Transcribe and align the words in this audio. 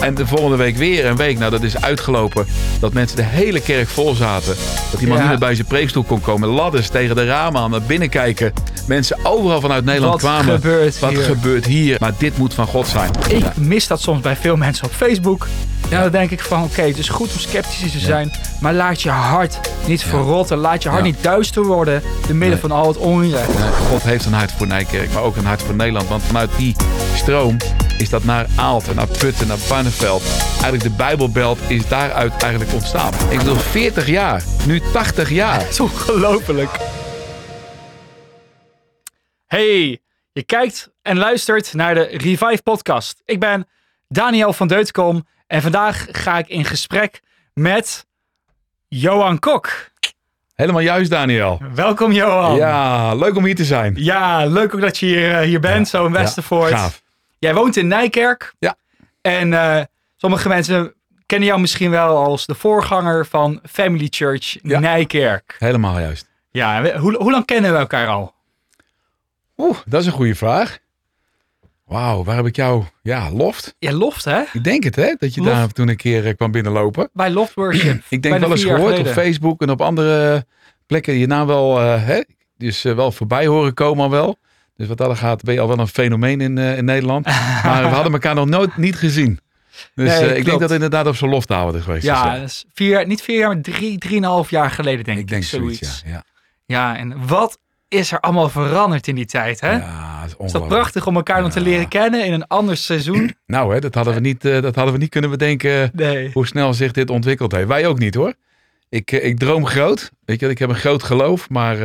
En 0.00 0.14
de 0.14 0.26
volgende 0.26 0.56
week 0.56 0.76
weer 0.76 1.06
een 1.06 1.16
week. 1.16 1.38
Nou, 1.38 1.50
dat 1.50 1.62
is 1.62 1.80
uitgelopen. 1.82 2.46
Dat 2.80 2.92
mensen 2.92 3.16
de 3.16 3.22
hele 3.22 3.60
kerk 3.60 3.88
vol 3.88 4.14
zaten. 4.14 4.54
Dat 4.90 4.98
die 5.00 5.08
man 5.08 5.16
Ja. 5.16 5.22
niet 5.22 5.30
meer 5.30 5.40
bij 5.40 5.54
zijn 5.54 5.66
preekstoel 5.66 6.02
kon 6.02 6.20
komen. 6.20 6.48
Ladders 6.48 6.88
tegen 6.88 7.16
de 7.16 7.24
ramen 7.26 7.60
aan, 7.60 7.70
naar 7.70 7.82
binnen 7.82 8.08
kijken. 8.08 8.52
Mensen 8.86 9.18
overal 9.22 9.60
vanuit 9.60 9.84
Nederland 9.84 10.12
Wat 10.22 10.30
kwamen. 10.30 10.54
gebeurt 10.54 10.98
Wat 10.98 11.10
hier? 11.10 11.22
gebeurt 11.22 11.66
hier? 11.66 11.96
Maar 12.00 12.12
dit 12.18 12.38
moet 12.38 12.54
van 12.54 12.66
God 12.66 12.86
zijn. 12.86 13.10
Ik 13.28 13.56
mis 13.56 13.86
dat 13.86 14.00
soms 14.00 14.20
bij 14.20 14.36
veel 14.36 14.56
mensen 14.56 14.84
op 14.86 14.92
Facebook. 14.92 15.46
Ja, 15.88 16.00
dan 16.02 16.10
denk 16.10 16.30
ik 16.30 16.40
van, 16.40 16.62
oké, 16.62 16.82
het 16.82 16.98
is 16.98 17.08
goed 17.08 17.32
om 17.32 17.38
sceptisch 17.38 17.92
te 17.92 17.98
zijn, 17.98 18.32
maar 18.60 18.74
laat 18.74 19.02
je 19.02 19.10
hart 19.10 19.58
niet 19.86 20.02
verrotten. 20.02 20.56
Laat 20.58 20.82
je 20.82 20.88
hart 20.88 21.00
Ja. 21.04 21.06
niet 21.10 21.22
duister 21.22 21.64
worden, 21.64 22.02
te 22.26 22.34
midden 22.34 22.58
van 22.58 22.70
al 22.70 22.86
het 22.88 22.96
onrecht. 22.96 23.50
God 23.90 24.02
heeft 24.02 24.24
een 24.24 24.32
hart 24.32 24.52
voor 24.56 24.66
Nijkerk, 24.66 25.12
maar 25.12 25.22
ook 25.22 25.36
een 25.36 25.44
hart 25.46 25.62
voor 25.62 25.74
Nederland. 25.74 26.08
Want 26.08 26.22
vanuit 26.22 26.50
die 26.56 26.76
stroom 27.14 27.56
is 28.00 28.10
dat 28.10 28.24
naar 28.24 28.46
Aalten, 28.56 28.96
naar 28.96 29.06
Putten, 29.06 29.46
naar 29.46 29.58
Barneveld. 29.68 30.22
Eigenlijk 30.52 30.82
de 30.82 30.90
Bijbelbelt 30.90 31.58
is 31.68 31.88
daaruit 31.88 32.42
eigenlijk 32.42 32.72
ontstaan. 32.72 33.12
Ik 33.30 33.38
bedoel, 33.38 33.56
40 33.56 34.06
jaar, 34.06 34.42
nu 34.66 34.80
80 34.92 35.30
jaar. 35.30 35.60
Het 35.60 35.70
is 35.70 35.80
ongelooflijk. 35.90 36.70
Hey, 39.46 40.00
je 40.32 40.42
kijkt 40.42 40.90
en 41.02 41.16
luistert 41.16 41.74
naar 41.74 41.94
de 41.94 42.02
Revive 42.02 42.60
podcast. 42.62 43.22
Ik 43.24 43.40
ben 43.40 43.68
Daniel 44.08 44.52
van 44.52 44.68
Deutenkom 44.68 45.26
en 45.46 45.62
vandaag 45.62 46.06
ga 46.10 46.38
ik 46.38 46.48
in 46.48 46.64
gesprek 46.64 47.20
met 47.54 48.06
Johan 48.88 49.38
Kok. 49.38 49.88
Helemaal 50.54 50.80
juist, 50.80 51.10
Daniel. 51.10 51.60
Welkom 51.74 52.12
Johan. 52.12 52.56
Ja, 52.56 53.14
leuk 53.14 53.36
om 53.36 53.44
hier 53.44 53.54
te 53.54 53.64
zijn. 53.64 53.94
Ja, 53.96 54.46
leuk 54.46 54.74
ook 54.74 54.80
dat 54.80 54.98
je 54.98 55.06
hier, 55.06 55.34
eh, 55.34 55.40
hier 55.40 55.60
bent, 55.60 55.88
zo 55.88 56.06
in 56.06 56.12
Westervoort. 56.12 56.70
Ja, 56.70 56.76
gaaf. 56.76 57.02
Jij 57.40 57.54
woont 57.54 57.76
in 57.76 57.86
Nijkerk. 57.88 58.54
Ja. 58.58 58.76
En 59.20 59.52
eh, 59.52 59.84
sommige 60.16 60.48
mensen 60.48 60.94
kennen 61.26 61.48
jou 61.48 61.60
misschien 61.60 61.90
wel 61.90 62.16
als 62.16 62.46
de 62.46 62.54
voorganger 62.54 63.26
van 63.26 63.60
Family 63.70 64.06
Church 64.10 64.56
Ja. 64.62 64.78
Nijkerk. 64.78 65.56
Helemaal 65.58 65.98
juist. 66.00 66.28
Ja, 66.50 66.82
we- 66.82 66.98
hoe, 66.98 67.16
hoe 67.16 67.30
lang 67.30 67.44
kennen 67.44 67.72
we 67.72 67.78
elkaar 67.78 68.08
al? 68.08 68.34
Oeh, 69.56 69.76
dat 69.86 70.00
is 70.00 70.06
een 70.06 70.12
goede 70.12 70.34
vraag. 70.34 70.78
Wauw, 71.84 72.24
waar 72.24 72.36
heb 72.36 72.46
ik 72.46 72.56
jou? 72.56 72.84
Ja, 73.02 73.30
loft. 73.30 73.74
Ja, 73.78 73.92
Loft 73.92 74.24
hè? 74.24 74.42
Ik 74.52 74.64
denk 74.64 74.84
het, 74.84 74.96
hè? 74.96 75.14
Dat 75.18 75.34
je 75.34 75.40
Loft. 75.40 75.54
daar 75.54 75.68
toen 75.68 75.88
een 75.88 75.96
keer 75.96 76.26
eh, 76.26 76.36
kwam 76.36 76.50
binnenlopen. 76.50 77.10
Bij 77.12 77.30
Loft 77.30 77.54
Worship. 77.54 78.02
Ik 78.08 78.22
denk 78.22 78.38
wel 78.38 78.50
eens 78.50 78.64
gehoord 78.64 78.98
op. 78.98 79.06
Facebook 79.06 79.62
en 79.62 79.70
op 79.70 79.80
andere 79.80 80.46
plekken 80.86 81.14
je 81.14 81.26
naam 81.26 81.46
wel, 81.46 81.80
eh, 81.80 82.04
hè, 82.06 82.20
dus 82.56 82.84
eh, 82.84 82.94
wel 82.94 83.12
voorbij 83.12 83.46
horen 83.46 83.74
komen 83.74 84.04
al 84.04 84.10
wel. 84.10 84.38
Dus 84.80 84.88
wat 84.88 84.98
dat 84.98 85.18
gaat, 85.18 85.42
ben 85.42 85.54
je 85.54 85.60
al 85.60 85.68
wel 85.68 85.78
een 85.78 85.88
fenomeen 85.88 86.40
in, 86.40 86.58
eh, 86.58 86.76
in 86.76 86.84
Nederland. 86.84 87.26
maar 87.64 87.82
we 87.82 87.88
hadden 87.88 88.12
elkaar 88.12 88.34
nog 88.34 88.46
nooit 88.48 88.76
niet 88.76 88.96
gezien. 88.96 89.38
Dus 89.94 90.08
Nee, 90.08 90.16
eh, 90.18 90.22
ik 90.22 90.28
klopt. 90.28 90.44
denk 90.44 90.50
dat 90.60 90.60
het 90.60 90.70
inderdaad 90.70 91.06
op 91.06 91.16
zijn 91.16 91.30
lofthouden 91.30 91.80
is 91.80 91.86
geweest. 91.86 92.04
Ja, 92.04 92.38
Dus, 92.38 92.64
vier, 92.74 93.06
niet 93.06 93.22
vier 93.22 93.38
jaar, 93.38 93.48
maar 93.48 93.60
drie, 93.60 93.98
drieënhalf 93.98 94.50
jaar 94.50 94.70
geleden 94.70 95.04
denk 95.04 95.16
ik. 95.16 95.22
ik 95.22 95.28
denk 95.30 95.42
zoiets, 95.42 96.02
ja. 96.04 96.10
ja. 96.10 96.24
Ja, 96.66 96.96
en 96.96 97.26
wat 97.26 97.58
is 97.88 98.12
er 98.12 98.20
allemaal 98.20 98.48
veranderd 98.48 99.08
in 99.08 99.14
die 99.14 99.26
tijd, 99.26 99.60
hè? 99.60 99.72
Ja, 99.72 100.22
is 100.26 100.34
is 100.44 100.52
dat 100.52 100.68
prachtig 100.68 101.06
om 101.06 101.16
elkaar 101.16 101.40
dan 101.40 101.50
te 101.50 101.60
leren 101.60 101.88
kennen 101.88 102.24
in 102.24 102.32
een 102.32 102.46
ander 102.46 102.76
seizoen? 102.76 103.34
Nou, 103.46 103.74
hè, 103.74 103.80
dat, 103.80 103.94
hadden 103.94 104.14
we 104.14 104.20
niet, 104.20 104.44
eh, 104.44 104.62
dat 104.62 104.74
hadden 104.74 104.94
we 104.94 105.00
niet 105.00 105.10
kunnen 105.10 105.30
bedenken 105.30 105.90
Nee. 105.92 106.30
hoe 106.32 106.46
snel 106.46 106.74
zich 106.74 106.92
dit 106.92 107.10
ontwikkeld 107.10 107.52
heeft. 107.52 107.68
Wij 107.68 107.86
ook 107.86 107.98
niet 107.98 108.14
hoor. 108.14 108.34
Ik, 108.88 109.10
ik 109.12 109.38
droom 109.38 109.66
groot. 109.66 110.10
Weet 110.24 110.40
je, 110.40 110.48
ik 110.48 110.58
heb 110.58 110.68
een 110.68 110.74
groot 110.74 111.02
geloof. 111.02 111.48
Maar 111.48 111.76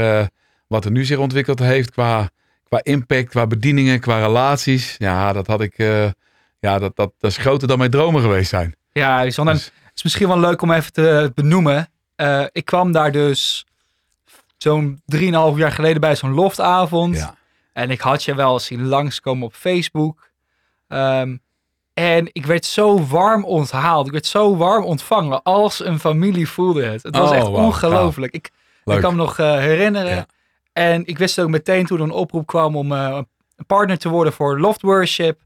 wat 0.67 0.85
er 0.85 0.91
nu 0.91 1.05
zich 1.05 1.17
ontwikkeld 1.17 1.59
heeft 1.59 1.91
qua, 1.91 2.29
qua 2.69 2.79
impact, 2.83 3.29
qua 3.29 3.47
bedieningen, 3.47 3.99
qua 3.99 4.19
relaties. 4.19 4.95
Ja, 4.97 5.33
dat 5.33 5.47
had 5.47 5.61
ik. 5.61 5.77
eh, 5.77 6.09
ja, 6.59 6.79
dat, 6.79 6.95
dat, 6.95 7.11
dat 7.19 7.31
is 7.31 7.37
groter 7.37 7.67
dan 7.67 7.77
mijn 7.77 7.91
dromen 7.91 8.21
geweest 8.21 8.49
zijn. 8.49 8.75
Ja. 8.91 9.23
Dus- 9.23 9.35
Het 9.35 9.71
is 9.95 10.03
misschien 10.03 10.27
wel 10.27 10.39
leuk 10.39 10.61
om 10.61 10.71
even 10.71 10.93
te 10.93 11.31
benoemen. 11.35 11.89
Eh, 12.15 12.43
ik 12.51 12.65
kwam 12.65 12.91
daar 12.91 13.11
dus 13.11 13.65
zo'n 14.57 15.01
drieënhalf 15.05 15.57
jaar 15.57 15.71
geleden 15.71 16.01
bij 16.01 16.15
zo'n 16.15 16.33
loftavond. 16.33 17.15
Ja. 17.15 17.35
En 17.73 17.89
ik 17.89 17.99
had 18.01 18.23
je 18.23 18.35
wel 18.35 18.53
eens 18.53 18.65
zien 18.65 18.85
langskomen 18.87 19.45
op 19.45 19.53
Facebook. 19.53 20.29
Ehm, 20.87 21.37
en 21.93 22.29
ik 22.31 22.45
werd 22.45 22.65
zo 22.65 23.05
warm 23.05 23.43
onthaald. 23.45 24.05
Ik 24.05 24.11
werd 24.11 24.25
zo 24.25 24.55
warm 24.57 24.83
ontvangen. 24.83 25.43
Als 25.43 25.85
een 25.85 25.99
familie 25.99 26.49
voelde 26.49 26.85
het. 26.85 27.03
Het 27.03 27.17
was 27.17 27.29
Oh, 27.29 27.35
echt 27.35 27.47
wauw, 27.47 27.65
ongelooflijk. 27.65 28.33
Ik, 28.33 28.51
kan 29.01 29.15
me 29.15 29.21
nog 29.21 29.39
eh, 29.39 29.57
herinneren. 29.57 30.15
Ja. 30.15 30.25
En 30.75 31.05
ik 31.05 31.17
wist 31.17 31.39
ook 31.39 31.49
meteen 31.49 31.85
toen 31.85 31.97
er 31.97 32.03
een 32.03 32.11
oproep 32.11 32.45
kwam 32.47 32.75
om 32.75 32.91
eh, 32.91 33.19
een 33.57 33.65
partner 33.65 33.97
te 33.97 34.09
worden 34.09 34.33
voor 34.33 34.59
Loft 34.59 34.81
Worship. 34.81 35.39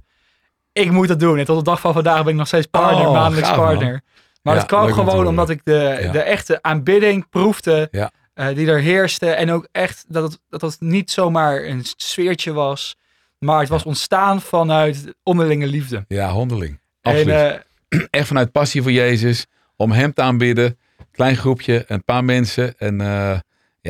Ik 0.71 0.91
moet 0.91 1.07
dat 1.07 1.19
doen. 1.19 1.37
En 1.37 1.45
tot 1.45 1.57
de 1.57 1.63
dag 1.63 1.79
van 1.79 1.93
vandaag 1.93 2.23
ben 2.23 2.31
ik 2.31 2.37
nog 2.37 2.47
steeds 2.47 2.65
partner, 2.65 3.07
Oh, 3.07 3.13
maandelijks 3.13 3.49
man. 3.49 3.57
partner. 3.59 4.01
Maar 4.41 4.53
Ja, 4.53 4.59
het 4.59 4.69
kwam 4.69 4.91
gewoon 4.93 5.27
omdat 5.27 5.49
ik 5.49 5.61
de, 5.63 5.97
Ja. 6.01 6.11
de 6.11 6.21
echte 6.21 6.61
aanbidding 6.61 7.29
proefde 7.29 7.87
Ja. 7.91 8.11
eh, 8.33 8.47
die 8.55 8.67
er 8.67 8.79
heerste. 8.79 9.29
En 9.31 9.51
ook 9.51 9.67
echt 9.71 10.05
dat 10.07 10.23
het, 10.23 10.39
dat 10.49 10.61
het 10.61 10.75
niet 10.79 11.11
zomaar 11.11 11.63
een 11.63 11.83
sfeertje 11.97 12.53
was. 12.53 12.95
Maar 13.39 13.59
het 13.59 13.69
was 13.69 13.83
ontstaan 13.83 14.41
vanuit 14.41 15.13
onderlinge 15.23 15.67
liefde. 15.67 16.05
Ja, 16.07 16.29
hondeling. 16.29 16.79
Absoluut. 17.01 17.27
En 17.27 17.63
eh, 17.89 18.01
Echt 18.19 18.27
vanuit 18.27 18.51
passie 18.51 18.81
voor 18.81 18.91
Jezus. 18.91 19.45
Om 19.75 19.91
hem 19.91 20.13
te 20.13 20.21
aanbidden. 20.21 20.77
Klein 21.11 21.35
groepje, 21.37 21.83
een 21.87 22.03
paar 22.03 22.23
mensen. 22.23 22.77
En 22.77 23.01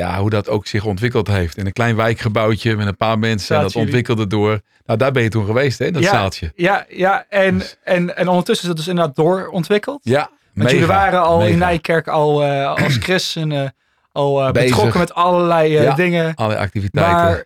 ja, 0.00 0.18
hoe 0.20 0.30
dat 0.30 0.48
ook 0.48 0.66
zich 0.66 0.84
ontwikkeld 0.84 1.28
heeft. 1.28 1.56
In 1.56 1.66
een 1.66 1.72
klein 1.72 1.96
wijkgebouwtje 1.96 2.76
met 2.76 2.86
een 2.86 2.96
paar 2.96 3.18
mensen. 3.18 3.56
En 3.56 3.62
dat 3.62 3.76
ontwikkelde 3.76 4.26
door. 4.26 4.60
Nou, 4.86 4.98
daar 4.98 5.12
ben 5.12 5.22
je 5.22 5.28
toen 5.28 5.46
geweest, 5.46 5.78
hè? 5.78 5.90
Dat 5.90 6.02
ja, 6.02 6.10
zaaltje. 6.10 6.52
Ja, 6.56 6.86
ja 6.88 7.24
en, 7.28 7.58
Dus- 7.58 7.76
en, 7.84 8.16
en 8.16 8.28
ondertussen 8.28 8.62
is 8.64 8.68
het 8.68 8.76
dus 8.78 8.88
inderdaad 8.88 9.16
doorontwikkeld. 9.16 10.00
Ja, 10.02 10.30
Want 10.54 10.70
jullie 10.70 10.86
waren 10.86 11.22
al 11.22 11.46
in. 11.46 11.58
Nijkerk 11.58 12.08
al 12.08 12.44
eh, 12.44 12.74
als 12.84 12.96
christenen 13.06 13.74
al 14.12 14.46
eh, 14.46 14.52
Bezig. 14.52 14.70
betrokken 14.70 15.00
met 15.00 15.14
allerlei 15.14 15.72
Ja. 15.72 15.94
dingen. 15.94 16.34
Alle 16.34 16.56
activiteiten. 16.58 17.14
Maar 17.14 17.44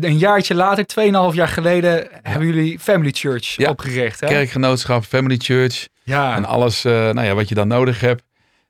een 0.00 0.18
jaartje 0.18 0.54
later, 0.54 0.84
2,5 1.30 1.34
jaar 1.34 1.48
geleden, 1.48 2.08
hebben 2.22 2.46
jullie 2.46 2.78
Family 2.78 3.10
Church 3.12 3.68
opgericht. 3.68 4.20
Hè? 4.20 4.26
Kerkgenootschap, 4.26 5.04
family 5.04 5.36
church 5.36 5.86
Ja, 6.02 6.36
en 6.36 6.44
alles 6.44 6.82
nou 6.82 7.22
ja, 7.22 7.34
wat 7.34 7.48
je 7.48 7.54
dan 7.54 7.68
nodig 7.68 8.00
hebt. 8.00 8.22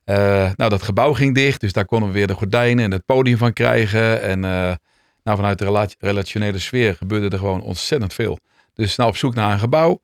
Eh, 0.05 0.51
nou, 0.55 0.69
dat 0.69 0.81
gebouw 0.83 1.13
ging 1.13 1.35
dicht, 1.35 1.61
dus 1.61 1.73
daar 1.73 1.85
konden 1.85 2.07
we 2.09 2.13
weer 2.15 2.27
de 2.27 2.33
gordijnen 2.33 2.85
en 2.85 2.91
het 2.91 3.05
podium 3.05 3.37
van 3.37 3.53
krijgen. 3.53 4.21
En 4.21 4.45
eh, 4.45 4.51
nou, 5.23 5.37
vanuit 5.37 5.57
de 5.57 5.65
rela- 5.65 5.87
relationele 5.99 6.59
sfeer 6.59 6.95
gebeurde 6.95 7.29
er 7.29 7.37
gewoon 7.37 7.61
ontzettend 7.61 8.13
veel. 8.13 8.39
Dus 8.73 8.95
nou 8.95 9.09
op 9.09 9.17
zoek 9.17 9.35
naar 9.35 9.51
een 9.51 9.59
gebouw. 9.59 9.99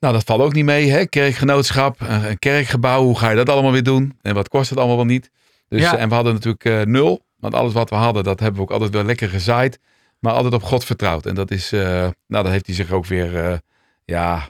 Nou, 0.00 0.14
dat 0.14 0.24
valt 0.24 0.40
ook 0.40 0.52
niet 0.52 0.64
mee, 0.64 0.90
hè? 0.90 1.06
Kerkgenootschap, 1.06 2.00
een, 2.00 2.38
kerkgebouw, 2.38 3.02
hoe 3.02 3.18
ga 3.18 3.30
je 3.30 3.36
dat 3.36 3.48
allemaal 3.48 3.72
weer 3.72 3.82
doen? 3.82 4.18
En 4.22 4.34
wat 4.34 4.48
kost 4.48 4.70
het 4.70 4.78
allemaal 4.78 4.96
wel 4.96 5.04
niet? 5.04 5.30
Dus, 5.68 5.80
Ja. 5.80 5.96
En 5.96 6.08
we 6.08 6.14
hadden 6.14 6.32
natuurlijk 6.32 6.64
eh, 6.64 6.80
nul, 6.82 7.24
want 7.36 7.54
alles 7.54 7.72
wat 7.72 7.90
we 7.90 7.96
hadden, 7.96 8.24
dat 8.24 8.40
hebben 8.40 8.56
we 8.56 8.62
ook 8.66 8.72
altijd 8.72 8.90
wel 8.92 9.04
lekker 9.04 9.28
gezaaid. 9.28 9.78
Maar 10.18 10.32
altijd 10.32 10.54
op 10.54 10.62
God 10.62 10.84
vertrouwd. 10.84 11.26
En 11.26 11.34
dat 11.34 11.50
is, 11.50 11.70
nou, 11.70 12.12
dat 12.26 12.48
heeft 12.48 12.66
hij 12.66 12.74
zich 12.74 12.90
ook 12.90 13.06
weer, 13.06 13.60
ja, 14.04 14.48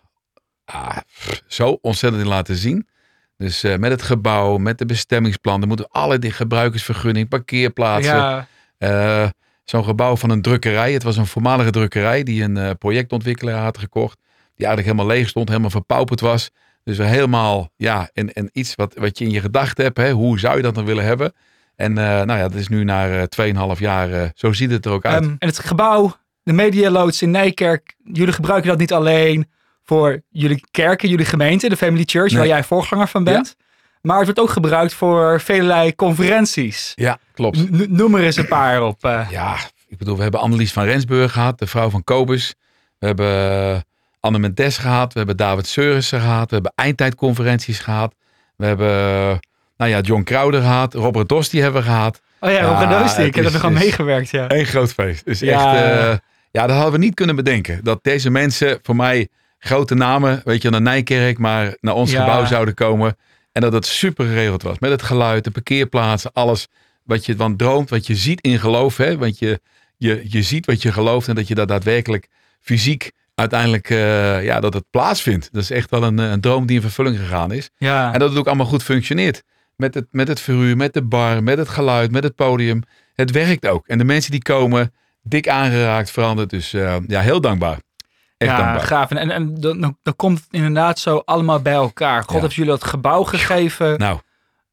ah, 0.65 0.97
pff, 1.06 1.43
zo 1.47 1.79
ontzettend 1.81 2.23
in 2.23 2.29
laten 2.29 2.56
zien. 2.56 2.89
Dus 3.37 3.62
eh, 3.62 3.77
met 3.77 3.91
het 3.91 4.03
gebouw, 4.03 4.56
met 4.56 4.78
de 4.78 4.87
bestemmingsplan, 4.87 5.61
er 5.61 5.67
moeten 5.69 5.89
alle 5.89 6.19
die 6.19 6.31
gebruikersvergunning, 6.31 7.28
parkeerplaatsen. 7.28 8.15
ja, 8.17 8.47
Eh, 8.78 9.28
Zo'n 9.65 9.84
gebouw 9.84 10.17
van 10.17 10.31
een 10.31 10.43
drukkerij. 10.43 10.93
Het 10.93 11.03
was 11.03 11.17
een 11.17 11.27
voormalige 11.27 11.71
drukkerij 11.71 12.23
die 12.23 12.43
een 12.43 12.56
eh, 12.56 12.71
projectontwikkelaar 12.78 13.62
had 13.62 13.78
gekocht. 13.78 14.19
Die 14.55 14.67
eigenlijk 14.67 14.87
helemaal 14.97 15.17
leeg 15.17 15.28
stond, 15.28 15.49
helemaal 15.49 15.71
verpauperd 15.71 16.21
was. 16.21 16.50
Dus 16.83 16.99
helemaal, 16.99 17.71
ja, 17.77 18.11
en, 18.12 18.33
en 18.33 18.50
iets 18.53 18.75
wat, 18.75 18.94
wat 18.94 19.19
je 19.19 19.25
in 19.25 19.31
je 19.31 19.41
gedachten 19.41 19.84
hebt. 19.84 19.97
Hè, 19.97 20.11
hoe 20.11 20.39
zou 20.39 20.56
je 20.56 20.62
dat 20.62 20.75
dan 20.75 20.84
willen 20.84 21.05
hebben? 21.05 21.33
En 21.77 21.93
nou 21.93 22.27
ja, 22.27 22.43
dat 22.49 22.55
is 22.55 22.69
nu 22.69 22.84
na 22.84 23.27
eh 23.27 23.73
2,5 23.75 23.78
jaar, 23.78 24.33
zo 24.34 24.53
ziet 24.53 24.71
het 24.71 24.84
er 24.84 24.93
ook 24.93 25.05
uit. 25.05 25.23
Ehm, 25.23 25.34
en 25.39 25.49
het 25.49 25.59
gebouw, 25.59 26.17
de 26.43 26.53
Media 26.53 26.91
Loods 26.91 27.23
in 27.23 27.31
Nijkerk, 27.31 27.94
jullie 28.12 28.33
gebruiken 28.33 28.69
dat 28.71 28.78
niet 28.78 28.93
alleen 28.93 29.50
voor 29.85 30.23
jullie 30.31 30.65
kerken, 30.71 31.09
jullie 31.09 31.25
gemeente, 31.27 31.69
de 31.69 31.77
Family 31.77 32.03
Church, 32.07 32.33
waar 32.33 32.47
jij 32.47 32.65
voorganger 32.65 33.09
van 33.09 33.25
bent. 33.25 33.57
Maar 34.03 34.17
het 34.17 34.25
wordt 34.25 34.41
ook 34.41 34.51
gebruikt 34.51 34.95
voor 34.95 35.41
velelei 35.41 35.95
conferenties. 35.95 36.93
ja, 36.95 37.19
klopt. 37.35 37.71
N- 37.71 37.87
noem 37.89 38.15
er 38.15 38.23
eens 38.25 38.37
een 38.37 38.49
paar 38.49 38.83
op. 38.83 39.05
eh. 39.05 39.27
Ja, 39.31 39.57
ik 39.89 39.99
bedoel, 39.99 40.17
we 40.17 40.23
hebben 40.23 40.41
Annelies 40.41 40.73
van 40.73 40.85
Rensburg 40.85 41.33
gehad, 41.33 41.59
de 41.59 41.67
vrouw 41.67 41.91
van 41.91 42.05
Kobus. 42.05 42.55
We 42.99 43.07
hebben 43.07 43.85
Anne 44.21 44.39
Mendes 44.39 44.79
gehad. 44.79 45.13
We 45.13 45.19
hebben 45.19 45.37
David 45.37 45.67
Seurissen 45.67 46.21
gehad. 46.21 46.49
We 46.49 46.55
hebben 46.55 46.73
eindtijdconferenties 46.75 47.79
gehad. 47.79 48.15
We 48.57 48.67
hebben, 48.67 48.89
nou 49.77 49.91
ja, 49.91 50.01
John 50.01 50.23
Crowder 50.23 50.61
gehad. 50.61 50.95
Robert 50.95 51.29
Dosti 51.29 51.61
hebben 51.61 51.83
we 51.83 51.89
gehad. 51.89 52.21
Oh 52.41 52.51
ja, 52.51 52.57
Ja, 52.57 52.63
Rob 52.65 52.79
Radoosti, 52.91 53.23
ik 53.23 53.35
heb 53.35 53.45
er 53.45 53.55
is- 53.55 53.79
meegewerkt. 53.79 54.31
Ja. 54.31 54.51
Een 54.51 54.65
groot 54.67 54.93
feest. 54.93 55.25
Dus 55.25 55.39
Ja. 55.41 55.75
echt, 55.75 55.83
eh, 55.83 56.17
ja, 56.51 56.67
dat 56.67 56.77
hadden 56.77 56.93
we 56.93 56.99
niet 56.99 57.15
kunnen 57.15 57.37
bedenken. 57.37 57.85
Dat 57.85 57.99
deze 58.03 58.31
mensen, 58.31 58.79
voor 58.83 58.97
mij 58.97 59.29
grote 59.64 59.94
namen, 59.94 60.40
weet 60.44 60.62
je, 60.62 60.70
naar 60.70 60.82
Nijkerk, 60.82 61.38
maar 61.38 61.76
naar 61.81 61.94
ons 61.94 62.11
Ja. 62.11 62.20
gebouw 62.20 62.44
zouden 62.46 62.75
komen. 62.75 63.16
En 63.52 63.61
dat 63.61 63.72
het 63.72 63.87
super 63.87 64.26
geregeld 64.26 64.62
was. 64.62 64.78
Met 64.78 64.90
het 64.90 65.02
geluid, 65.02 65.44
de 65.44 65.50
parkeerplaatsen, 65.50 66.32
alles 66.32 66.69
wat 67.02 67.26
je 67.26 67.37
van 67.37 67.56
droomt, 67.56 67.90
wat 67.90 68.06
je 68.06 68.14
ziet 68.16 68.40
in 68.40 68.58
geloof. 68.58 68.96
Hè? 68.96 69.19
Want 69.19 69.38
je, 69.38 69.61
je, 69.96 70.25
je 70.28 70.43
ziet 70.43 70.66
wat 70.66 70.82
je 70.82 70.93
gelooft 70.93 71.28
en 71.28 71.34
dat 71.34 71.49
je 71.49 71.55
dat 71.55 71.69
daadwerkelijk 71.69 72.28
fysiek 72.61 73.11
uiteindelijk 73.34 73.90
eh, 73.90 74.44
ja, 74.44 74.61
dat 74.61 74.75
het 74.75 74.84
plaatsvindt. 74.90 75.49
Dat 75.52 75.62
is 75.62 75.70
echt 75.70 75.90
wel 75.90 76.02
een, 76.02 76.19
een 76.19 76.40
droom 76.40 76.66
die 76.66 76.76
in 76.76 76.82
vervulling 76.82 77.19
gegaan 77.19 77.52
is. 77.52 77.70
Ja. 77.76 78.12
En 78.12 78.19
dat 78.19 78.28
het 78.31 78.38
ook 78.38 78.46
allemaal 78.46 78.66
goed 78.66 78.82
functioneert. 78.82 79.43
Met 79.76 79.94
het, 79.94 80.06
met 80.11 80.28
het 80.28 80.40
verhuur, 80.40 80.76
met 80.76 80.93
de 80.94 81.02
bar, 81.02 81.43
met 81.43 81.58
het 81.58 81.69
geluid, 81.69 82.11
met 82.11 82.22
het 82.22 82.34
podium. 82.34 82.82
Het 83.14 83.31
werkt 83.31 83.66
ook. 83.66 83.87
En 83.87 83.99
de 83.99 84.05
mensen 84.05 84.31
die 84.31 84.43
komen, 84.43 84.93
dik 85.22 85.49
aangeraakt, 85.49 86.11
veranderd. 86.11 86.50
Dus 86.50 86.72
eh, 86.72 86.96
ja, 87.06 87.20
heel 87.20 87.40
dankbaar. 87.40 87.78
Echt 88.44 88.56
ja, 88.58 88.64
dankbaar. 88.64 88.87
gaaf. 88.87 89.11
En, 89.11 89.17
en, 89.17 89.31
en 89.31 89.55
dan, 89.61 89.96
dan- 90.02 90.17
komt 90.17 90.38
het 90.38 90.49
inderdaad 90.50 90.99
zo 90.99 91.23
allemaal 91.25 91.61
bij 91.61 91.73
elkaar. 91.73 92.23
God 92.23 92.32
Ja. 92.35 92.41
heeft 92.41 92.55
jullie 92.55 92.70
dat 92.70 92.85
gebouw 92.85 93.23
gegeven. 93.23 93.99
Nou, 93.99 94.19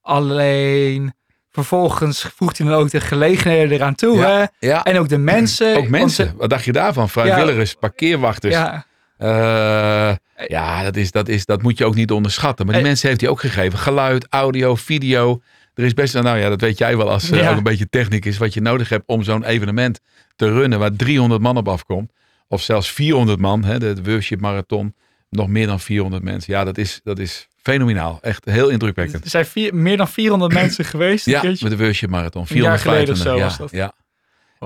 Alleen 0.01 1.13
vervolgens 1.51 2.21
voegt 2.35 2.57
hij 2.57 2.67
dan 2.67 2.75
ook 2.75 2.89
de 2.89 2.99
gelegenheden 3.01 3.71
eraan 3.77 3.95
toe. 3.95 4.17
Ja. 4.17 4.29
Hè? 4.59 4.67
ja, 4.67 4.83
En 4.83 4.97
ook 4.99 5.09
de 5.09 5.17
mensen. 5.17 5.77
ook 5.77 5.87
mensen. 5.87 6.27
ze- 6.27 6.35
Wat 6.37 6.49
dacht 6.49 6.63
je 6.63 6.71
daarvan? 6.71 7.09
Vrijwilligers, 7.09 7.73
parkeerwachters. 7.73 8.53
ja, 8.53 8.85
Eh, 9.17 10.11
ja, 10.47 10.83
dat, 10.83 10.95
is, 10.95 11.11
dat, 11.11 11.27
is, 11.27 11.45
dat 11.45 11.61
moet 11.61 11.77
je 11.77 11.85
ook 11.85 11.95
niet 11.95 12.11
onderschatten. 12.11 12.65
Maar 12.65 12.73
die 12.73 12.83
Eh. 12.83 12.89
mensen 12.89 13.07
heeft 13.09 13.21
hij 13.21 13.29
ook 13.29 13.39
gegeven. 13.39 13.79
Geluid, 13.79 14.27
audio, 14.29 14.75
video. 14.75 15.41
Er 15.73 15.83
is 15.83 15.93
best, 15.93 16.13
nou 16.13 16.37
ja, 16.37 16.49
dat 16.49 16.61
weet 16.61 16.77
jij 16.77 16.97
wel 16.97 17.09
als 17.11 17.27
Ja. 17.29 17.49
ook 17.49 17.57
een 17.57 17.63
beetje 17.63 17.89
techniek 17.89 18.25
is. 18.25 18.37
Wat 18.37 18.53
je 18.53 18.61
nodig 18.61 18.89
hebt 18.89 19.03
om 19.05 19.23
zo'n 19.23 19.43
evenement 19.45 19.99
te 20.35 20.51
runnen 20.51 20.79
waar 20.79 20.91
300 20.95 21.41
man 21.41 21.57
op 21.57 21.67
afkomt. 21.67 22.11
Of 22.51 22.61
zelfs 22.61 22.91
400 22.91 23.39
man, 23.39 23.63
hè, 23.63 23.79
de, 23.79 23.93
de 23.93 24.11
Worship 24.11 24.41
Marathon. 24.41 24.95
Nog 25.29 25.47
meer 25.47 25.67
dan 25.67 25.79
400 25.79 26.23
mensen. 26.23 26.53
Ja, 26.53 26.63
dat 26.63 26.77
is, 26.77 26.99
dat 27.03 27.19
is 27.19 27.47
fenomenaal. 27.55 28.19
Echt 28.21 28.45
heel 28.45 28.69
indrukwekkend. 28.69 29.23
er 29.23 29.29
zijn 29.29 29.45
vier, 29.45 29.75
meer 29.75 29.97
dan 29.97 30.07
400 30.07 30.53
mensen 30.61 30.85
geweest. 30.85 31.25
Ja, 31.25 31.43
met 31.43 31.59
de 31.59 31.77
Worship 31.77 32.09
Marathon. 32.09 32.45
Een 32.49 32.61
jaar 32.61 32.79
geleden 32.79 33.13
of 33.13 33.17
425, 33.17 33.17
zo 33.17 33.35
ja, 33.35 33.43
was 33.43 33.57
dat. 33.57 33.71
Ja. 33.71 33.93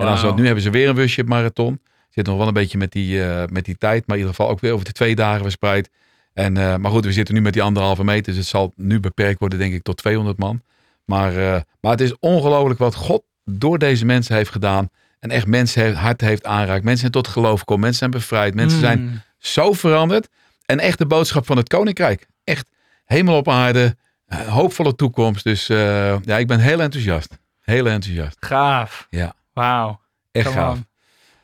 En 0.01 0.05
dan 0.05 0.17
zo, 0.17 0.33
nu 0.33 0.45
hebben 0.45 0.63
ze 0.63 0.69
weer 0.69 0.89
een 0.89 0.95
worship 0.95 1.27
marathon. 1.27 1.79
Zit 2.09 2.25
nog 2.25 2.37
wel 2.37 2.47
een 2.47 2.53
beetje 2.53 2.77
met 2.77 2.91
die, 2.91 3.23
eh, 3.23 3.47
met 3.47 3.65
die 3.65 3.77
tijd. 3.77 4.07
Maar 4.07 4.15
in 4.17 4.21
ieder 4.21 4.35
geval 4.35 4.51
ook 4.51 4.59
weer 4.59 4.73
over 4.73 4.85
de 4.85 4.91
twee 4.91 5.15
dagen 5.15 5.41
verspreid. 5.41 5.89
En, 6.33 6.57
eh, 6.57 6.75
maar 6.75 6.91
goed, 6.91 7.05
we 7.05 7.11
zitten 7.11 7.35
nu 7.35 7.41
met 7.41 7.53
die 7.53 7.61
anderhalve 7.61 8.03
meter. 8.03 8.25
Dus 8.25 8.35
het 8.35 8.45
zal 8.45 8.73
nu 8.75 8.99
beperkt 8.99 9.39
worden, 9.39 9.59
denk 9.59 9.73
ik, 9.73 9.83
tot 9.83 9.97
200 9.97 10.37
man. 10.37 10.61
Maar, 11.05 11.37
eh, 11.37 11.61
maar 11.81 11.91
het 11.91 12.01
is 12.01 12.19
ongelooflijk 12.19 12.79
wat 12.79 12.95
God 12.95 13.23
door 13.43 13.77
deze 13.77 14.05
mensen 14.05 14.35
heeft 14.35 14.49
gedaan. 14.49 14.89
En 15.25 15.31
echt 15.31 15.47
mensen 15.47 15.93
hart 15.95 16.21
heeft 16.21 16.45
aanraakt. 16.45 16.83
Mensen 16.83 16.99
zijn 16.99 17.11
tot 17.11 17.27
geloof 17.27 17.59
gekomen. 17.59 17.81
Mensen 17.81 17.99
zijn 17.99 18.11
bevrijd. 18.11 18.53
Mensen 18.55 18.79
zijn 18.79 19.01
Mm. 19.01 19.21
zo 19.37 19.73
veranderd. 19.73 20.27
En 20.65 20.79
echt 20.79 20.97
de 20.97 21.05
boodschap 21.05 21.45
van 21.45 21.57
het 21.57 21.67
koninkrijk. 21.69 22.27
Echt 22.43 22.67
hemel 23.05 23.37
op 23.37 23.49
aarde. 23.49 23.95
Een 24.27 24.47
hoopvolle 24.47 24.95
toekomst. 24.95 25.43
Dus 25.43 25.69
eh, 25.69 26.21
ja, 26.21 26.37
ik 26.37 26.47
ben 26.47 26.59
heel 26.59 26.81
enthousiast. 26.81 27.37
Heel 27.61 27.87
enthousiast. 27.87 28.37
Gaaf. 28.39 29.07
Ja. 29.09 29.33
Wauw. 29.53 29.99
Echt 30.31 30.45
Come 30.45 30.59
gaaf. 30.59 30.73
on. 30.75 30.87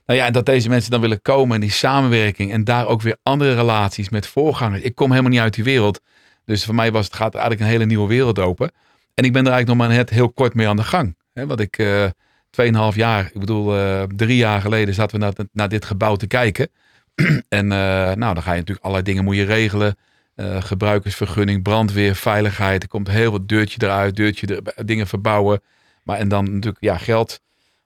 Nou 0.06 0.20
ja, 0.20 0.26
en 0.26 0.34
dat 0.34 0.46
deze 0.46 0.70
mensen 0.70 0.92
dan 0.92 1.02
willen 1.02 1.22
komen 1.22 1.56
en 1.56 1.62
die 1.62 1.72
samenwerking 1.72 2.52
en 2.52 2.64
daar 2.64 2.88
ook 2.88 3.02
weer 3.02 3.18
andere 3.24 3.56
relaties 3.56 4.10
met 4.10 4.28
voorgangers. 4.28 4.82
Ik 4.82 4.96
kom 4.96 5.10
helemaal 5.10 5.32
niet 5.32 5.40
uit 5.40 5.54
die 5.54 5.64
wereld. 5.64 6.02
Dus 6.46 6.66
voor 6.66 6.76
mij 6.76 6.92
was 6.92 7.06
het, 7.06 7.16
gaat 7.16 7.34
er 7.34 7.40
eigenlijk 7.40 7.62
een 7.62 7.74
hele 7.78 7.86
nieuwe 7.90 8.08
wereld 8.08 8.40
open. 8.40 8.72
En 9.14 9.24
ik 9.24 9.34
ben 9.34 9.46
er 9.46 9.52
eigenlijk 9.52 9.80
nog 9.80 9.88
maar 9.88 9.98
net 9.98 10.10
heel 10.10 10.32
kort 10.32 10.54
mee 10.54 10.68
aan 10.68 10.76
de 10.76 10.84
gang. 10.84 11.16
Hè, 11.34 11.46
want 11.48 11.60
ik, 11.60 11.78
eh 11.78 12.06
2,5 12.52 12.96
jaar, 12.96 13.26
ik 13.34 13.40
bedoel, 13.40 13.78
eh, 13.78 14.04
drie 14.04 14.36
jaar 14.38 14.62
geleden 14.62 14.94
zaten 14.94 15.20
we 15.20 15.26
naar, 15.26 15.34
naar 15.52 15.70
dit 15.70 15.86
gebouw 15.86 16.16
te 16.16 16.28
kijken. 16.28 16.70
en 17.50 17.72
eh, 17.72 17.78
nou, 18.16 18.34
dan 18.34 18.42
ga 18.44 18.52
je 18.52 18.58
natuurlijk 18.58 18.86
allerlei 18.86 19.04
dingen 19.06 19.24
moet 19.24 19.36
je 19.36 19.44
regelen. 19.44 19.96
Eh, 20.36 20.62
gebruikersvergunning, 20.62 21.64
brandweer, 21.64 22.16
veiligheid. 22.16 22.84
Er 22.84 22.90
komt 22.90 23.08
heel 23.08 23.32
wat 23.32 23.48
deurtje 23.48 23.78
eruit, 23.84 24.16
deurtje 24.16 24.62
er, 24.76 24.86
dingen 24.86 25.08
verbouwen. 25.08 25.62
Maar 26.04 26.18
en 26.18 26.28
dan 26.28 26.44
natuurlijk, 26.44 26.84
ja, 26.84 26.98
geld. 26.98 27.40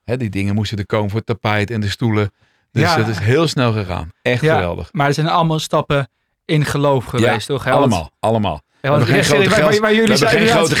Hè, 0.04 0.16
die 0.16 0.30
dingen 0.30 0.54
moesten 0.54 0.78
er 0.78 0.86
komen 0.86 1.08
voor 1.10 1.18
het 1.18 1.26
tapijt 1.28 1.70
en 1.70 1.80
de 1.80 1.88
stoelen. 1.88 2.30
Dus 2.72 2.82
Ja. 2.82 2.96
dat 2.96 3.08
is 3.08 3.18
heel 3.18 3.48
snel 3.48 3.72
gegaan. 3.72 4.10
Echt 4.22 4.42
Ja, 4.42 4.54
geweldig. 4.54 4.88
Maar 4.92 5.06
er 5.06 5.14
zijn 5.14 5.28
allemaal 5.28 5.58
stappen 5.58 6.08
in 6.44 6.64
geloof 6.64 7.04
geweest, 7.04 7.46
toch? 7.46 7.64
hè? 7.64 7.70
Want- 7.70 7.82
allemaal, 7.82 8.10
allemaal. 8.20 8.62
Ja, 8.80 8.92
We 8.92 8.96
want 8.98 9.08
hebben 9.10 9.24
geen 9.24 9.50
grote, 9.50 9.54
geld, 9.54 9.94
jullie 9.96 10.16
zijn 10.16 10.30
geen 10.30 10.38
inderdaad- 10.38 10.54
grote 10.54 10.74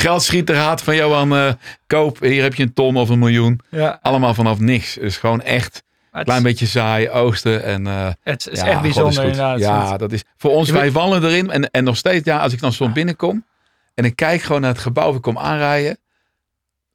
van 0.82 0.96
Johan, 0.96 1.36
eh, 1.36 1.52
koop, 1.86 2.20
hier 2.20 2.42
heb 2.42 2.54
je 2.54 2.62
een 2.62 2.72
ton 2.72 2.96
of 2.96 3.08
een 3.08 3.18
miljoen. 3.18 3.60
Ja, 3.70 3.98
Allemaal 4.02 4.34
vanaf 4.34 4.58
niks. 4.58 4.94
Dus 4.94 5.16
gewoon 5.16 5.42
echt 5.42 5.82
een 6.12 6.24
klein 6.24 6.42
beetje 6.42 6.66
saai, 6.66 7.10
oosten. 7.10 7.62
En, 7.62 7.86
eh, 7.86 8.08
het 8.22 8.48
is 8.50 8.60
ja, 8.60 8.66
echt 8.66 8.80
bijzonder 8.82 9.10
is 9.12 9.18
goed. 9.18 9.26
inderdaad. 9.26 9.58
Ja, 9.58 9.96
dat 9.96 10.12
is 10.12 10.22
voor 10.36 10.50
ons, 10.50 10.70
wij 10.70 10.90
vallen 10.90 11.24
erin. 11.24 11.50
En, 11.50 11.70
en 11.70 11.84
nog 11.84 11.96
steeds, 11.96 12.24
ja, 12.24 12.38
als 12.38 12.52
ik 12.52 12.60
dan 12.60 12.72
soms 12.72 12.92
binnenkom 12.92 13.44
en 13.94 14.04
ik 14.04 14.16
kijk 14.16 14.42
gewoon 14.42 14.60
naar 14.60 14.70
het 14.72 14.80
gebouw, 14.80 15.14
ik 15.14 15.22
kom 15.22 15.38
aanrijden. 15.38 15.98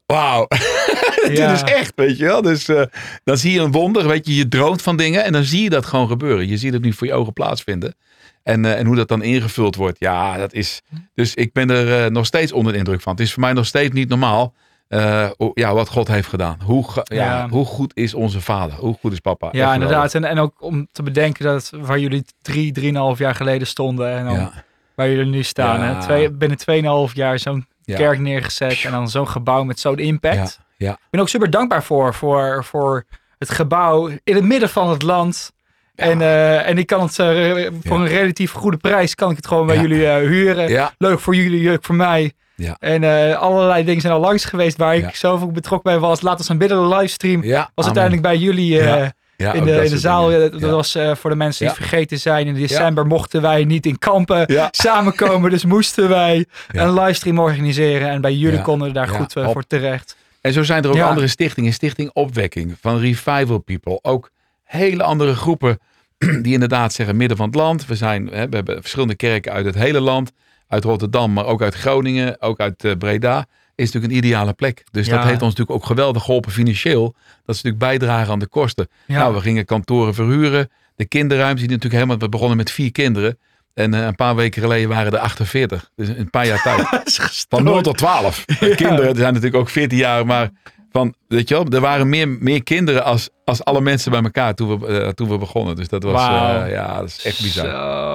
Wauw, 0.06 0.48
dit 1.28 1.38
Ja. 1.38 1.52
is 1.54 1.62
echt, 1.62 1.92
weet 1.96 2.18
je 2.18 2.26
wel. 2.26 2.42
Dus 2.42 2.68
eh, 2.68 2.82
dan 3.24 3.38
zie 3.38 3.52
je 3.54 3.60
een 3.60 3.72
wonder, 3.72 4.08
weet 4.08 4.26
je, 4.28 4.36
je 4.36 4.48
droomt 4.48 4.82
van 4.82 4.98
dingen 4.98 5.24
en 5.24 5.32
dan 5.32 5.44
zie 5.44 5.64
je 5.64 5.70
dat 5.70 5.86
gewoon 5.86 6.08
gebeuren. 6.08 6.48
Je 6.48 6.58
ziet 6.58 6.74
het 6.74 6.82
nu 6.82 6.94
voor 6.94 7.08
je 7.08 7.14
ogen 7.14 7.34
plaatsvinden. 7.34 7.96
En, 8.44 8.66
eh, 8.66 8.80
en 8.80 8.86
hoe 8.86 8.96
dat 8.96 9.08
dan 9.08 9.24
ingevuld 9.24 9.76
wordt, 9.76 10.00
ja, 10.00 10.38
dat 10.38 10.54
is. 10.54 10.82
Dus 11.14 11.36
ik 11.36 11.54
ben 11.54 11.70
er 11.70 12.04
eh, 12.06 12.12
nog 12.12 12.26
steeds 12.26 12.52
onder 12.52 12.72
de 12.74 12.78
indruk 12.80 13.02
van. 13.02 13.12
Het 13.12 13.22
is 13.22 13.34
voor 13.34 13.42
mij 13.42 13.54
nog 13.54 13.66
steeds 13.66 13.94
niet 13.94 14.10
normaal. 14.10 14.54
eh, 14.88 15.30
ja, 15.54 15.74
wat 15.74 15.90
God 15.90 16.08
heeft 16.08 16.28
gedaan. 16.28 16.58
Hoe, 16.64 16.86
ja, 17.04 17.16
Ja. 17.16 17.50
hoe 17.50 17.66
goed 17.66 17.92
is 17.96 18.14
onze 18.14 18.42
vader? 18.42 18.78
Hoe 18.78 18.96
goed 19.00 19.12
is 19.12 19.20
papa? 19.20 19.50
Ja, 19.52 19.74
inderdaad. 19.74 20.14
En, 20.16 20.24
en 20.24 20.40
ook 20.40 20.62
om 20.62 20.88
te 20.92 21.04
bedenken 21.04 21.46
dat 21.46 21.72
waar 21.76 22.00
jullie 22.00 22.26
drie, 22.42 22.72
drieënhalf 22.72 23.18
jaar 23.18 23.36
geleden 23.36 23.68
stonden 23.68 24.18
en 24.18 24.26
dan 24.26 24.34
Ja, 24.34 24.52
waar 24.96 25.10
jullie 25.10 25.26
nu 25.32 25.44
staan. 25.44 25.82
Hè? 25.82 26.02
Twee, 26.02 26.32
binnen 26.32 26.58
tweeënhalf 26.58 27.16
jaar 27.16 27.40
zo'n 27.40 27.66
kerk 27.86 28.20
neergezet 28.20 28.84
en 28.86 28.92
dan 28.92 29.10
zo'n 29.10 29.28
gebouw 29.28 29.64
met 29.64 29.80
zo'n 29.80 29.98
impact. 29.98 30.60
ja. 30.78 30.92
Ik 30.92 30.98
ben 31.10 31.22
ook 31.22 31.30
super 31.30 31.50
dankbaar 31.50 31.84
voor, 31.84 32.14
voor, 32.14 32.64
voor 32.64 33.06
het 33.38 33.50
gebouw 33.50 34.08
in 34.24 34.36
het 34.36 34.44
midden 34.44 34.70
van 34.70 34.90
het 34.90 35.02
land. 35.04 35.52
En, 36.02 36.22
eh, 36.22 36.68
en 36.68 36.78
ik 36.78 36.88
kan 36.88 37.02
het 37.02 37.20
eh, 37.20 37.68
voor 37.84 38.00
een 38.00 38.08
relatief 38.08 38.52
goede 38.52 38.78
prijs 38.78 39.16
kan 39.16 39.30
ik 39.30 39.36
het 39.36 39.48
gewoon 39.48 39.66
bij 39.66 39.78
jullie 39.78 40.08
eh, 40.08 40.16
huren. 40.16 40.92
Leuk 40.98 41.20
voor 41.20 41.36
jullie, 41.36 41.64
leuk 41.64 41.84
voor 41.84 41.96
mij. 41.96 42.32
Ja. 42.56 42.76
En 42.80 43.04
allerlei 43.40 43.84
dingen 43.84 44.02
zijn 44.02 44.14
al 44.14 44.20
langs 44.20 44.46
geweest 44.46 44.78
waar 44.78 44.96
ik 44.96 45.16
Ja. 45.16 45.30
ook 45.30 45.54
betrokken 45.54 45.92
bij 45.92 46.00
was. 46.02 46.22
Laat 46.22 46.38
ons 46.38 46.50
een 46.50 46.58
bidden 46.58 46.88
livestream. 46.88 47.44
ja. 47.44 47.72
Was 47.76 47.86
amen. 47.86 48.00
uiteindelijk 48.02 48.22
bij 48.22 48.38
jullie 48.38 48.78
in 48.78 49.64
de, 49.64 49.84
in 49.84 49.90
de 49.90 50.00
zaal. 50.00 50.28
dingen. 50.28 50.60
Dat 50.60 50.72
was 50.72 50.98
voor 51.14 51.30
de 51.30 51.36
mensen 51.36 51.60
die 51.66 51.76
het 51.76 51.88
vergeten 51.88 52.20
zijn. 52.20 52.48
In 52.48 52.54
december 52.54 53.06
mochten 53.08 53.42
wij 53.42 53.64
niet 53.64 53.86
in 53.86 54.00
kampen 54.00 54.46
samenkomen. 54.72 55.50
Dus 55.50 55.66
moesten 55.66 56.10
wij 56.10 56.46
een 56.72 56.94
livestream 56.94 57.40
organiseren. 57.40 58.10
En 58.10 58.22
bij 58.22 58.34
jullie 58.34 58.62
konden 58.62 58.88
we 58.88 58.94
daar 58.94 59.08
goed 59.08 59.34
voor 59.34 59.64
terecht. 59.68 60.16
En 60.42 60.54
zo 60.54 60.64
zijn 60.64 60.84
er 60.84 60.90
ook 60.90 61.00
andere 61.00 61.28
stichtingen. 61.28 61.74
Stichting 61.74 62.10
Opwekking 62.14 62.78
van 62.82 63.00
Revival 63.00 63.58
People. 63.58 64.00
Ook 64.02 64.32
hele 64.64 65.04
andere 65.04 65.36
groepen 65.36 65.80
die 66.44 66.54
inderdaad 66.54 66.94
zeggen 66.94 67.16
midden 67.18 67.38
van 67.38 67.46
het 67.46 67.56
land. 67.56 67.86
We, 67.86 67.96
zijn, 67.96 68.28
hè, 68.28 68.50
we 68.50 68.56
hebben 68.56 68.80
verschillende 68.80 69.16
kerken 69.16 69.52
uit 69.52 69.66
het 69.66 69.76
hele 69.76 70.00
land. 70.00 70.32
Uit 70.68 70.84
Rotterdam, 70.84 71.34
maar 71.34 71.46
ook 71.46 71.62
uit 71.62 71.76
Groningen. 71.76 72.42
Ook 72.42 72.60
uit 72.60 72.84
eh, 72.84 72.92
Breda. 72.98 73.46
Is 73.76 73.86
natuurlijk 73.86 74.14
een 74.14 74.18
ideale 74.18 74.54
plek. 74.54 74.84
Dus 74.92 75.08
Ja. 75.08 75.16
dat 75.16 75.24
heeft 75.26 75.42
ons 75.42 75.56
natuurlijk 75.56 75.78
ook 75.80 75.86
geweldig 75.86 76.24
geholpen 76.24 76.52
financieel. 76.52 77.04
Dat 77.46 77.56
ze 77.58 77.62
natuurlijk 77.66 77.78
bijdragen 78.00 78.32
aan 78.34 78.40
de 78.40 78.48
kosten. 78.48 78.88
Ja. 79.06 79.18
Nou, 79.18 79.34
we 79.34 79.42
gingen 79.42 79.66
kantoren 79.66 80.14
verhuren. 80.14 80.70
De 80.96 81.06
kinderruimte 81.06 81.62
die 81.62 81.68
natuurlijk 81.70 81.94
helemaal... 81.94 82.18
We 82.18 82.30
begonnen 82.30 82.58
met 82.58 82.72
vier 82.72 82.92
kinderen. 82.92 83.38
En 83.74 83.94
eh, 83.94 84.06
een 84.06 84.16
paar 84.16 84.36
weken 84.36 84.62
geleden 84.62 84.90
waren 84.90 85.12
er 85.14 85.20
48. 85.20 85.90
Dus 85.96 86.08
een 86.08 86.30
paar 86.30 86.46
jaar 86.48 86.62
tijd. 86.62 86.86
Van 87.50 87.64
0 87.64 87.82
tot 87.82 87.98
12. 87.98 88.46
Kinderen 88.76 89.16
zijn 89.16 89.34
natuurlijk 89.34 89.56
ook 89.56 89.70
14 89.70 89.98
jaar, 89.98 90.26
maar 90.26 90.50
van, 90.92 91.14
weet 91.28 91.48
je 91.50 91.56
wel, 91.56 91.66
er 91.70 91.80
waren 91.82 92.10
meer, 92.10 92.28
meer 92.28 92.64
kinderen 92.64 93.04
als, 93.04 93.30
als 93.46 93.64
alle 93.64 93.82
mensen 93.82 94.12
bij 94.12 94.22
elkaar 94.22 94.54
toen 94.56 94.80
we, 94.80 94.88
eh, 94.88 95.08
toen 95.08 95.30
we 95.30 95.38
begonnen. 95.38 95.76
Dus 95.76 95.88
dat 95.88 96.04
was, 96.04 96.22
eh, 96.22 96.72
ja, 96.72 97.00
dat 97.00 97.08
is 97.08 97.26
echt 97.26 97.42
bizar. 97.42 97.66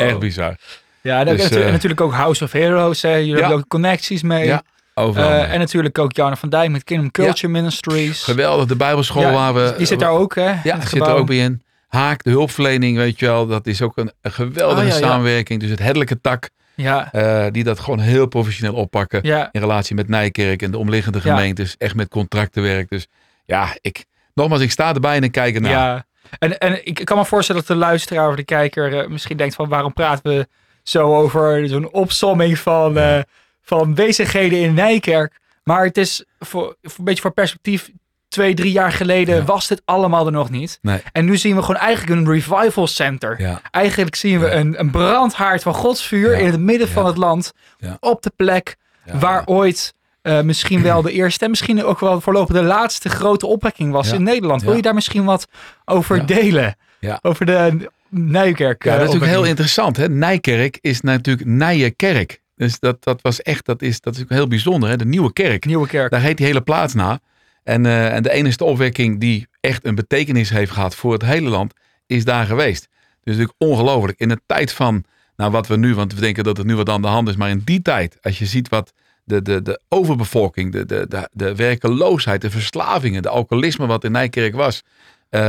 Zo. 0.00 0.04
Echt 0.04 0.18
bizar. 0.18 0.56
Ja, 1.00 1.18
en, 1.21 1.25
Dus, 1.26 1.33
natuurlijk, 1.35 1.61
en 1.61 1.66
eh, 1.66 1.73
natuurlijk 1.73 2.00
ook 2.00 2.12
House 2.12 2.45
of 2.45 2.52
Heroes. 2.52 3.02
Hè. 3.02 3.14
Jullie 3.14 3.33
Ja. 3.35 3.38
hebben 3.40 3.59
ook 3.59 3.68
connecties 3.68 4.23
mee. 4.23 4.47
Ja, 4.47 4.62
overal. 4.95 5.30
En 5.30 5.59
natuurlijk 5.59 5.99
ook 5.99 6.16
Janne 6.16 6.37
van 6.37 6.49
Dijk 6.49 6.71
met 6.71 6.85
Kingdom 6.85 7.11
Culture 7.11 7.49
Ministries. 7.52 8.23
Geweldig, 8.23 8.66
de 8.66 8.76
bijbelschool 8.76 9.23
Ja, 9.23 9.33
waar 9.33 9.54
we... 9.54 9.75
Die 9.76 9.87
zit 9.87 9.99
daar 9.99 10.11
ook, 10.11 10.35
hè? 10.35 10.54
Ja, 10.62 10.80
zit 10.87 11.00
er 11.06 11.14
ook 11.14 11.26
bij 11.26 11.37
in. 11.37 11.62
Haak, 11.88 12.23
de 12.25 12.30
hulpverlening, 12.30 12.97
weet 12.97 13.18
je 13.18 13.26
wel, 13.26 13.47
dat 13.47 13.66
is 13.66 13.83
ook 13.83 13.97
een, 13.97 14.12
een 14.23 14.33
geweldige 14.33 14.80
Oh, 14.80 14.87
ja, 14.88 14.95
ja. 14.99 15.06
samenwerking. 15.06 15.61
Dus 15.61 15.71
het 15.71 15.78
herderlijke 15.78 16.21
tak, 16.21 16.50
Ja, 16.76 17.12
eh, 17.12 17.47
die 17.52 17.64
dat 17.64 17.80
gewoon 17.80 17.99
heel 17.99 18.26
professioneel 18.26 18.75
oppakken. 18.75 19.21
ja. 19.23 19.49
In 19.52 19.61
relatie 19.61 19.95
met 19.95 20.09
Nijkerk 20.09 20.62
en 20.62 20.71
de 20.71 20.78
omliggende 20.78 21.21
Ja. 21.23 21.25
gemeentes. 21.35 21.75
Echt 21.78 21.95
met 21.95 22.09
contracten 22.09 22.62
werkt. 22.62 22.90
Dus 22.90 23.06
ja, 23.45 23.76
ik, 23.80 24.04
nogmaals, 24.35 24.61
ik 24.61 24.71
sta 24.71 24.95
erbij 24.95 25.16
en 25.16 25.23
ik 25.23 25.33
kijk 25.33 25.54
ernaar. 25.54 25.71
Ja, 25.71 26.04
en, 26.38 26.59
en 26.59 26.87
ik 26.87 27.04
kan 27.04 27.18
me 27.18 27.25
voorstellen 27.25 27.61
dat 27.66 27.71
de 27.76 27.76
luisteraar 27.85 28.28
of 28.28 28.37
de 28.37 28.45
kijker 28.45 28.99
eh, 28.99 29.09
misschien 29.09 29.37
denkt 29.37 29.54
van 29.54 29.68
waarom 29.68 29.92
praten 29.92 30.37
we 30.37 30.49
zo 30.83 31.16
over 31.16 31.68
zo'n 31.68 31.92
opsomming 31.92 32.59
van, 32.59 32.99
eh, 32.99 33.21
van 33.62 33.95
bezigheden 33.95 34.59
in 34.59 34.75
Nijkerk. 34.75 35.38
Maar 35.64 35.85
het 35.85 35.97
is 35.97 36.25
voor, 36.38 36.76
voor 36.83 36.99
een 36.99 37.04
beetje 37.04 37.23
voor 37.23 37.33
perspectief, 37.33 37.90
twee, 38.28 38.54
drie 38.54 38.73
jaar 38.73 38.92
geleden 38.92 39.37
Ja. 39.37 39.45
was 39.45 39.66
dit 39.66 39.83
allemaal 39.85 40.26
er 40.26 40.33
nog 40.33 40.50
niet. 40.50 40.78
Nee. 40.83 41.02
En 41.12 41.25
nu 41.25 41.37
zien 41.37 41.56
we 41.56 41.62
gewoon 41.62 41.80
eigenlijk 41.80 42.21
een 42.21 42.33
revival 42.33 42.87
center. 42.87 43.40
Ja. 43.40 43.61
Eigenlijk 43.71 44.14
zien 44.14 44.40
we 44.40 44.50
een, 44.50 44.80
een 44.80 44.90
brandhaard 44.90 45.62
van 45.62 45.75
Gods 45.75 46.06
vuur 46.06 46.30
Ja. 46.30 46.38
in 46.38 46.47
het 46.50 46.61
midden 46.61 46.88
van 46.88 47.06
het 47.06 47.16
land. 47.16 47.52
Op 48.00 48.23
de 48.23 48.33
plek 48.37 48.76
waar 49.21 49.42
ooit 49.47 49.95
eh, 50.23 50.40
misschien 50.40 50.83
wel 50.83 51.02
de 51.02 51.12
eerste 51.12 51.45
en 51.45 51.50
misschien 51.50 51.85
ook 51.85 52.00
wel 52.00 52.21
voorlopig 52.21 52.54
de 52.56 52.62
laatste 52.62 53.09
grote 53.09 53.47
opwekking 53.47 53.92
was 53.92 54.12
in 54.12 54.23
Nederland. 54.23 54.62
Wil 54.62 54.76
je 54.76 54.83
daar 54.83 54.95
misschien 54.95 55.25
wat 55.25 55.47
over 55.85 56.26
delen? 56.26 56.76
Over 57.23 57.47
de 57.47 57.88
Nijkerk. 58.11 58.85
Ja, 58.85 58.92
eh, 58.92 58.99
dat 58.99 59.09
is 59.09 59.14
ook 59.14 59.21
heel 59.21 59.23
opwekking. 59.23 59.49
interessant. 59.49 59.97
Hè? 59.97 60.09
Nijkerk 60.09 60.78
is 60.80 61.00
natuurlijk 61.00 61.47
Nijenkerk. 61.47 62.40
Dus 62.56 62.78
dat, 62.78 63.04
dat 63.04 63.23
was 63.23 63.42
echt, 63.42 63.66
dat 63.66 63.83
is, 63.83 64.00
dat 64.00 64.16
is 64.16 64.23
ook 64.23 64.28
heel 64.28 64.49
bijzonder. 64.49 64.88
Hè? 64.88 64.97
De 64.97 65.04
Nieuwe 65.04 65.33
Kerk. 65.33 65.64
Nieuwe 65.64 65.87
kerk. 65.87 66.11
Daar 66.11 66.21
heet 66.21 66.37
die 66.37 66.47
hele 66.47 66.61
plaats 66.61 66.95
na. 66.95 67.18
En, 67.66 67.87
eh, 67.87 68.14
en 68.14 68.23
de 68.23 68.30
enige 68.30 68.64
opwekking 68.64 69.20
die 69.20 69.46
echt 69.61 69.87
een 69.87 69.94
betekenis 69.94 70.50
heeft 70.50 70.73
gehad 70.73 70.94
voor 70.94 71.12
het 71.12 71.23
hele 71.23 71.49
land, 71.49 71.75
is 72.06 72.25
daar 72.25 72.46
geweest. 72.46 72.88
Dus 73.23 73.37
natuurlijk 73.37 73.54
ongelooflijk. 73.58 74.18
In 74.18 74.30
een 74.30 74.40
tijd 74.46 74.73
van, 74.73 75.04
nou 75.37 75.50
wat 75.50 75.66
we 75.66 75.76
nu, 75.76 75.94
want 75.94 76.14
we 76.14 76.20
denken 76.20 76.44
dat 76.44 76.56
het 76.56 76.66
nu 76.66 76.76
wat 76.76 76.88
aan 76.88 77.02
de 77.02 77.08
hand 77.08 77.28
is, 77.28 77.37
maar 77.37 77.49
in 77.49 77.62
die 77.64 77.82
tijd, 77.82 78.18
als 78.23 78.38
je 78.38 78.46
ziet 78.46 78.68
wat 78.68 78.92
de, 79.25 79.42
de, 79.42 79.62
de 79.62 79.80
overbevolking, 79.88 80.73
de, 80.73 80.87
de, 80.87 81.06
de, 81.08 81.28
de 81.32 81.54
werkeloosheid, 81.54 82.40
de 82.40 82.50
verslavingen, 82.50 83.23
de 83.23 83.28
alcoholisme 83.28 83.87
wat 83.87 84.04
in 84.04 84.12
Nijkerk 84.12 84.54
was. 84.54 84.82
Eh, 85.28 85.40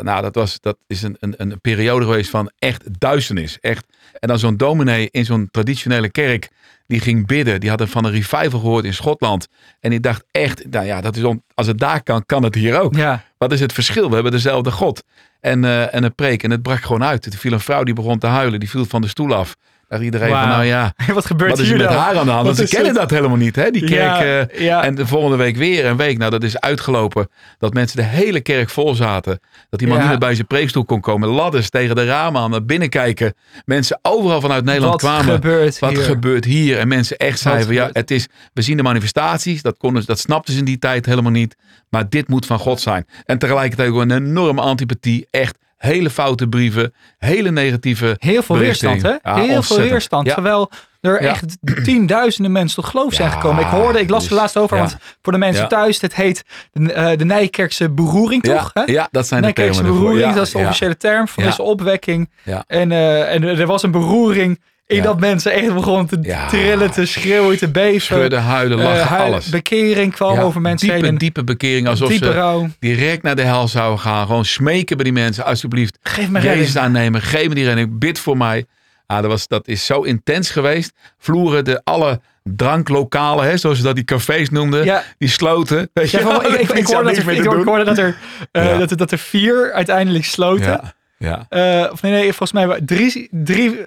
nou, 0.00 0.22
dat, 0.22 0.34
was, 0.34 0.60
dat 0.60 0.76
is 0.86 1.02
een, 1.02 1.16
een, 1.20 1.34
een 1.36 1.60
periode 1.60 2.04
geweest 2.04 2.30
van 2.30 2.50
echt 2.58 3.00
duisternis. 3.00 3.58
Echt. 3.60 3.84
En 4.18 4.28
dan 4.28 4.38
zo'n 4.38 4.56
dominee 4.56 5.08
in 5.10 5.24
zo'n 5.24 5.48
traditionele 5.50 6.10
kerk, 6.10 6.50
die 6.86 7.00
ging 7.00 7.26
bidden. 7.26 7.60
Die 7.60 7.70
had 7.70 7.88
van 7.88 8.04
een 8.04 8.10
revival 8.10 8.60
gehoord 8.60 8.84
in 8.84 8.94
Schotland. 8.94 9.48
En 9.80 9.90
die 9.90 10.00
dacht 10.00 10.24
echt, 10.30 10.70
nou 10.70 10.86
ja, 10.86 11.00
dat 11.00 11.16
is 11.16 11.22
om, 11.22 11.42
als 11.54 11.66
het 11.66 11.78
daar 11.78 12.02
kan, 12.02 12.26
kan 12.26 12.42
het 12.42 12.54
hier 12.54 12.80
ook. 12.80 12.94
Ja, 12.94 13.24
Wat 13.38 13.52
is 13.52 13.60
het 13.60 13.72
verschil? 13.72 14.08
We 14.08 14.14
hebben 14.14 14.32
dezelfde 14.32 14.70
God. 14.70 15.02
En, 15.40 15.64
eh, 15.64 15.94
en 15.94 16.04
een 16.04 16.14
preek. 16.14 16.42
En 16.42 16.50
het 16.50 16.62
brak 16.62 16.82
gewoon 16.82 17.04
uit. 17.04 17.26
Er 17.26 17.32
viel 17.32 17.52
een 17.52 17.60
vrouw 17.60 17.82
die 17.82 17.94
begon 17.94 18.18
te 18.18 18.26
huilen. 18.26 18.60
Die 18.60 18.70
viel 18.70 18.84
van 18.84 19.00
de 19.00 19.08
stoel 19.08 19.34
af. 19.34 19.56
Dacht 19.92 20.04
iedereen 20.04 20.28
van, 20.30 20.48
nou 20.48 20.64
ja, 20.64 20.92
wat 21.14 21.26
gebeurt 21.26 21.50
wat 21.50 21.58
is 21.60 21.64
er 21.68 21.74
hier 21.74 21.82
met 21.84 21.92
dan? 21.92 22.02
haar 22.02 22.16
aan 22.18 22.24
de 22.24 22.30
hand? 22.30 22.44
Want 22.44 22.56
ze 22.56 22.66
kennen 22.68 22.88
het? 22.90 23.00
dat 23.00 23.10
helemaal 23.10 23.36
niet, 23.36 23.56
hè? 23.56 23.70
Die 23.70 23.84
kerk. 23.84 23.90
Ja, 24.22 24.46
eh, 24.46 24.60
ja. 24.60 24.84
En 24.84 24.94
de 24.94 25.06
volgende 25.06 25.36
week 25.36 25.56
weer 25.56 25.86
een 25.86 25.96
week. 25.96 26.18
Nou, 26.18 26.30
dat 26.30 26.42
is 26.42 26.60
uitgelopen. 26.60 27.28
Dat 27.58 27.74
mensen 27.74 27.96
de 27.96 28.02
hele 28.02 28.40
kerk 28.40 28.70
vol 28.70 28.94
zaten. 28.94 29.40
Dat 29.70 29.78
die 29.78 29.88
man 29.88 29.96
Ja. 29.96 30.02
niet 30.02 30.10
meer 30.12 30.20
bij 30.20 30.34
zijn 30.34 30.46
preekstoel 30.46 30.84
kon 30.84 31.00
komen. 31.00 31.28
Ladders 31.28 31.70
tegen 31.70 31.96
de 31.96 32.04
ramen 32.04 32.40
aan, 32.40 32.50
naar 32.50 32.64
binnen 32.64 32.88
kijken. 32.88 33.34
Mensen 33.64 33.98
overal 34.02 34.40
vanuit 34.40 34.64
Nederland 34.64 35.02
Wat 35.02 35.10
kwamen. 35.10 35.34
gebeurt 35.34 35.78
Wat 35.78 35.90
hier? 35.90 36.02
gebeurt 36.02 36.44
hier? 36.44 36.78
En 36.78 36.88
mensen 36.88 37.16
echt 37.16 37.38
zeiden 37.38 37.64
van, 37.66 37.74
ja, 37.74 37.88
het 37.92 38.10
is, 38.10 38.26
we 38.52 38.62
zien 38.62 38.76
de 38.76 38.82
manifestaties. 38.82 39.62
Dat, 39.62 39.76
konden, 39.78 40.06
dat 40.06 40.18
snapten 40.18 40.52
ze 40.52 40.58
in 40.58 40.64
die 40.64 40.78
tijd 40.78 41.06
helemaal 41.06 41.30
niet. 41.32 41.56
Maar 41.88 42.08
dit 42.08 42.28
moet 42.28 42.46
van 42.46 42.58
God 42.58 42.80
zijn. 42.80 43.06
En 43.24 43.38
tegelijkertijd 43.38 43.90
ook 43.90 44.00
een 44.00 44.10
enorme 44.10 44.60
antipathie. 44.60 45.26
Echt 45.30 45.56
hele 45.82 46.10
foute 46.10 46.48
brieven. 46.48 46.94
Hele 47.18 47.50
negatieve 47.50 48.16
Heel 48.18 48.42
veel 48.42 48.58
weerstand, 48.58 49.02
hè? 49.02 49.14
Ja, 49.22 49.34
Heel 49.36 49.62
veel 49.62 49.76
weerstand. 49.78 50.26
Ja. 50.26 50.34
Terwijl 50.34 50.70
er 51.00 51.22
Ja. 51.22 51.28
echt 51.28 51.56
tienduizenden 51.84 52.52
mensen 52.52 52.82
tot 52.82 52.90
geloof 52.90 53.14
zijn 53.14 53.30
gekomen. 53.30 53.62
Ik 53.64 53.70
hoorde, 53.70 54.00
ik 54.00 54.10
las 54.10 54.22
er 54.22 54.28
dus- 54.28 54.38
laatst 54.38 54.56
over, 54.56 54.76
want 54.78 54.96
voor 55.22 55.32
de 55.32 55.38
mensen 55.38 55.68
thuis, 55.68 56.00
het 56.00 56.14
heet 56.14 56.44
de, 56.72 56.92
eh, 56.92 57.18
de 57.18 57.24
Nijkerkse 57.24 57.90
beroering, 57.90 58.42
toch? 58.42 58.70
Ja, 58.74 58.82
hè? 58.84 58.92
ja, 58.92 59.08
dat 59.10 59.26
zijn 59.26 59.40
de 59.40 59.46
Nijkerkse 59.46 59.82
beroering, 59.82 60.34
dat 60.34 60.46
is 60.46 60.52
de 60.52 60.58
officiële 60.58 60.96
term 60.96 61.28
van 61.28 61.42
Ja. 61.44 61.48
deze 61.50 61.62
opwekking. 61.62 62.30
Ja. 62.42 62.64
En, 62.66 62.92
eh, 62.92 63.34
en 63.34 63.42
er 63.42 63.66
was 63.66 63.82
een 63.82 63.90
beroering 63.90 64.60
in 64.86 64.96
Ja. 64.96 65.02
dat 65.02 65.20
mensen 65.20 65.52
echt 65.52 65.74
begonnen 65.74 66.06
te 66.06 66.18
Ja. 66.22 66.46
trillen, 66.48 66.90
te 66.90 67.06
schreeuwen, 67.06 67.58
te 67.58 67.68
beven. 67.70 68.00
Schudden, 68.00 68.42
huilen, 68.42 68.78
Eh, 68.78 68.84
lachen, 68.84 69.06
huilen. 69.06 69.32
alles. 69.32 69.48
Bekering 69.48 70.14
kwam 70.14 70.34
Ja, 70.34 70.42
over 70.42 70.60
mensen 70.60 70.88
diepe, 70.88 71.04
heen. 71.06 71.18
diepe 71.18 71.44
bekering. 71.44 71.88
Alsof 71.88 72.08
diepe 72.08 72.24
ze 72.24 72.32
rouw. 72.32 72.68
direct 72.78 73.22
naar 73.22 73.36
de 73.36 73.42
hel 73.42 73.68
zouden 73.68 73.98
gaan. 73.98 74.26
Gewoon 74.26 74.44
smeken 74.44 74.96
bij 74.96 75.04
die 75.04 75.14
mensen. 75.14 75.44
Alsjeblieft, 75.44 75.98
Geef 76.02 76.28
me 76.28 76.40
Jezus 76.40 76.54
redding. 76.56 76.76
aannemen. 76.76 77.22
Geef 77.22 77.48
me 77.48 77.54
die 77.54 77.64
redding. 77.64 77.98
Bid 77.98 78.18
voor 78.18 78.36
mij. 78.36 78.64
Ah, 79.06 79.20
dat, 79.20 79.30
was, 79.30 79.48
dat 79.48 79.68
is 79.68 79.86
zo 79.86 80.00
intens 80.00 80.50
geweest. 80.50 80.92
Vloeren 81.18 81.64
de 81.64 81.80
alle 81.84 82.20
dranklokalen, 82.66 83.44
hè, 83.44 83.56
zoals 83.56 83.76
ze 83.78 83.82
dat 83.82 83.94
die 83.94 84.04
cafés 84.04 84.50
noemden. 84.50 84.84
Ja. 84.84 85.04
Die 85.18 85.28
sloten. 85.28 85.90
Weet 85.92 86.10
je 86.10 86.18
Ja, 86.18 86.42
ik, 86.42 86.46
ik, 86.46 86.70
ik, 86.78 86.86
hoorde 86.86 87.04
dat 87.08 87.16
er, 87.16 87.30
ik 87.32 87.44
hoorde- 87.44 87.60
ik 87.60 87.66
hoorde 87.66 87.84
dat 87.84 87.98
er, 87.98 88.16
eh, 88.52 88.64
Ja. 88.64 88.78
dat, 88.78 88.90
er- 88.90 88.96
dat 88.96 89.10
er 89.12 89.18
vier 89.18 89.72
uiteindelijk 89.72 90.24
sloten. 90.24 90.80
Ja, 91.18 91.46
ja. 91.48 91.82
Eh, 91.84 91.92
of 91.92 92.02
nee, 92.02 92.12
nee, 92.12 92.32
volgens 92.32 92.52
mij 92.52 92.80
drie, 92.84 93.28
drie, 93.30 93.78
eh, 93.78 93.84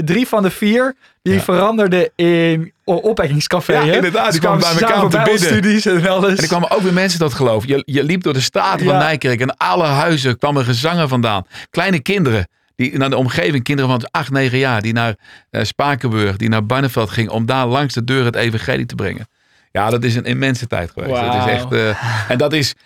drie 0.00 0.28
van 0.28 0.42
de 0.42 0.50
vier 0.50 0.94
die 1.22 1.34
Ja. 1.34 1.40
veranderden 1.40 2.10
in 2.16 2.72
opwekkingscafé. 2.84 3.72
Ja, 3.72 3.84
hè? 3.84 3.94
inderdaad, 3.94 4.24
die 4.24 4.32
Ze 4.32 4.38
kwamen 4.40 4.60
bij 4.60 4.70
elkaar 4.70 5.02
om 5.02 5.10
te 5.10 5.16
bidden. 5.16 5.24
bijbelstudies 5.40 5.86
en 5.86 6.08
alles. 6.08 6.30
En 6.30 6.36
er 6.42 6.46
kwamen 6.48 6.70
ook 6.70 6.80
weer 6.80 6.92
mensen 6.92 7.18
tot 7.18 7.34
geloof. 7.34 7.66
Je, 7.66 7.82
je 7.86 8.04
liep 8.04 8.22
door 8.22 8.32
de 8.32 8.40
straten 8.40 8.86
van. 8.86 8.98
Nijkerk 8.98 9.40
en 9.40 9.56
alle 9.56 9.84
huizen 9.84 10.38
kwamen 10.38 10.64
gezangen 10.64 11.08
vandaan. 11.08 11.46
Kleine 11.70 12.00
kinderen, 12.00 12.48
die 12.76 12.98
naar 12.98 13.10
de 13.10 13.16
omgeving, 13.16 13.62
kinderen 13.64 13.90
van 13.90 14.08
8, 14.10 14.30
9 14.30 14.58
jaar, 14.58 14.82
die 14.82 14.92
naar 14.92 15.14
eh, 15.50 15.64
Spakenburg, 15.64 16.36
die 16.36 16.48
naar 16.48 16.66
Barneveld 16.66 17.10
gingen 17.10 17.32
om 17.32 17.46
daar 17.46 17.66
langs 17.66 17.94
de 17.94 18.04
deur 18.04 18.24
het 18.24 18.36
evangelie 18.36 18.86
te 18.86 18.94
brengen. 18.94 19.28
Ja, 19.72 19.90
dat 19.90 20.04
is 20.04 20.14
een 20.14 20.24
immense 20.24 20.66
tijd 20.66 20.90
geweest. 20.90 21.20
Dat 21.22 21.34
is 21.46 21.52
echt, 21.52 21.72
eh, 21.72 22.30
en 22.30 22.38
dat 22.38 22.52
is, 22.52 22.74
eh, 22.74 22.80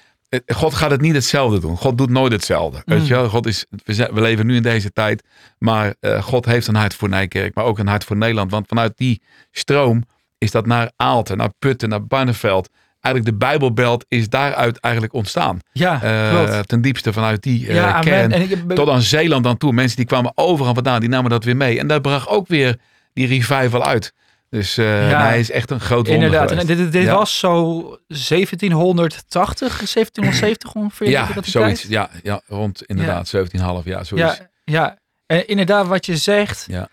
God 0.47 0.75
gaat 0.75 0.90
het 0.90 1.00
niet 1.00 1.14
hetzelfde 1.14 1.61
doen. 1.61 1.76
God 1.76 1.99
doet 1.99 2.11
nooit 2.11 2.33
hetzelfde. 2.33 2.83
Mm. 2.85 2.99
Weet 2.99 3.07
je 3.07 3.14
wel? 3.14 3.28
God 3.28 3.47
is, 3.47 3.66
we, 3.85 3.95
zijn- 3.95 4.14
we 4.14 4.21
leven 4.21 4.47
nu 4.47 4.57
in 4.57 4.62
deze 4.62 4.93
tijd, 4.93 5.23
maar 5.59 5.95
eh, 6.00 6.23
God 6.23 6.45
heeft 6.45 6.66
een 6.66 6.75
hart 6.75 6.95
voor 6.95 7.09
Nijkerk, 7.09 7.55
maar 7.55 7.64
ook 7.64 7.78
een 7.78 7.87
hart 7.87 8.05
voor 8.05 8.16
Nederland. 8.16 8.50
Want 8.50 8.66
vanuit 8.69 8.93
die 8.97 9.23
stroom 9.50 10.02
is 10.38 10.50
dat 10.50 10.66
naar 10.66 10.90
Aalten, 10.97 11.37
naar 11.37 11.52
Putten, 11.59 11.88
naar 11.88 12.07
Barneveld. 12.07 12.69
Eigenlijk 13.00 13.38
de 13.38 13.47
Bijbelbelt 13.47 14.05
is 14.09 14.28
daaruit 14.28 14.78
eigenlijk 14.81 15.14
ontstaan. 15.14 15.59
ja, 15.73 15.99
klopt. 16.31 16.69
ten 16.69 16.81
diepste 16.81 17.12
vanuit 17.12 17.43
die 17.43 17.69
eh, 17.69 17.75
Ja, 17.75 18.00
kern. 18.00 18.33
En 18.33 18.40
ik- 18.43 18.75
tot 18.75 18.88
aan 18.88 19.02
Zeeland 19.02 19.45
dan 19.45 19.57
toe. 19.57 19.73
Mensen 19.73 19.97
die 19.97 20.07
kwamen 20.07 20.33
overal 20.35 20.75
vandaan, 20.75 21.00
die 21.00 21.09
namen 21.09 21.31
dat 21.31 21.45
weer 21.45 21.57
mee. 21.57 21.78
En 21.78 21.87
daar 21.87 22.00
bracht 22.00 22.28
ook 22.28 22.47
weer 22.49 22.76
die 23.12 23.26
revival 23.26 23.85
uit. 23.85 24.12
Dus 24.50 24.76
eh, 24.76 25.11
Ja. 25.11 25.21
hij 25.26 25.38
is 25.38 25.50
echt 25.50 25.71
een 25.71 25.81
groot 25.81 26.07
wonder 26.09 26.25
Inderdaad. 26.25 26.50
En 26.50 26.67
dit 26.67 26.93
dit 26.93 27.03
Ja. 27.03 27.15
was 27.15 27.38
zo 27.38 27.81
1780, 28.09 29.76
1770 29.88 30.75
ongeveer. 30.75 31.09
Ja, 31.09 31.29
dat 31.35 31.47
zoiets. 31.47 31.81
tijd? 31.81 31.93
Ja, 31.93 32.11
ja, 32.23 32.41
rond 32.47 32.83
inderdaad 32.83 33.29
17,5 33.29 33.85
jaar. 33.85 34.07
Zoiets. 34.07 34.37
Ja, 34.37 34.49
ja. 34.65 34.99
En 35.26 35.47
inderdaad, 35.49 35.87
wat 35.87 36.07
je 36.07 36.17
zegt, 36.17 36.65
Ja. 36.69 36.88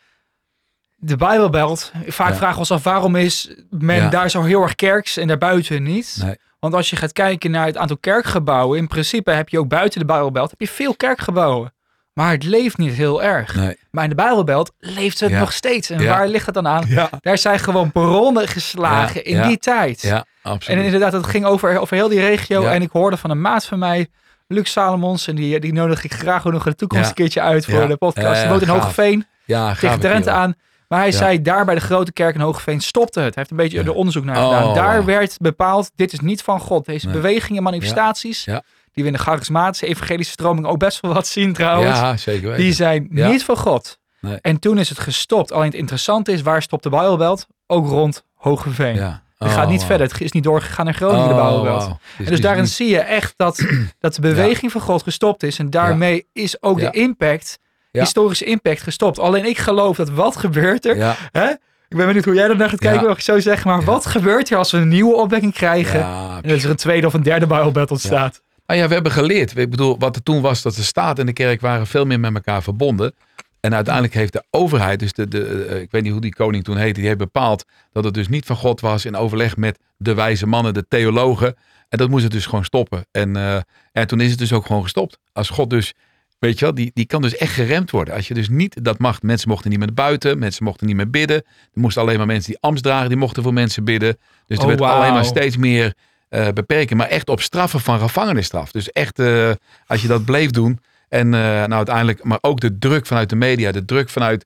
de 0.95 1.15
Bijbelbelt. 1.15 1.91
Vaak 2.07 2.29
Ja. 2.29 2.35
vragen 2.35 2.53
we 2.53 2.59
ons 2.59 2.71
af 2.71 2.83
waarom 2.83 3.15
is 3.15 3.55
men 3.69 3.95
Ja. 3.95 4.09
daar 4.09 4.29
zo 4.29 4.41
heel 4.43 4.61
erg 4.61 4.75
kerks 4.75 5.17
en 5.17 5.27
daarbuiten 5.27 5.83
niet. 5.83 6.17
Nee. 6.23 6.35
Want 6.59 6.73
als 6.75 6.89
je 6.89 6.95
gaat 6.95 7.13
kijken 7.13 7.51
naar 7.51 7.65
het 7.65 7.77
aantal 7.77 7.97
kerkgebouwen, 7.97 8.77
in 8.77 8.87
principe 8.87 9.31
heb 9.31 9.49
je 9.49 9.59
ook 9.59 9.67
buiten 9.67 9.99
de 9.99 10.05
Bijbelbelt 10.05 10.49
heb 10.49 10.59
je 10.59 10.67
veel 10.67 10.95
kerkgebouwen. 10.95 11.73
Maar 12.13 12.31
het 12.31 12.43
leeft 12.43 12.77
niet 12.77 12.93
heel 12.93 13.23
erg. 13.23 13.55
Nee. 13.55 13.77
Maar 13.91 14.03
in 14.03 14.09
de 14.09 14.15
Bijbelbelt 14.15 14.71
leeft 14.79 15.19
het 15.19 15.29
Ja. 15.31 15.39
nog 15.39 15.51
steeds. 15.53 15.89
En 15.89 15.99
Ja. 16.01 16.09
waar 16.09 16.27
ligt 16.27 16.45
het 16.45 16.55
dan 16.55 16.67
aan? 16.67 16.83
Ja. 16.87 17.09
Daar 17.21 17.37
zijn 17.37 17.59
gewoon 17.59 17.91
bronnen 17.91 18.47
geslagen 18.47 19.25
in 19.25 19.41
die 19.41 19.57
tijd. 19.57 20.01
Ja, 20.01 20.25
En 20.43 20.77
inderdaad, 20.77 21.13
het 21.13 21.27
ging 21.27 21.45
over, 21.45 21.77
over 21.79 21.95
heel 21.95 22.07
die 22.09 22.19
regio. 22.19 22.63
En 22.65 22.81
ik 22.81 22.89
hoorde 22.91 23.17
van 23.17 23.29
een 23.29 23.41
maat 23.41 23.65
van 23.65 23.79
mij, 23.79 24.07
Luc 24.47 24.71
Salomons. 24.71 25.27
En 25.27 25.35
die, 25.35 25.59
die 25.59 25.73
nodig 25.73 26.03
ik 26.03 26.13
graag 26.13 26.47
ook 26.47 26.53
nog 26.53 26.65
in 26.65 26.71
de 26.71 26.77
toekomst 26.77 27.09
een 27.09 27.15
keertje 27.15 27.41
uit 27.41 27.65
voor 27.65 27.87
de 27.87 27.97
podcast. 27.97 28.39
Die 28.41 28.49
woont 28.49 28.61
in 28.61 28.67
gaaf. 28.67 28.77
Hogeveen, 28.81 29.25
ja, 29.45 29.73
tegen 29.75 29.99
Drenthe 29.99 30.31
aan. 30.31 30.53
Maar 30.87 30.99
hij 31.01 31.11
zei, 31.11 31.41
daar 31.41 31.65
bij 31.65 31.75
de 31.75 31.81
grote 31.81 32.13
kerk 32.13 32.35
in 32.35 32.41
Hogeveen 32.41 32.81
stopte 32.81 33.19
het. 33.19 33.35
Hij 33.35 33.43
heeft 33.47 33.51
een 33.51 33.57
beetje 33.57 33.79
er 33.83 33.93
onderzoek 33.93 34.23
naar 34.23 34.37
Oh, 34.37 34.43
gedaan. 34.57 34.73
Daar 34.73 34.93
wauw. 34.93 35.03
werd 35.03 35.37
bepaald, 35.39 35.91
dit 35.95 36.13
is 36.13 36.19
niet 36.19 36.41
van 36.41 36.59
God. 36.59 36.85
Deze 36.85 37.05
Nee. 37.05 37.15
bewegingen, 37.15 37.63
manifestaties, 37.63 38.43
Ja. 38.45 38.61
Die 38.93 39.03
we 39.03 39.09
in 39.09 39.15
de 39.15 39.21
charismatische 39.23 39.85
evangelische 39.87 40.31
stroming 40.33 40.65
ook 40.67 40.77
best 40.77 40.99
wel 41.01 41.13
wat 41.13 41.27
zien 41.27 41.53
trouwens. 41.53 41.97
Ja, 41.99 42.17
zeker 42.17 42.47
weten. 42.49 42.63
Die 42.63 42.73
zijn 42.73 43.07
Ja. 43.11 43.27
niet 43.29 43.43
van 43.43 43.57
God. 43.57 43.99
Nee. 44.21 44.37
En 44.41 44.59
toen 44.59 44.77
is 44.77 44.89
het 44.89 44.99
gestopt. 44.99 45.51
Alleen 45.51 45.65
het 45.65 45.75
interessante 45.75 46.31
is, 46.31 46.41
waar 46.41 46.61
stopt 46.61 46.83
de 46.83 46.89
Bijbelbelt? 46.89 47.47
Ook 47.67 47.87
rond 47.87 48.23
Hogeveen. 48.35 48.95
ja. 48.95 49.21
Het 49.37 49.51
gaat 49.51 49.63
Oh, 49.63 49.69
niet 49.69 49.77
wauw. 49.77 49.87
verder. 49.89 50.07
Het 50.07 50.21
is 50.21 50.31
niet 50.31 50.43
doorgegaan 50.43 50.85
naar 50.85 50.93
Groningen, 50.93 51.27
de 51.27 51.33
Oh, 51.33 51.41
Bijbelbelt. 51.41 51.81
wauw. 51.81 51.97
En 52.17 52.25
dus 52.25 52.41
daarin 52.41 52.67
zie 52.67 52.87
je 52.89 52.99
echt 52.99 53.33
dat, 53.37 53.65
dat 53.99 54.15
de 54.15 54.21
beweging 54.21 54.71
van 54.71 54.81
God 54.81 55.03
gestopt 55.03 55.43
is. 55.43 55.59
En 55.59 55.69
daarmee 55.69 56.27
is 56.33 56.61
ook 56.61 56.79
de 56.79 56.89
impact, 56.91 57.59
historische 57.91 58.45
impact 58.45 58.81
gestopt. 58.81 59.19
Alleen 59.19 59.45
ik 59.45 59.57
geloof 59.57 59.95
dat 59.97 60.09
wat 60.09 60.35
gebeurt 60.37 60.85
er? 60.85 61.17
Hè? 61.31 61.49
Ik 61.89 61.97
ben 61.99 62.05
benieuwd 62.07 62.25
hoe 62.25 62.33
jij 62.33 62.49
er 62.49 62.55
naar 62.55 62.69
gaat 62.69 62.79
kijken, 62.79 63.01
Ja. 63.01 63.07
mag 63.07 63.17
ik 63.17 63.23
zo 63.23 63.39
zeggen. 63.39 63.69
Maar 63.69 63.79
Ja. 63.79 63.85
wat 63.85 64.05
gebeurt 64.05 64.49
er 64.49 64.57
als 64.57 64.71
we 64.71 64.77
een 64.77 64.87
nieuwe 64.87 65.15
opwekking 65.15 65.53
krijgen? 65.53 65.99
ja, 65.99 66.39
En 66.41 66.49
dat 66.49 66.61
er 66.63 66.69
een 66.69 66.75
tweede 66.75 67.07
of 67.07 67.13
een 67.13 67.23
derde 67.23 67.47
Bijbelbelt 67.47 67.91
ontstaat. 67.91 68.41
Nou 68.65 68.79
ja, 68.79 68.87
we 68.87 68.93
hebben 68.93 69.11
geleerd. 69.11 69.57
Ik 69.57 69.69
bedoel, 69.69 69.99
wat 69.99 70.15
er 70.15 70.23
toen 70.23 70.41
was, 70.41 70.61
dat 70.61 70.75
de 70.75 70.83
staat 70.83 71.19
en 71.19 71.25
de 71.25 71.33
kerk 71.33 71.61
waren 71.61 71.87
veel 71.87 72.05
meer 72.05 72.19
met 72.19 72.33
elkaar 72.33 72.63
verbonden. 72.63 73.13
En 73.59 73.73
uiteindelijk 73.73 74.13
heeft 74.13 74.33
de 74.33 74.43
overheid, 74.49 74.99
dus 74.99 75.13
de, 75.13 75.27
de, 75.27 75.65
eh, 75.65 75.81
ik 75.81 75.91
weet 75.91 76.03
niet 76.03 76.11
hoe 76.11 76.21
die 76.21 76.33
koning 76.33 76.63
toen 76.63 76.77
heette, 76.77 76.99
die 76.99 77.05
heeft 77.05 77.17
bepaald 77.17 77.65
dat 77.91 78.03
het 78.03 78.13
dus 78.13 78.27
niet 78.27 78.45
van 78.45 78.55
God 78.55 78.81
was 78.81 79.05
in 79.05 79.15
overleg 79.15 79.57
met 79.57 79.79
de 79.97 80.13
wijze 80.13 80.47
mannen, 80.47 80.73
de 80.73 80.87
theologen. 80.87 81.55
En 81.89 81.97
dat 81.97 82.09
moest 82.09 82.23
het 82.23 82.31
dus 82.31 82.45
gewoon 82.45 82.63
stoppen. 82.63 83.05
En, 83.11 83.35
eh, 83.35 83.59
en 83.91 84.07
toen 84.07 84.21
is 84.21 84.29
het 84.29 84.39
dus 84.39 84.53
ook 84.53 84.65
gewoon 84.65 84.83
gestopt. 84.83 85.19
Als 85.33 85.49
God 85.49 85.69
dus, 85.69 85.93
weet 86.39 86.59
je 86.59 86.65
wel, 86.65 86.73
die, 86.73 86.91
die 86.93 87.05
kan 87.05 87.21
dus 87.21 87.35
echt 87.35 87.53
geremd 87.53 87.91
worden. 87.91 88.13
Als 88.13 88.27
je 88.27 88.33
dus 88.33 88.49
niet 88.49 88.83
dat 88.83 88.99
mag, 88.99 89.21
mensen 89.21 89.49
mochten 89.49 89.69
niet 89.69 89.79
meer 89.79 89.93
buiten, 89.93 90.39
mensen 90.39 90.63
mochten 90.63 90.87
niet 90.87 90.95
meer 90.95 91.09
bidden. 91.09 91.37
Er 91.73 91.79
moesten 91.81 92.01
alleen 92.01 92.17
maar 92.17 92.25
mensen 92.25 92.51
die 92.51 92.61
amst 92.61 92.83
dragen, 92.83 93.09
die 93.09 93.17
mochten 93.17 93.43
voor 93.43 93.53
mensen 93.53 93.83
bidden. 93.83 94.17
Dus 94.45 94.57
er 94.57 94.63
Oh, 94.63 94.69
werd 94.69 94.81
alleen 94.81 95.13
maar 95.13 95.25
steeds 95.25 95.57
meer 95.57 95.93
eh, 96.33 96.47
beperken, 96.53 96.97
maar 96.97 97.07
echt 97.07 97.29
op 97.29 97.41
straffen 97.41 97.79
van 97.79 97.99
gevangenisstraf. 97.99 98.71
Dus 98.71 98.91
echt, 98.91 99.19
eh, 99.19 99.51
als 99.87 100.01
je 100.01 100.07
dat 100.07 100.25
bleef 100.25 100.49
doen. 100.49 100.79
En 101.09 101.33
eh, 101.33 101.39
nou 101.41 101.73
uiteindelijk, 101.73 102.23
maar 102.23 102.37
ook 102.41 102.59
de 102.59 102.77
druk 102.77 103.05
vanuit 103.05 103.29
de 103.29 103.35
media, 103.35 103.71
de 103.71 103.85
druk 103.85 104.09
vanuit 104.09 104.45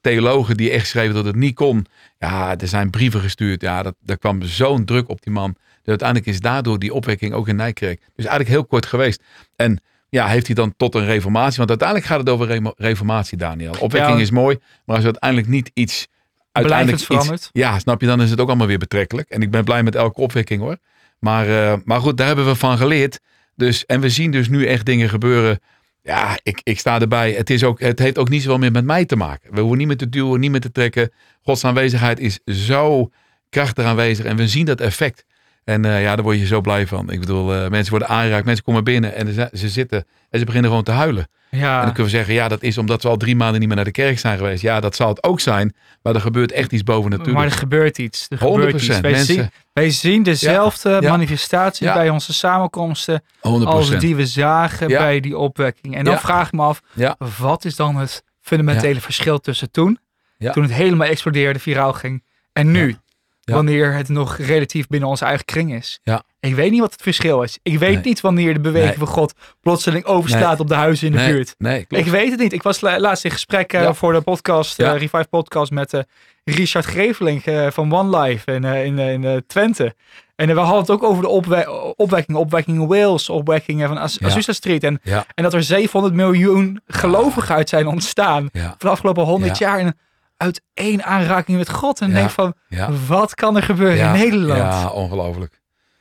theologen 0.00 0.56
die 0.56 0.70
echt 0.70 0.86
schreven 0.86 1.14
dat 1.14 1.24
het 1.24 1.36
niet 1.36 1.54
kon. 1.54 1.86
Ja, 2.18 2.58
er 2.58 2.68
zijn 2.68 2.90
brieven 2.90 3.20
gestuurd. 3.20 3.60
Ja, 3.60 3.82
dat, 3.82 3.94
daar 4.00 4.18
kwam 4.18 4.42
zo'n 4.42 4.84
druk 4.84 5.08
op 5.08 5.22
die 5.22 5.32
man. 5.32 5.52
Dus 5.52 5.86
uiteindelijk 5.86 6.28
is 6.28 6.40
daardoor 6.40 6.78
die 6.78 6.94
opwekking 6.94 7.32
ook 7.32 7.48
in 7.48 7.56
Nijkerk. 7.56 8.00
Dus 8.00 8.24
eigenlijk 8.24 8.48
heel 8.48 8.64
kort 8.64 8.86
geweest. 8.86 9.22
En 9.56 9.80
ja, 10.08 10.26
heeft 10.26 10.46
hij 10.46 10.54
dan 10.54 10.74
tot 10.76 10.94
een 10.94 11.04
reformatie? 11.04 11.56
Want 11.56 11.68
uiteindelijk 11.68 12.08
gaat 12.08 12.18
het 12.18 12.28
over 12.28 12.74
reformatie, 12.76 13.38
Daniel. 13.38 13.74
Opwekking 13.80 14.16
Ja. 14.16 14.22
is 14.22 14.30
mooi, 14.30 14.58
maar 14.84 14.96
als 14.96 15.04
uiteindelijk 15.04 15.50
niet 15.50 15.70
iets 15.74 16.08
uiteindelijk 16.52 17.08
iets, 17.08 17.50
ja, 17.52 17.78
snap 17.78 18.00
je, 18.00 18.06
dan 18.06 18.22
is 18.22 18.30
het 18.30 18.40
ook 18.40 18.48
allemaal 18.48 18.66
weer 18.66 18.78
betrekkelijk. 18.78 19.28
En 19.28 19.42
ik 19.42 19.50
ben 19.50 19.64
blij 19.64 19.82
met 19.82 19.94
elke 19.94 20.20
opwekking 20.20 20.60
hoor. 20.60 20.76
Maar, 21.24 21.48
eh, 21.48 21.78
maar 21.84 22.00
goed, 22.00 22.16
daar 22.16 22.26
hebben 22.26 22.46
we 22.46 22.54
van 22.54 22.76
geleerd. 22.76 23.20
Dus, 23.56 23.86
en 23.86 24.00
we 24.00 24.10
zien 24.10 24.30
dus 24.30 24.48
nu 24.48 24.66
echt 24.66 24.86
dingen 24.86 25.08
gebeuren. 25.08 25.60
Ja, 26.02 26.38
ik, 26.42 26.60
ik 26.62 26.78
sta 26.78 27.00
erbij. 27.00 27.32
Het, 27.32 27.50
is 27.50 27.64
ook, 27.64 27.80
het 27.80 27.98
heeft 27.98 28.18
ook 28.18 28.28
niet 28.28 28.42
zoveel 28.42 28.58
meer 28.58 28.72
met 28.72 28.84
mij 28.84 29.04
te 29.04 29.16
maken. 29.16 29.54
We 29.54 29.60
hoeven 29.60 29.78
niet 29.78 29.86
meer 29.86 29.96
te 29.96 30.08
duwen, 30.08 30.40
niet 30.40 30.50
meer 30.50 30.60
te 30.60 30.72
trekken. 30.72 31.12
Gods 31.42 31.64
aanwezigheid 31.64 32.20
is 32.20 32.40
zo 32.44 33.10
krachtig 33.48 33.84
aanwezig. 33.84 34.24
En 34.24 34.36
we 34.36 34.48
zien 34.48 34.64
dat 34.64 34.80
effect. 34.80 35.24
En 35.64 35.84
eh, 35.84 36.02
ja, 36.02 36.14
daar 36.14 36.24
word 36.24 36.38
je 36.38 36.46
zo 36.46 36.60
blij 36.60 36.86
van. 36.86 37.10
Ik 37.10 37.20
bedoel, 37.20 37.54
eh, 37.54 37.68
mensen 37.68 37.90
worden 37.90 38.08
aangeraakt. 38.08 38.44
Mensen 38.44 38.64
komen 38.64 38.84
binnen 38.84 39.14
en 39.14 39.34
ze, 39.34 39.48
ze 39.52 39.68
zitten 39.68 40.04
en 40.30 40.38
ze 40.38 40.44
beginnen 40.44 40.70
gewoon 40.70 40.84
te 40.84 40.90
huilen. 40.92 41.28
En 41.50 41.58
Ja, 41.58 41.74
dan 41.76 41.86
kunnen 41.92 42.04
we 42.04 42.16
zeggen, 42.16 42.34
ja, 42.34 42.48
dat 42.48 42.62
is 42.62 42.78
omdat 42.78 43.02
we 43.02 43.08
al 43.08 43.16
drie 43.16 43.36
maanden 43.36 43.58
niet 43.58 43.66
meer 43.68 43.76
naar 43.76 43.84
de 43.84 43.90
kerk 43.90 44.18
zijn 44.18 44.36
geweest. 44.38 44.62
Ja, 44.62 44.80
dat 44.80 44.96
zal 44.96 45.08
het 45.08 45.22
ook 45.22 45.40
zijn. 45.40 45.74
Maar 46.02 46.14
er 46.14 46.20
gebeurt 46.20 46.52
echt 46.52 46.72
iets 46.72 46.82
boven 46.82 47.10
natuurlijk. 47.10 47.36
maar 47.38 47.46
er 47.46 47.52
gebeurt 47.52 47.98
iets. 47.98 48.26
Er 48.28 48.38
100%. 48.38 48.40
gebeurt 48.40 48.74
iets. 48.74 48.86
Wij, 49.00 49.10
Mensen- 49.10 49.34
zien, 49.34 49.50
wij 49.72 49.90
zien 49.90 50.22
dezelfde 50.22 50.98
ja. 51.00 51.10
manifestatie 51.10 51.86
Ja. 51.86 51.94
bij 51.94 52.08
onze 52.10 52.32
samenkomsten 52.32 53.22
100%. 53.40 53.66
als 53.66 53.98
die 53.98 54.16
we 54.16 54.26
zagen 54.26 54.88
bij 54.88 55.20
die 55.20 55.38
opwekking. 55.38 55.96
En 55.96 56.04
dan 56.04 56.18
vraag 56.18 56.46
ik 56.46 56.52
me 56.52 56.62
af, 56.62 56.80
Ja. 56.92 57.16
wat 57.38 57.64
is 57.64 57.76
dan 57.76 57.96
het 57.96 58.22
fundamentele 58.40 59.00
verschil 59.00 59.38
tussen 59.40 59.70
toen, 59.70 59.98
Ja. 60.38 60.52
toen 60.52 60.62
het 60.62 60.72
helemaal 60.72 61.06
explodeerde, 61.08 61.58
viraal 61.58 61.92
ging, 61.92 62.24
en 62.52 62.70
nu, 62.70 62.96
Ja. 63.44 63.54
Wanneer 63.54 63.92
het 63.94 64.08
nog 64.08 64.36
relatief 64.36 64.86
binnen 64.86 65.08
onze 65.08 65.24
eigen 65.24 65.44
kring 65.44 65.74
is. 65.74 65.98
Ja. 66.02 66.22
Ik 66.40 66.54
weet 66.54 66.70
niet 66.70 66.80
wat 66.80 66.92
het 66.92 67.02
verschil 67.02 67.42
is. 67.42 67.58
Ik 67.62 67.78
weet 67.78 67.94
Nee. 67.94 68.04
niet 68.04 68.20
wanneer 68.20 68.54
de 68.54 68.60
beweging 68.60 68.96
Nee. 68.96 69.06
van 69.06 69.14
God 69.14 69.34
plotseling 69.60 70.04
overstaat 70.04 70.50
Nee. 70.50 70.60
op 70.60 70.68
de 70.68 70.74
huizen 70.74 71.06
in 71.06 71.12
de 71.18 71.24
buurt. 71.32 71.54
Nee, 71.58 71.84
klopt. 71.84 72.06
Ik 72.06 72.10
weet 72.12 72.30
het 72.30 72.40
niet. 72.40 72.52
Ik 72.52 72.62
was 72.62 72.80
la- 72.80 72.98
laatst 73.00 73.24
in 73.24 73.30
gesprek 73.30 73.72
eh, 73.72 73.82
Ja. 73.82 73.94
voor 73.94 74.12
de 74.12 74.20
podcast, 74.20 74.78
eh 74.78 74.86
Ja. 74.86 74.92
Revive 74.92 75.26
Podcast, 75.30 75.70
met 75.72 75.92
eh, 75.92 76.00
Richard 76.44 76.84
Greveling 76.84 77.44
eh, 77.44 77.66
van 77.70 77.92
One 77.94 78.18
Life 78.18 78.52
in, 78.52 78.64
eh, 78.64 78.84
in, 78.84 78.98
eh, 78.98 79.12
in 79.12 79.24
eh, 79.24 79.36
Twente. 79.46 79.94
En 80.36 80.48
eh, 80.48 80.54
we 80.54 80.60
hadden 80.60 80.80
het 80.80 80.90
ook 80.90 81.02
over 81.02 81.22
de 81.22 81.28
opwe 81.28 81.92
opwekking, 81.96 82.36
opwekking 82.38 82.80
in 82.80 82.86
Wales, 82.86 83.28
opwekkingen 83.28 83.88
van 83.88 83.98
As 83.98 84.16
Ja. 84.20 84.26
Azusa 84.26 84.52
Street. 84.52 84.84
En, 84.84 85.00
dat 85.34 85.54
er 85.54 85.62
700 85.62 86.14
miljoen 86.14 86.80
gelovigen 86.86 87.54
uit 87.54 87.68
zijn 87.68 87.86
ontstaan 87.86 88.48
van 88.52 88.74
de 88.78 88.88
afgelopen 88.88 89.24
100 89.24 89.58
jaar. 89.58 89.78
En 89.78 89.98
uit 90.36 90.62
één 90.74 91.04
aanraking 91.04 91.58
met 91.58 91.70
God. 91.70 92.00
En 92.00 92.08
Ja. 92.08 92.14
denk 92.14 92.30
van, 92.30 92.54
Ja. 92.68 92.90
wat 93.06 93.34
kan 93.34 93.56
er 93.56 93.62
gebeuren 93.62 93.96
Ja. 93.96 94.12
in 94.14 94.20
Nederland? 94.20 94.58
Ja, 94.58 94.88
ongelooflijk. 94.88 95.60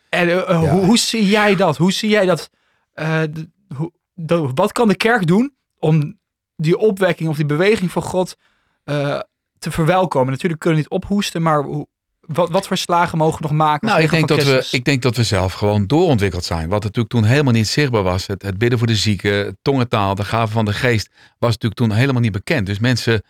En 0.09 0.27
eh, 0.29 0.49
eh, 0.49 0.69
hoe, 0.69 0.85
hoe 0.85 0.97
zie 0.97 1.25
jij 1.25 1.55
dat? 1.55 1.77
Hoe 1.77 1.91
zie 1.91 2.09
jij 2.09 2.25
dat? 2.25 2.49
eh, 2.93 3.21
hoe, 3.75 3.91
de- 4.13 4.51
wat 4.53 4.71
kan 4.71 4.87
de 4.87 4.95
kerk 4.95 5.27
doen 5.27 5.55
om 5.79 6.19
die 6.55 6.77
opwekking 6.77 7.29
of 7.29 7.35
die 7.35 7.45
beweging 7.45 7.91
van 7.91 8.01
God 8.01 8.35
te 9.59 9.71
verwelkomen? 9.71 10.31
Natuurlijk 10.31 10.61
kunnen 10.61 10.79
we 10.79 10.85
niet 10.89 11.01
ophoesten, 11.01 11.41
maar 11.41 11.63
hoe, 11.63 11.87
wat, 12.19 12.49
wat 12.49 12.67
voor 12.67 12.77
slagen 12.77 13.17
mogen 13.17 13.41
we 13.41 13.47
nog 13.47 13.57
maken? 13.57 13.87
Nou, 13.87 14.01
ik 14.01 14.09
denk, 14.09 14.27
dat 14.27 14.43
we, 14.43 14.67
ik 14.71 14.85
denk 14.85 15.01
dat 15.01 15.15
we 15.15 15.23
zelf 15.23 15.53
gewoon 15.53 15.87
doorontwikkeld 15.87 16.45
zijn. 16.45 16.69
Wat 16.69 16.83
natuurlijk 16.83 17.13
toen 17.13 17.23
helemaal 17.23 17.53
niet 17.53 17.67
zichtbaar 17.67 18.03
was. 18.03 18.27
Het, 18.27 18.41
het 18.41 18.57
bidden 18.57 18.77
voor 18.77 18.87
de 18.87 18.95
zieken, 18.95 19.57
tongentaal, 19.61 20.15
de 20.15 20.23
gave 20.25 20.51
van 20.53 20.65
de 20.65 20.73
geest. 20.73 21.09
Was 21.39 21.51
natuurlijk 21.51 21.75
toen 21.81 21.91
helemaal 21.91 22.21
niet 22.21 22.31
bekend. 22.31 22.65
Dus 22.65 22.79
mensen 22.79 23.21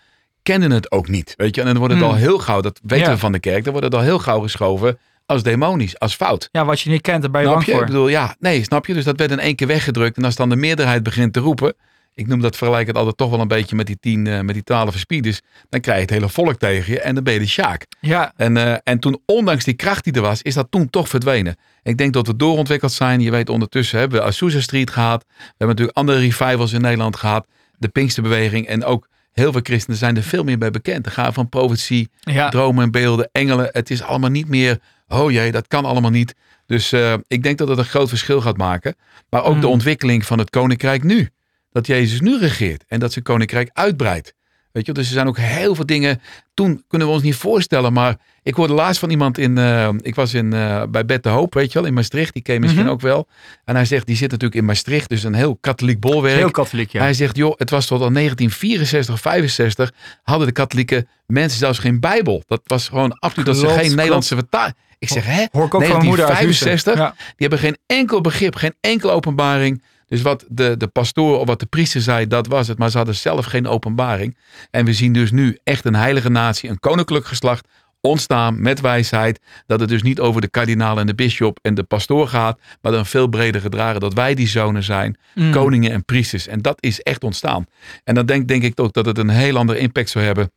kennen 0.44 0.72
het 0.72 0.92
ook 0.92 1.08
niet. 1.08 1.34
Weet 1.38 1.56
je? 1.56 1.62
En 1.62 1.68
dan 1.68 1.78
wordt 1.78 1.94
het 1.94 2.04
Hmm. 2.04 2.12
al 2.12 2.18
heel 2.18 2.38
gauw, 2.38 2.62
dat 2.62 2.80
weten 2.84 3.06
Ja. 3.08 3.12
we 3.14 3.18
van 3.20 3.32
de 3.32 3.40
kerk. 3.40 3.64
Dan 3.64 3.72
wordt 3.74 3.88
het 3.88 3.96
al 3.96 4.02
heel 4.02 4.20
gauw 4.20 4.40
geschoven 4.40 4.98
als 5.26 5.44
demonisch, 5.44 6.00
als 6.00 6.16
fout. 6.16 6.50
Ja, 6.52 6.66
wat 6.66 6.82
je 6.82 6.90
niet 6.90 7.02
kent, 7.02 7.22
daar 7.22 7.32
ben 7.32 7.42
je 7.42 7.48
Snap 7.48 7.64
je? 7.64 7.72
voor. 7.72 7.82
Ik 7.82 7.88
bedoel, 7.88 8.08
ja, 8.08 8.36
nee, 8.40 8.64
snap 8.64 8.86
je? 8.86 8.94
Dus 8.94 9.04
dat 9.04 9.18
werd 9.18 9.32
in 9.32 9.40
één 9.40 9.56
keer 9.56 9.68
weggedrukt. 9.68 10.18
En 10.18 10.24
als 10.24 10.36
dan 10.36 10.50
de 10.50 10.56
meerderheid 10.56 11.04
begint 11.04 11.34
te 11.34 11.40
roepen. 11.40 11.74
Ik 12.16 12.28
noem 12.28 12.42
dat 12.42 12.56
vergelijk 12.56 12.88
het 12.88 12.98
altijd 12.98 13.18
toch 13.18 13.30
wel 13.30 13.40
een 13.40 13.48
beetje 13.48 13.76
met 13.76 13.86
die 13.88 13.98
tien, 14.00 14.28
eh, 14.28 14.40
met 14.40 14.54
die 14.54 14.64
twaalf 14.64 14.92
verspieders. 14.92 15.40
Dan 15.70 15.80
krijg 15.82 15.96
je 15.98 16.02
het 16.04 16.14
hele 16.14 16.30
volk 16.30 16.56
tegen 16.56 16.94
je 16.94 17.00
en 17.00 17.16
dan 17.16 17.24
ben 17.24 17.34
je 17.34 17.40
de 17.40 17.48
sjaak. 17.48 17.86
Ja, 18.00 18.34
En, 18.36 18.58
eh, 18.58 18.76
en 18.84 19.00
toen, 19.00 19.22
ondanks 19.26 19.64
die 19.64 19.74
kracht 19.74 20.04
die 20.04 20.14
er 20.14 20.22
was, 20.22 20.42
is 20.42 20.54
dat 20.54 20.68
toen 20.70 20.90
toch 20.90 21.10
verdwenen. 21.10 21.56
Ik 21.84 21.98
denk 21.98 22.14
dat 22.14 22.28
we 22.28 22.36
doorontwikkeld 22.36 22.92
zijn. 22.92 23.20
Je 23.22 23.32
weet, 23.32 23.50
ondertussen 23.50 24.00
hebben 24.00 24.20
we 24.20 24.26
Azusa 24.26 24.62
Street 24.62 24.90
gehad. 24.90 25.24
We 25.28 25.36
hebben 25.48 25.68
natuurlijk 25.68 25.98
andere 25.98 26.20
revivals 26.20 26.74
in 26.74 26.82
Nederland 26.82 27.16
gehad. 27.16 27.48
De 27.78 27.88
Pinksterbeweging. 27.88 28.68
En 28.68 28.86
ook 28.86 29.08
heel 29.34 29.52
veel 29.52 29.62
christenen 29.64 29.98
zijn 30.00 30.16
er 30.18 30.24
veel 30.24 30.44
meer 30.44 30.58
bij 30.58 30.72
bekend. 30.72 31.04
De 31.04 31.10
gaan 31.10 31.34
van 31.34 31.50
profetie, 31.50 32.10
ja. 32.20 32.50
dromen 32.50 32.84
en 32.84 32.92
beelden, 32.92 33.30
engelen. 33.32 33.70
Het 33.72 33.90
is 33.90 34.02
allemaal 34.02 34.30
niet 34.30 34.48
meer, 34.48 34.80
oh 35.08 35.32
jee, 35.32 35.52
dat 35.52 35.68
kan 35.68 35.86
allemaal 35.86 36.12
niet. 36.12 36.36
Dus 36.66 36.92
eh, 36.92 37.14
ik 37.28 37.44
denk 37.44 37.58
dat 37.58 37.68
het 37.68 37.78
een 37.78 37.86
groot 37.86 38.10
verschil 38.10 38.42
gaat 38.42 38.58
maken. 38.58 38.96
Maar 39.30 39.44
ook 39.44 39.62
de 39.62 39.68
Mm. 39.68 39.74
ontwikkeling 39.74 40.26
van 40.26 40.40
het 40.40 40.50
koninkrijk 40.50 41.04
nu. 41.04 41.30
Dat 41.72 41.88
Jezus 41.88 42.22
nu 42.22 42.38
regeert 42.40 42.84
en 42.88 43.00
dat 43.00 43.12
zijn 43.12 43.24
koninkrijk 43.26 43.70
uitbreidt. 43.74 44.34
Weet 44.74 44.86
je, 44.86 44.92
dus 44.92 45.08
er 45.08 45.14
zijn 45.14 45.28
ook 45.28 45.38
heel 45.38 45.76
veel 45.76 45.86
dingen. 45.86 46.22
Toen 46.54 46.84
kunnen 46.88 47.08
we 47.08 47.14
ons 47.14 47.24
niet 47.24 47.36
voorstellen, 47.36 47.94
maar 47.94 48.16
ik 48.44 48.54
hoorde 48.56 48.74
laatst 48.74 49.00
van 49.00 49.10
iemand 49.10 49.38
in. 49.38 49.58
eh, 49.58 49.90
ik 50.02 50.16
was 50.16 50.34
in, 50.34 50.54
eh, 50.54 50.84
bij 50.90 51.06
Bet 51.06 51.24
de 51.24 51.30
Hoop, 51.30 51.54
weet 51.54 51.72
je 51.72 51.80
wel, 51.80 51.88
in 51.88 51.94
Maastricht. 51.94 52.34
Die 52.34 52.42
ken 52.42 52.54
je 52.54 52.60
misschien 52.60 52.84
Mhm. 52.84 52.92
ook 52.92 53.02
wel. 53.02 53.28
En 53.66 53.76
hij 53.76 53.86
zegt, 53.86 54.06
die 54.06 54.16
zit 54.16 54.32
natuurlijk 54.32 54.60
in 54.60 54.66
Maastricht, 54.66 55.10
dus 55.10 55.24
een 55.24 55.34
heel 55.34 55.58
katholiek 55.62 56.00
bolwerk. 56.00 56.36
Heel 56.38 56.52
katholiek, 56.52 56.92
ja. 56.92 57.02
Hij 57.02 57.14
zegt, 57.14 57.36
joh, 57.38 57.54
het 57.58 57.70
was 57.70 57.86
tot 57.86 58.02
al 58.02 58.10
1964, 58.12 59.20
65 59.20 59.92
hadden 60.24 60.48
de 60.48 60.54
katholieke 60.54 61.08
mensen 61.26 61.60
zelfs 61.60 61.80
geen 61.80 62.00
Bijbel. 62.00 62.44
Dat 62.48 62.62
was 62.64 62.88
gewoon 62.88 63.12
absoluut 63.20 63.46
dat 63.48 63.58
ze 63.58 63.68
geen 63.68 63.76
klopt. 63.80 63.96
Nederlandse 63.96 64.36
vertaling. 64.36 64.76
Ik 65.00 65.10
zeg, 65.10 65.26
hè? 65.26 65.46
Hoor 65.52 65.66
ik 65.66 65.74
ook 65.74 65.82
van 65.84 65.92
mijn 65.92 66.06
moeder 66.06 66.26
uit. 66.26 66.34
1965? 66.38 66.96
Ja. 66.96 67.10
Die 67.16 67.48
hebben 67.48 67.60
geen 67.60 67.78
enkel 67.86 68.22
begrip, 68.22 68.56
geen 68.56 68.74
enkele 68.82 69.12
openbaring. 69.12 69.84
Dus 70.14 70.22
wat 70.22 70.46
de, 70.48 70.78
de 70.78 70.88
pastoor 70.88 71.40
of 71.40 71.48
wat 71.48 71.60
de 71.60 71.66
priester 71.66 72.02
zei, 72.02 72.28
dat 72.28 72.48
was 72.48 72.68
het. 72.68 72.78
Maar 72.78 72.90
ze 72.90 72.98
hadden 72.98 73.16
zelf 73.16 73.46
geen 73.46 73.68
openbaring. 73.68 74.38
En 74.72 74.86
we 74.86 74.94
zien 74.94 75.14
dus 75.14 75.32
nu 75.32 75.58
echt 75.64 75.86
een 75.86 75.96
heilige 75.96 76.30
natie, 76.30 76.70
een 76.70 76.80
koninklijk 76.80 77.26
geslacht 77.26 77.68
ontstaan 78.02 78.62
met 78.62 78.82
wijsheid. 78.82 79.40
Dat 79.66 79.80
het 79.80 79.90
dus 79.90 80.04
niet 80.04 80.20
over 80.20 80.42
de 80.42 80.50
kardinaal 80.50 81.00
en 81.00 81.06
de 81.06 81.16
bisschop 81.16 81.60
en 81.62 81.74
de 81.74 81.84
pastoor 81.84 82.28
gaat. 82.28 82.60
Maar 82.82 82.92
dan 82.92 83.06
veel 83.06 83.28
breder 83.28 83.62
gedragen 83.62 84.00
dat 84.00 84.14
wij 84.14 84.36
die 84.36 84.48
zonen 84.48 84.84
zijn. 84.84 85.18
Mm. 85.36 85.52
Koningen 85.52 85.92
en 85.92 86.06
priesters. 86.06 86.48
En 86.48 86.62
dat 86.62 86.78
is 86.80 87.02
echt 87.02 87.24
ontstaan. 87.24 87.66
En 88.04 88.16
dan 88.16 88.26
denk, 88.26 88.48
denk 88.48 88.64
ik 88.64 88.80
ook 88.80 88.94
dat 88.94 89.06
het 89.06 89.18
een 89.18 89.30
heel 89.30 89.58
andere 89.58 89.80
impact 89.80 90.10
zou 90.10 90.26
hebben 90.26 90.52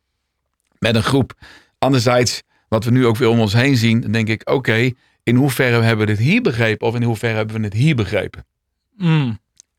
met 0.79 0.95
een 0.95 1.03
groep. 1.03 1.33
Anderzijds, 1.77 2.43
wat 2.67 2.83
we 2.83 2.91
nu 2.91 3.05
ook 3.05 3.17
weer 3.17 3.29
om 3.29 3.39
ons 3.39 3.53
heen 3.53 3.77
zien, 3.77 4.01
dan 4.01 4.11
denk 4.11 4.27
ik, 4.27 4.49
oké, 4.49 4.91
in 5.23 5.35
hoeverre 5.35 5.81
hebben 5.81 6.05
we 6.05 6.13
dit 6.15 6.21
hier 6.21 6.41
begrepen 6.41 6.87
of 6.87 6.95
in 6.95 7.03
hoeverre 7.03 7.35
hebben 7.35 7.55
we 7.55 7.63
het 7.63 7.73
hier 7.73 7.95
begrepen? 7.95 8.45
Mm. 8.97 9.37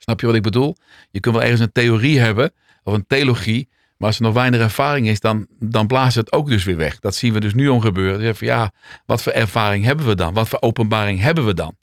Snap 0.08 0.20
je 0.20 0.26
wat 0.26 0.36
ik 0.36 0.42
bedoel? 0.42 0.76
Je 1.10 1.20
kunt 1.20 1.34
wel 1.34 1.44
ergens 1.44 1.60
een 1.60 1.72
theorie 1.72 2.18
hebben 2.18 2.52
of 2.82 2.94
een 2.94 3.06
theologie, 3.06 3.68
maar 3.96 4.08
als 4.08 4.16
er 4.16 4.22
nog 4.22 4.34
weinig 4.34 4.60
ervaring 4.60 5.08
is, 5.08 5.20
dan, 5.20 5.46
dan 5.58 5.86
blaast 5.86 6.16
het 6.16 6.32
ook 6.32 6.48
dus 6.48 6.64
weer 6.64 6.76
weg. 6.76 6.98
Dat 6.98 7.14
zien 7.14 7.32
we 7.32 7.40
dus 7.40 7.54
nu 7.54 7.68
om 7.68 7.80
gebeuren. 7.80 8.20
Dus 8.20 8.38
ja, 8.38 8.70
wat 9.06 9.22
voor 9.22 9.32
ervaring 9.32 9.84
hebben 9.84 10.06
we 10.06 10.14
dan? 10.14 10.34
Wat 10.34 10.48
voor 10.48 10.60
openbaring 10.60 11.20
hebben 11.20 11.46
we 11.46 11.54
dan? 11.54 11.76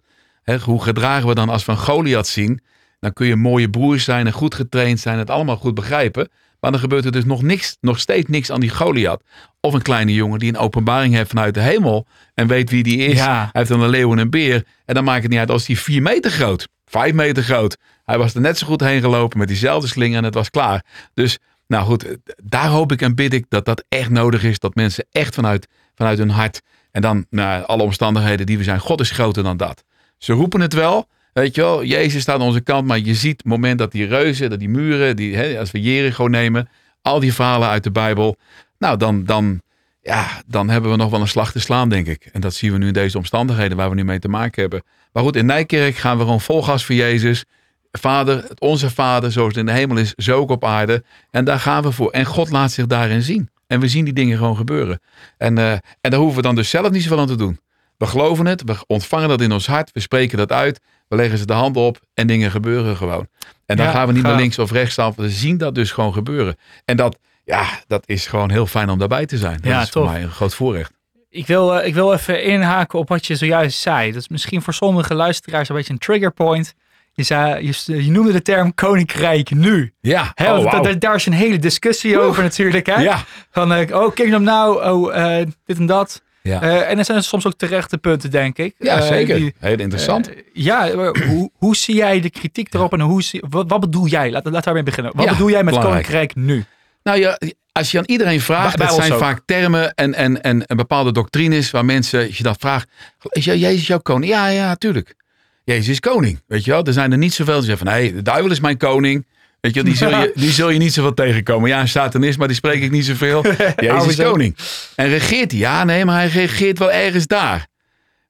Hoe 0.63 0.83
gedragen 0.83 1.27
we 1.27 1.35
dan 1.35 1.49
als 1.49 1.65
we 1.65 1.71
een 1.71 1.77
Goliath 1.77 2.27
zien? 2.27 2.61
Dan 2.99 3.13
kun 3.13 3.27
je 3.27 3.35
mooie 3.35 3.69
broers 3.69 4.03
zijn 4.03 4.25
en 4.25 4.33
goed 4.33 4.55
getraind 4.55 4.99
zijn, 4.99 5.17
het 5.17 5.29
allemaal 5.29 5.57
goed 5.57 5.73
begrijpen. 5.73 6.29
Maar 6.59 6.71
dan 6.71 6.79
gebeurt 6.79 7.05
er 7.05 7.11
dus 7.11 7.25
nog, 7.25 7.41
niks, 7.41 7.77
nog 7.81 7.99
steeds 7.99 8.29
niks 8.29 8.51
aan 8.51 8.59
die 8.59 8.69
Goliath. 8.69 9.23
Of 9.59 9.73
een 9.73 9.81
kleine 9.81 10.13
jongen 10.13 10.39
die 10.39 10.49
een 10.49 10.57
openbaring 10.57 11.13
heeft 11.13 11.29
vanuit 11.29 11.53
de 11.53 11.61
hemel 11.61 12.07
en 12.33 12.47
weet 12.47 12.69
wie 12.69 12.83
die 12.83 12.97
is. 12.97 13.17
Ja. 13.17 13.39
Hij 13.39 13.49
heeft 13.51 13.69
dan 13.69 13.81
een 13.81 13.89
leeuw 13.89 14.11
en 14.11 14.17
een 14.17 14.29
beer. 14.29 14.65
En 14.85 14.95
dan 14.95 15.03
maakt 15.03 15.21
het 15.21 15.31
niet 15.31 15.39
uit 15.39 15.51
als 15.51 15.65
die 15.65 15.79
vier 15.79 16.01
meter 16.01 16.31
groot, 16.31 16.67
vijf 16.85 17.13
meter 17.13 17.43
groot. 17.43 17.77
Hij 18.03 18.17
was 18.17 18.33
er 18.33 18.41
net 18.41 18.57
zo 18.57 18.67
goed 18.67 18.81
heen 18.81 19.01
gelopen 19.01 19.37
met 19.37 19.47
diezelfde 19.47 19.87
sling 19.87 20.15
en 20.15 20.23
het 20.23 20.33
was 20.33 20.49
klaar. 20.49 20.85
Dus 21.13 21.39
nou 21.67 21.85
goed, 21.85 22.17
daar 22.43 22.67
hoop 22.67 22.91
ik 22.91 23.01
en 23.01 23.15
bid 23.15 23.33
ik 23.33 23.45
dat 23.49 23.65
dat 23.65 23.83
echt 23.89 24.09
nodig 24.09 24.43
is. 24.43 24.59
Dat 24.59 24.75
mensen 24.75 25.05
echt 25.11 25.35
vanuit, 25.35 25.67
vanuit 25.95 26.17
hun 26.17 26.29
hart 26.29 26.61
en 26.91 27.01
dan 27.01 27.25
nou, 27.29 27.65
alle 27.65 27.83
omstandigheden 27.83 28.45
die 28.45 28.57
we 28.57 28.63
zijn. 28.63 28.79
God 28.79 28.99
is 28.99 29.11
groter 29.11 29.43
dan 29.43 29.57
dat. 29.57 29.83
Ze 30.17 30.33
roepen 30.33 30.61
het 30.61 30.73
wel. 30.73 31.07
Weet 31.33 31.55
je 31.55 31.61
wel, 31.61 31.83
Jezus 31.83 32.21
staat 32.21 32.35
aan 32.39 32.47
onze 32.47 32.61
kant, 32.61 32.87
maar 32.87 32.99
je 32.99 33.13
ziet 33.13 33.37
het 33.37 33.45
moment 33.45 33.79
dat 33.79 33.91
die 33.91 34.05
reuzen, 34.05 34.49
dat 34.49 34.59
die 34.59 34.69
muren, 34.69 35.15
die, 35.15 35.35
hè, 35.35 35.59
als 35.59 35.71
we 35.71 35.81
Jericho 35.81 36.27
nemen, 36.27 36.69
al 37.01 37.19
die 37.19 37.33
verhalen 37.33 37.67
uit 37.67 37.83
de 37.83 37.91
Bijbel, 37.91 38.37
nou 38.77 38.97
dan, 38.97 39.23
dan, 39.23 39.61
ja, 40.05 40.41
dan 40.47 40.69
hebben 40.69 40.91
we 40.91 40.97
nog 40.97 41.09
wel 41.09 41.21
een 41.21 41.27
slag 41.27 41.51
te 41.51 41.59
slaan, 41.59 41.89
denk 41.89 42.07
ik. 42.07 42.29
En 42.33 42.41
dat 42.41 42.53
zien 42.53 42.71
we 42.71 42.77
nu 42.77 42.87
in 42.87 42.93
deze 42.93 43.17
omstandigheden 43.17 43.77
waar 43.77 43.89
we 43.89 43.95
nu 43.95 44.03
mee 44.05 44.19
te 44.19 44.27
maken 44.27 44.61
hebben. 44.61 44.83
Maar 45.11 45.23
goed, 45.23 45.35
in 45.35 45.45
Nijkerk 45.45 45.95
gaan 45.95 46.17
we 46.17 46.23
gewoon 46.23 46.41
vol 46.41 46.63
gas 46.63 46.85
voor 46.85 46.95
Jezus. 46.95 47.45
Vader, 47.91 48.43
het 48.47 48.59
onze 48.59 48.89
Vader, 48.89 49.31
zoals 49.31 49.47
het 49.47 49.57
in 49.57 49.65
de 49.65 49.71
hemel 49.71 49.97
is, 49.97 50.13
zo 50.15 50.37
ook 50.39 50.49
op 50.49 50.63
aarde. 50.65 51.03
En 51.31 51.45
daar 51.45 51.59
gaan 51.59 51.83
we 51.83 51.91
voor. 51.91 52.11
En 52.11 52.25
God 52.25 52.49
laat 52.49 52.71
zich 52.71 52.85
daarin 52.87 53.21
zien. 53.21 53.49
En 53.67 53.79
we 53.79 53.87
zien 53.87 54.05
die 54.05 54.13
dingen 54.13 54.37
gewoon 54.37 54.55
gebeuren. 54.57 54.99
En, 55.37 55.57
eh, 55.57 55.71
en 55.71 55.81
daar 56.01 56.19
hoeven 56.19 56.35
we 56.37 56.41
dan 56.41 56.55
dus 56.55 56.69
zelf 56.69 56.91
niet 56.91 57.01
zoveel 57.03 57.19
aan 57.19 57.27
te 57.27 57.35
doen. 57.35 57.59
We 57.97 58.05
geloven 58.05 58.45
het, 58.45 58.63
we 58.65 58.75
ontvangen 58.87 59.29
dat 59.29 59.41
in 59.41 59.51
ons 59.51 59.67
hart, 59.67 59.91
we 59.91 59.99
spreken 59.99 60.37
dat 60.37 60.51
uit, 60.51 60.79
we 61.07 61.15
leggen 61.15 61.37
ze 61.37 61.45
de 61.45 61.53
hand 61.53 61.77
op 61.77 61.99
en 62.13 62.27
dingen 62.27 62.51
gebeuren 62.51 62.97
gewoon. 62.97 63.27
En 63.65 63.77
dan 63.77 63.85
Ja, 63.85 63.91
gaan 63.91 64.07
we 64.07 64.13
niet 64.13 64.21
meer 64.21 64.31
gaaf. 64.31 64.41
links 64.41 64.59
of 64.59 64.71
rechts 64.71 64.99
af, 64.99 65.15
we 65.15 65.29
zien 65.29 65.57
dat 65.57 65.75
dus 65.75 65.91
gewoon 65.91 66.13
gebeuren. 66.13 66.55
En 66.85 66.97
dat, 66.97 67.17
ja, 67.45 67.65
dat 67.87 68.03
is 68.05 68.27
gewoon 68.27 68.51
heel 68.51 68.65
fijn 68.65 68.89
om 68.89 68.99
daarbij 68.99 69.25
te 69.25 69.37
zijn. 69.37 69.55
Dat 69.61 69.71
Ja, 69.71 69.81
is 69.81 69.89
voor 69.89 70.05
mij 70.05 70.23
een 70.23 70.29
groot 70.31 70.53
voorrecht. 70.55 70.91
Ik 71.29 71.47
wil, 71.47 71.79
eh, 71.79 71.87
ik 71.87 71.93
wil 71.93 72.13
even 72.13 72.43
inhaken 72.43 72.99
op 72.99 73.09
wat 73.09 73.25
je 73.25 73.35
zojuist 73.35 73.79
zei. 73.79 74.11
Dat 74.11 74.21
is 74.21 74.27
misschien 74.29 74.61
voor 74.61 74.73
sommige 74.73 75.13
luisteraars 75.13 75.69
een 75.69 75.75
beetje 75.75 75.93
een 75.93 75.99
trigger 75.99 76.31
point. 76.31 76.73
Je, 77.13 77.23
zei, 77.23 77.65
je, 77.85 78.03
je 78.05 78.11
noemde 78.11 78.31
de 78.31 78.41
term 78.41 78.73
koninkrijk 78.73 79.49
nu. 79.51 79.93
Ja, 80.01 80.31
oh, 80.35 80.47
want 80.47 80.63
wauw. 80.63 80.81
da- 80.81 80.93
daar 80.93 81.15
is 81.15 81.25
een 81.25 81.33
hele 81.33 81.59
discussie 81.59 82.19
over 82.19 82.43
natuurlijk. 82.43 82.85
Hè? 82.85 83.01
Ja, 83.01 83.23
Van, 83.51 83.73
eh, 83.73 83.95
oh, 84.01 84.13
Kingdom 84.13 84.43
Now, 84.43 84.93
oh, 84.93 85.15
eh, 85.39 85.47
dit 85.65 85.77
en 85.77 85.85
dat. 85.85 86.21
ja. 86.41 86.61
En 86.61 86.97
er 86.97 87.05
zijn 87.05 87.23
soms 87.23 87.45
ook 87.47 87.53
terechte 87.53 87.97
punten, 87.97 88.31
denk 88.31 88.57
ik. 88.57 88.75
ja 88.79 89.01
zeker. 89.01 89.35
die- 89.35 89.53
Heel 89.59 89.79
interessant. 89.79 90.29
ja, 90.53 90.91
hoe, 91.27 91.49
hoe 91.55 91.75
zie 91.75 91.95
jij 91.95 92.19
de 92.21 92.29
kritiek 92.29 92.73
erop 92.73 92.93
en 92.93 92.99
hoe 92.99 93.23
zie, 93.23 93.43
wat, 93.49 93.65
wat 93.69 93.79
bedoel 93.79 94.07
jij? 94.07 94.31
Laat, 94.31 94.45
laat 94.45 94.63
daarmee 94.63 94.83
beginnen. 94.83 95.11
Wat 95.15 95.25
Ja, 95.25 95.31
bedoel 95.31 95.49
jij 95.49 95.63
met 95.63 95.73
belangrijk. 95.73 96.05
koninkrijk 96.05 96.35
nu? 96.35 96.65
Nou 97.05 97.19
ja, 97.19 97.39
als 97.71 97.91
je 97.91 97.97
aan 97.97 98.03
iedereen 98.05 98.41
vraagt, 98.41 98.77
dat 98.77 98.93
zijn 98.93 99.11
ook. 99.11 99.19
vaak 99.19 99.41
termen 99.45 99.93
en, 99.93 100.13
en, 100.13 100.41
en, 100.43 100.65
en 100.65 100.77
bepaalde 100.77 101.11
doctrines 101.11 101.71
waar 101.71 101.85
mensen, 101.85 102.25
als 102.27 102.37
je 102.37 102.43
dat 102.43 102.57
vraagt, 102.59 102.89
is 103.29 103.45
Je- 103.45 103.59
Jezus 103.59 103.87
jouw 103.87 103.99
koning? 103.99 104.31
Ja, 104.31 104.47
ja, 104.47 104.75
tuurlijk. 104.75 105.15
Jezus 105.63 105.87
is 105.87 105.99
koning, 105.99 106.41
weet 106.47 106.65
je 106.65 106.71
wel. 106.71 106.83
Er 106.83 106.93
zijn 106.93 107.11
er 107.11 107.17
niet 107.17 107.33
zoveel 107.33 107.57
die 107.57 107.65
zeggen 107.65 107.87
van, 107.87 107.95
hé, 107.95 108.11
de 108.13 108.21
duivel 108.21 108.51
is 108.51 108.59
mijn 108.59 108.77
koning. 108.77 109.25
Weet 109.61 109.73
je 109.73 109.81
wel, 109.83 109.91
die 109.91 109.99
zul 109.99 110.09
je, 110.09 110.31
die 110.45 110.51
zul 110.51 110.69
je 110.69 110.79
niet 110.79 110.93
zoveel 110.93 111.13
tegenkomen. 111.13 111.69
Ja, 111.69 111.79
een 111.79 111.87
satanist, 111.87 112.37
maar 112.37 112.47
die 112.47 112.55
spreek 112.55 112.81
ik 112.81 112.91
niet 112.91 113.05
zoveel. 113.05 113.45
Jezus 113.75 114.07
is 114.07 114.15
koning. 114.15 114.55
En 114.95 115.07
regeert 115.09 115.51
hij? 115.51 115.59
Ja, 115.59 115.83
nee, 115.83 116.05
maar 116.05 116.15
hij 116.19 116.27
regeert 116.27 116.79
wel 116.79 116.91
ergens 116.91 117.27
daar. 117.27 117.67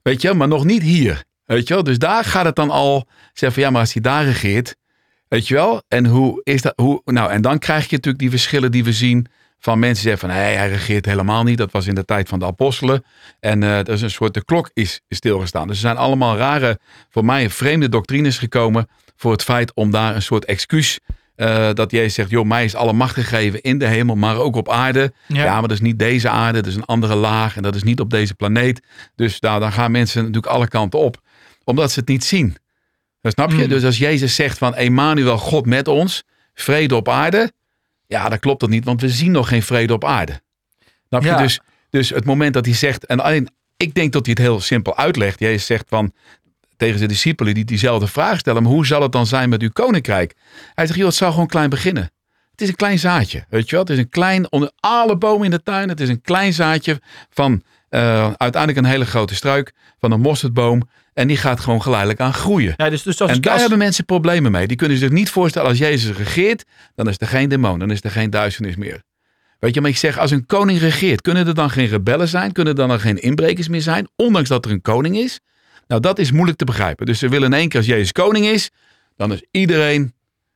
Weet 0.02 0.22
je 0.22 0.28
wel, 0.28 0.38
maar 0.38 0.48
nog 0.48 0.64
niet 0.64 0.82
hier. 0.82 1.24
Weet 1.46 1.68
je 1.68 1.74
wel, 1.74 1.84
dus 1.84 1.98
daar 1.98 2.24
gaat 2.24 2.46
het 2.46 2.56
dan 2.56 2.70
al 2.70 3.08
zeggen 3.34 3.52
van, 3.54 3.62
ja, 3.64 3.70
maar 3.70 3.82
als 3.82 3.94
hij 3.94 4.02
daar 4.02 4.26
regeert, 4.26 4.76
Weet 5.28 5.48
je 5.48 5.54
wel? 5.54 5.82
En 5.88 6.06
hoe 6.06 6.42
is 6.44 6.62
dat? 6.62 6.74
Hoe, 6.76 7.02
nou, 7.06 7.32
en 7.32 7.42
dan 7.42 7.60
krijg 7.60 7.84
je 7.90 7.96
natuurlijk 7.96 8.20
die 8.24 8.30
verschillen 8.30 8.72
die 8.72 8.84
we 8.84 8.94
zien. 8.94 9.26
Van 9.60 9.80
mensen 9.80 10.04
die 10.08 10.16
zeggen 10.18 10.30
van 10.30 10.38
nee, 10.40 10.56
hij 10.56 10.70
regeert 10.70 11.06
helemaal 11.06 11.44
niet. 11.44 11.58
Dat 11.58 11.72
was 11.72 11.88
in 11.88 11.96
de 11.96 12.06
tijd 12.06 12.30
van 12.30 12.40
de 12.40 12.46
apostelen. 12.46 13.04
En 13.40 13.64
eh 13.64 13.78
er 13.78 13.90
is 13.90 14.02
een 14.02 14.10
soort, 14.12 14.34
de 14.34 14.44
klok 14.46 14.70
is, 14.74 15.02
stilgestaan. 15.10 15.68
Dus 15.68 15.76
er 15.76 15.82
zijn 15.82 15.98
allemaal 15.98 16.38
rare, 16.38 16.80
voor 17.10 17.26
mij 17.26 17.50
vreemde 17.50 17.90
doctrines 17.90 18.38
gekomen. 18.38 18.88
Voor 19.16 19.32
het 19.32 19.44
feit 19.44 19.74
om 19.74 19.92
daar 19.92 20.16
een 20.16 20.22
soort 20.22 20.46
excuus. 20.46 21.00
eh, 21.36 21.70
dat 21.74 21.92
Jezus 21.92 22.14
zegt, 22.14 22.30
joh, 22.30 22.46
mij 22.46 22.64
is 22.64 22.76
alle 22.76 22.94
macht 22.94 23.14
gegeven 23.14 23.62
in 23.62 23.78
de 23.78 23.86
hemel, 23.88 24.16
maar 24.16 24.38
ook 24.38 24.56
op 24.56 24.70
aarde. 24.70 25.14
Ja. 25.28 25.44
Ja, 25.44 25.52
maar 25.54 25.62
dat 25.62 25.72
is 25.72 25.80
niet 25.82 26.00
deze 26.00 26.30
aarde, 26.30 26.62
dat 26.62 26.72
is 26.72 26.76
een 26.76 26.86
andere 26.86 27.16
laag. 27.16 27.56
En 27.56 27.64
dat 27.64 27.76
is 27.76 27.84
niet 27.84 28.00
op 28.00 28.10
deze 28.10 28.34
planeet. 28.34 28.82
Dus 29.16 29.40
daar, 29.40 29.60
dan 29.60 29.72
gaan 29.72 29.92
mensen 29.92 30.20
natuurlijk 30.20 30.54
alle 30.54 30.68
kanten 30.68 31.00
op. 31.00 31.22
Omdat 31.64 31.92
ze 31.92 32.00
het 32.00 32.08
niet 32.10 32.24
zien. 32.24 32.56
Dat 33.26 33.34
snap 33.34 33.52
je? 33.52 33.64
Mm. 33.64 33.70
Dus 33.70 33.84
als 33.84 33.98
Jezus 33.98 34.36
zegt 34.36 34.58
van 34.58 34.76
Emmanuel, 34.76 35.38
God 35.38 35.66
met 35.66 35.88
ons, 35.88 36.24
vrede 36.54 36.96
op 36.96 37.10
aarde. 37.10 37.52
Ja, 38.08 38.30
dat 38.30 38.40
klopt 38.40 38.60
dat 38.60 38.70
niet, 38.70 38.86
want 38.86 39.02
we 39.02 39.10
zien 39.10 39.32
nog 39.32 39.48
geen 39.48 39.64
vrede 39.64 39.94
op 39.94 40.06
aarde. 40.06 40.42
Snap 41.08 41.22
je? 41.22 41.28
Ja. 41.28 41.38
Dus, 41.38 41.60
dus 41.90 42.10
het 42.10 42.26
moment 42.26 42.54
dat 42.54 42.66
hij 42.66 42.74
zegt, 42.74 43.06
en 43.06 43.20
alleen, 43.20 43.50
ik 43.78 43.94
denk 43.94 44.14
dat 44.14 44.26
hij 44.26 44.36
het 44.38 44.46
heel 44.46 44.60
simpel 44.60 44.98
uitlegt. 44.98 45.40
Jezus 45.40 45.66
zegt 45.66 45.86
van, 45.88 46.14
tegen 46.78 46.98
zijn 46.98 47.10
discipelen 47.10 47.54
die 47.54 47.66
diezelfde 47.66 48.08
vraag 48.08 48.40
stellen, 48.40 48.64
maar 48.64 48.72
hoe 48.72 48.86
zal 48.86 49.02
het 49.02 49.12
dan 49.12 49.28
zijn 49.28 49.50
met 49.50 49.62
uw 49.62 49.72
koninkrijk? 49.74 50.34
Hij 50.74 50.86
zegt, 50.86 50.98
joh, 50.98 51.08
het 51.08 51.18
zal 51.18 51.32
gewoon 51.32 51.48
klein 51.48 51.70
beginnen. 51.70 52.12
Het 52.52 52.62
is 52.62 52.68
een 52.68 52.76
klein 52.76 53.00
zaadje, 53.00 53.46
weet 53.50 53.70
je 53.70 53.76
wel? 53.76 53.86
Het 53.86 53.94
is 53.94 53.98
een 53.98 54.10
klein, 54.10 54.52
onder 54.52 54.72
alle 54.80 55.18
bomen 55.18 55.46
in 55.46 55.52
de 55.52 55.64
tuin, 55.64 55.90
het 55.90 56.00
is 56.00 56.10
een 56.10 56.22
klein 56.22 56.54
zaadje 56.54 57.02
van 57.30 57.64
eh, 57.90 58.32
uiteindelijk 58.38 58.78
een 58.86 58.92
hele 58.92 59.06
grote 59.06 59.36
struik, 59.36 59.74
van 60.00 60.12
een 60.12 60.22
mosterdboom. 60.22 60.82
En 61.16 61.28
die 61.28 61.38
gaat 61.38 61.60
gewoon 61.60 61.82
geleidelijk 61.82 62.20
aan 62.20 62.34
groeien. 62.34 62.74
Ja, 62.78 62.90
dus, 62.90 63.04
dus 63.04 63.22
als, 63.22 63.32
En 63.32 63.42
daar 63.42 63.52
als- 63.52 63.62
hebben 63.62 63.80
mensen 63.80 64.06
problemen 64.06 64.52
mee. 64.52 64.68
Die 64.68 64.78
kunnen 64.78 64.98
zich 64.98 65.10
niet 65.10 65.30
voorstellen 65.30 65.70
als 65.70 65.78
Jezus 65.78 66.18
regeert, 66.18 66.64
dan 66.96 67.08
is 67.10 67.16
er 67.18 67.28
geen 67.28 67.50
demon, 67.50 67.80
dan 67.80 67.92
is 67.92 68.00
er 68.04 68.12
geen 68.12 68.30
duisternis 68.30 68.76
meer. 68.76 69.02
Weet 69.60 69.74
je, 69.74 69.82
maar 69.82 69.90
ik 69.90 69.98
zeg, 69.98 70.18
als 70.18 70.32
een 70.32 70.46
koning 70.46 70.80
regeert, 70.80 71.22
kunnen 71.22 71.48
er 71.48 71.54
dan 71.54 71.70
geen 71.70 71.88
rebellen 71.88 72.28
zijn? 72.28 72.52
Kunnen 72.52 72.78
er 72.78 72.88
dan 72.88 73.00
geen 73.00 73.22
inbrekers 73.22 73.68
meer 73.68 73.82
zijn? 73.82 74.08
Ondanks 74.16 74.50
dat 74.50 74.66
er 74.66 74.72
een 74.72 74.82
koning 74.82 75.18
is? 75.18 75.40
Nou, 75.88 76.02
dat 76.02 76.20
is 76.20 76.32
moeilijk 76.32 76.58
te 76.58 76.66
begrijpen. 76.66 77.06
Dus 77.06 77.20
ze 77.20 77.30
willen 77.30 77.54
in 77.54 77.60
één 77.60 77.70
keer 77.70 77.80
als 77.80 77.88
Jezus 77.90 78.12
koning 78.12 78.46
is, 78.46 78.70
dan 79.16 79.32
is 79.34 79.44
iedereen, 79.52 80.14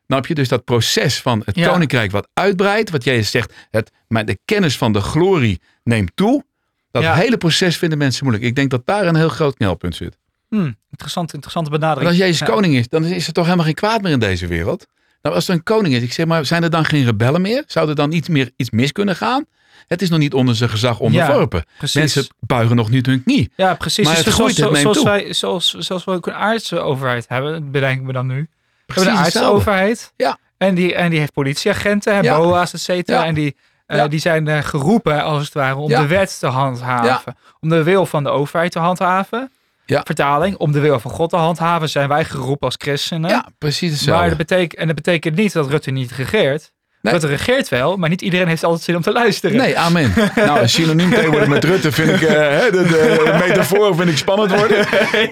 snap 0.08 0.28
je? 0.28 0.34
Dus 0.34 0.48
dat 0.48 0.64
proces 0.64 1.22
van 1.22 1.42
het 1.46 1.56
Ja. 1.56 1.72
koninkrijk 1.72 2.12
wat 2.12 2.28
uitbreidt, 2.34 2.90
wat 2.90 3.04
Jezus 3.04 3.32
zegt, 3.32 3.54
het, 3.70 3.92
maar 4.08 4.26
de 4.26 4.38
kennis 4.46 4.78
van 4.78 4.94
de 4.94 5.02
glorie 5.02 5.62
neemt 5.84 6.12
toe. 6.16 6.44
Dat 6.92 7.04
Ja. 7.04 7.16
hele 7.16 7.38
proces 7.38 7.78
vinden 7.78 7.98
mensen 7.98 8.24
moeilijk. 8.26 8.48
Ik 8.48 8.56
denk 8.56 8.70
dat 8.70 8.86
daar 8.86 9.08
een 9.08 9.16
heel 9.16 9.30
groot 9.30 9.56
knelpunt 9.56 9.96
zit. 9.96 10.18
Hmm, 10.50 10.76
interessant, 10.92 11.34
interessante 11.34 11.70
benadering. 11.70 12.08
als 12.10 12.18
Jezus 12.18 12.40
Ja. 12.40 12.46
koning 12.46 12.76
is, 12.76 12.88
dan 12.88 13.04
is 13.06 13.28
er 13.28 13.34
toch 13.34 13.44
helemaal 13.44 13.66
geen 13.66 13.74
kwaad 13.74 14.02
meer 14.02 14.12
in 14.12 14.20
deze 14.20 14.48
wereld. 14.48 14.86
Nou, 15.22 15.36
als 15.36 15.48
er 15.48 15.54
een 15.54 15.64
koning 15.64 15.94
is, 15.96 16.02
ik 16.04 16.14
zeg 16.14 16.26
maar, 16.26 16.46
zijn 16.46 16.64
er 16.64 16.70
dan 16.70 16.86
geen 16.86 17.06
rebellen 17.06 17.42
meer? 17.42 17.64
Zou 17.68 17.90
er 17.90 17.96
dan 17.96 18.12
iets 18.12 18.28
meer 18.30 18.52
iets 18.56 18.70
mis 18.70 18.92
kunnen 18.92 19.16
gaan? 19.16 19.46
Het 19.88 20.02
is 20.02 20.10
nog 20.10 20.20
niet 20.20 20.34
onder 20.34 20.56
zijn 20.56 20.70
gezag 20.70 21.00
onderworpen. 21.00 21.64
Mensen 21.94 22.28
buigen 22.40 22.76
nog 22.76 22.90
niet 22.90 23.06
hun 23.06 23.24
knie. 23.24 23.52
Ja, 23.56 23.74
precies. 23.76 24.06
Maar 24.06 24.16
Dus 24.16 24.26
het 24.26 24.34
zoals, 24.34 24.54
groeit, 24.54 24.74
het 24.74 24.84
neemt 24.84 24.96
zoals, 24.96 25.22
wij, 25.22 25.34
zoals, 25.34 25.74
zoals 25.74 26.04
we 26.04 26.12
ook 26.12 26.28
een 26.28 26.34
aardse 26.34 26.80
overheid 26.80 27.26
hebben, 27.28 27.72
bedenken 27.72 28.06
we 28.06 28.14
dan 28.14 28.28
nu. 28.28 28.50
we 28.86 28.94
hebben 28.94 29.14
de 29.14 29.20
aardse 29.20 29.44
overheid. 29.46 30.14
Ja. 30.18 30.38
En 30.58 30.76
die, 30.76 30.96
en 30.96 31.10
die 31.10 31.20
heeft 31.20 31.34
politieagenten, 31.34 32.24
Ja. 32.24 32.38
BOA's, 32.38 32.74
et 32.74 32.80
cetera. 32.82 33.20
Ja. 33.20 33.26
En 33.26 33.34
die, 33.34 33.56
eh, 33.86 33.98
Ja. 33.98 34.08
die 34.08 34.20
zijn 34.20 34.48
eh, 34.48 34.64
geroepen, 34.64 35.24
als 35.24 35.44
het 35.46 35.54
ware, 35.54 35.76
om 35.76 35.90
de 35.90 36.08
wet 36.08 36.40
te 36.40 36.48
handhaven. 36.48 37.38
Om 37.60 37.70
de 37.70 37.84
wil 37.84 38.06
van 38.06 38.24
de 38.24 38.30
overheid 38.30 38.72
te 38.72 38.80
handhaven. 38.80 39.52
Ja. 39.90 40.02
Vertaling, 40.04 40.58
om 40.58 40.72
de 40.72 40.80
wil 40.80 41.00
van 41.00 41.12
God 41.12 41.30
te 41.30 41.36
handhaven, 41.36 41.90
zijn 41.90 42.08
wij 42.08 42.26
geroepen 42.26 42.68
als 42.68 42.76
christenen. 42.78 43.30
Ja, 43.30 43.48
precies 43.58 43.82
maar 43.82 43.92
hetzelfde. 43.92 44.28
dat 44.28 44.38
betekent, 44.38 44.80
en 44.80 44.88
dat 44.88 44.96
betekent 44.96 45.36
niet 45.36 45.54
dat 45.54 45.70
Rutte 45.70 45.92
niet 45.92 46.12
regeert. 46.12 46.72
Nee. 47.02 47.14
Rutte 47.14 47.28
regeert 47.28 47.70
wel, 47.70 47.98
maar 47.98 48.10
niet 48.10 48.22
iedereen 48.22 48.48
heeft 48.48 48.64
altijd 48.64 48.84
zin 48.84 48.96
om 48.96 49.02
te 49.02 49.12
luisteren. 49.12 49.58
Nee, 49.58 49.78
amen. 49.78 50.14
nou, 50.36 50.60
een 50.60 50.70
synoniem 50.70 51.10
tegenwoordig 51.10 51.48
met 51.48 51.64
Rutte 51.64 51.92
vind 51.92 52.10
ik, 52.10 52.20
hè, 52.28 52.72
de, 52.72 52.84
de 52.88 53.38
metafoor 53.48 53.96
vind 53.96 54.10
ik 54.10 54.18
spannend 54.18 54.56
worden. 54.56 54.78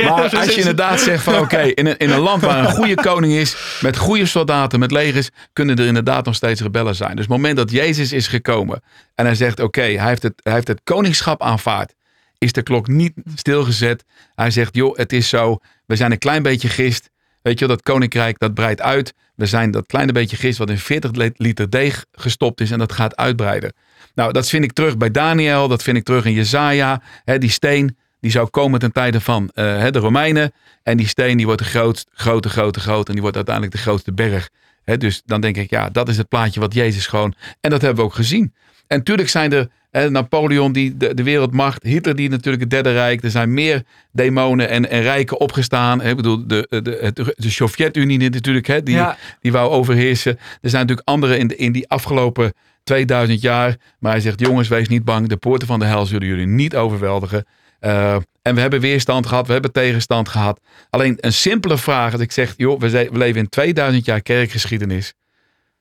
Maar 0.09 0.37
als 0.37 0.45
je 0.45 0.59
inderdaad 0.59 0.99
zegt 0.99 1.23
van 1.23 1.39
oké, 1.39 1.61
in, 1.61 1.87
een, 1.87 1.97
in 1.97 2.09
een 2.09 2.19
land 2.19 2.41
waar 2.41 2.59
een 2.59 2.71
goede 2.71 2.95
koning 2.95 3.33
is, 3.33 3.55
met 3.81 3.97
goede 3.97 4.25
soldaten, 4.25 4.79
met 4.79 4.91
legers, 4.91 5.29
kunnen 5.53 5.75
er 5.75 5.85
inderdaad 5.85 6.25
nog 6.25 6.35
steeds 6.35 6.61
rebellen 6.61 6.95
zijn. 6.95 7.11
Dus 7.11 7.19
het 7.19 7.29
moment 7.29 7.57
dat 7.57 7.71
Jezus 7.71 8.11
is 8.11 8.27
gekomen 8.27 8.81
en 9.15 9.25
hij 9.25 9.35
zegt 9.35 9.59
oké, 9.59 9.81
hij, 9.81 10.07
heeft 10.07 10.23
het, 10.23 10.33
hij 10.43 10.53
heeft 10.53 10.67
het 10.67 10.81
koningschap 10.83 11.41
aanvaard, 11.41 11.93
is 12.37 12.51
de 12.51 12.61
klok 12.61 12.87
niet 12.87 13.13
stilgezet. 13.35 14.03
Hij 14.35 14.51
zegt 14.51 14.75
joh, 14.75 14.97
het 14.97 15.13
is 15.13 15.29
zo, 15.29 15.57
we 15.85 15.95
zijn 15.95 16.11
een 16.11 16.17
klein 16.17 16.43
beetje 16.43 16.69
gist. 16.69 17.09
Weet 17.41 17.59
je 17.59 17.67
dat 17.67 17.81
koninkrijk 17.81 18.39
dat 18.39 18.53
breidt 18.53 18.81
uit. 18.81 19.13
We 19.35 19.45
zijn 19.45 19.71
dat 19.71 19.85
kleine 19.85 20.11
beetje 20.11 20.37
gist 20.37 20.57
wat 20.57 20.69
in 20.69 20.77
40 20.77 21.11
le- 21.11 21.31
liter 21.33 21.69
deeg 21.69 22.05
gestopt 22.11 22.61
is 22.61 22.71
en 22.71 22.79
dat 22.79 22.91
gaat 22.91 23.15
uitbreiden. 23.15 23.73
Nou, 24.15 24.31
dat 24.31 24.49
vind 24.49 24.63
ik 24.63 24.73
terug 24.73 24.97
bij 24.97 25.11
Daniel, 25.11 25.67
dat 25.67 25.83
vind 25.83 25.97
ik 25.97 26.03
terug 26.03 26.25
in 26.25 26.33
Jezaja. 26.33 27.01
Die 27.23 27.49
steen, 27.49 27.97
die 28.19 28.31
zou 28.31 28.49
komen 28.49 28.79
ten 28.79 28.91
tijde 28.91 29.21
van 29.21 29.49
eh, 29.53 29.85
de 29.89 29.99
Romeinen. 29.99 30.51
En 30.83 30.97
die 30.97 31.07
steen 31.07 31.37
die 31.37 31.45
wordt 31.45 31.61
de 31.61 31.67
grootst, 31.67 32.09
grote, 32.13 32.49
grote, 32.49 32.79
groot. 32.79 33.07
En 33.07 33.13
die 33.13 33.21
wordt 33.21 33.35
uiteindelijk 33.35 33.75
de 33.75 33.81
grootste 33.81 34.13
berg. 34.13 34.49
Dus 34.97 35.21
dan 35.25 35.41
denk 35.41 35.57
ik, 35.57 35.69
ja, 35.69 35.89
dat 35.89 36.09
is 36.09 36.17
het 36.17 36.27
plaatje 36.27 36.59
wat 36.59 36.73
Jezus 36.73 37.07
gewoon... 37.07 37.33
En 37.61 37.69
dat 37.69 37.81
hebben 37.81 37.99
we 37.99 38.09
ook 38.09 38.15
gezien. 38.15 38.53
En 38.87 38.97
natuurlijk 38.97 39.29
zijn 39.29 39.53
er 39.53 39.69
Napoleon, 39.91 40.71
die 40.71 40.97
de, 40.97 41.13
de 41.13 41.23
wereldmacht. 41.23 41.83
Hitler, 41.83 42.15
die 42.15 42.29
natuurlijk 42.29 42.61
het 42.63 42.69
derde 42.71 42.91
rijk. 42.91 43.23
Er 43.23 43.29
zijn 43.31 43.53
meer 43.53 43.83
demonen 44.11 44.69
en, 44.69 44.89
en 44.89 45.01
rijken 45.01 45.39
opgestaan. 45.39 46.01
Ik 46.01 46.15
bedoel, 46.15 46.47
de, 46.47 46.67
de, 46.83 46.97
het- 47.01 47.33
de 47.35 47.49
Sovjet-Unie 47.49 48.29
natuurlijk, 48.29 48.67
hè, 48.67 48.83
die, 48.83 48.95
Ja. 48.95 49.17
die 49.41 49.51
wou 49.51 49.69
overheersen. 49.71 50.37
Er 50.61 50.69
zijn 50.69 50.81
natuurlijk 50.81 51.07
anderen 51.07 51.39
in, 51.39 51.47
de, 51.47 51.55
in 51.55 51.71
die 51.71 51.89
afgelopen 51.89 52.53
2000 52.83 53.41
jaar. 53.41 53.75
Maar 53.99 54.11
hij 54.11 54.21
zegt, 54.21 54.39
jongens, 54.39 54.67
wees 54.67 54.87
niet 54.87 55.03
bang. 55.05 55.27
De 55.27 55.37
poorten 55.37 55.67
van 55.67 55.79
de 55.79 55.85
hel 55.85 56.05
zullen 56.05 56.27
jullie 56.27 56.47
niet 56.47 56.75
overweldigen. 56.75 57.45
Eh, 57.79 58.15
en 58.41 58.55
we 58.55 58.61
hebben 58.61 58.79
weerstand 58.79 59.25
gehad, 59.25 59.47
we 59.47 59.53
hebben 59.53 59.71
tegenstand 59.71 60.29
gehad. 60.29 60.59
Alleen 60.89 61.17
een 61.19 61.33
simpele 61.33 61.77
vraag, 61.77 62.11
als 62.11 62.21
ik 62.21 62.31
zeg, 62.31 62.53
joh, 62.57 62.79
we, 62.79 62.89
we 62.89 63.17
leven 63.17 63.39
in 63.41 63.49
2000 63.49 64.05
jaar 64.05 64.21
kerkgeschiedenis. 64.21 65.13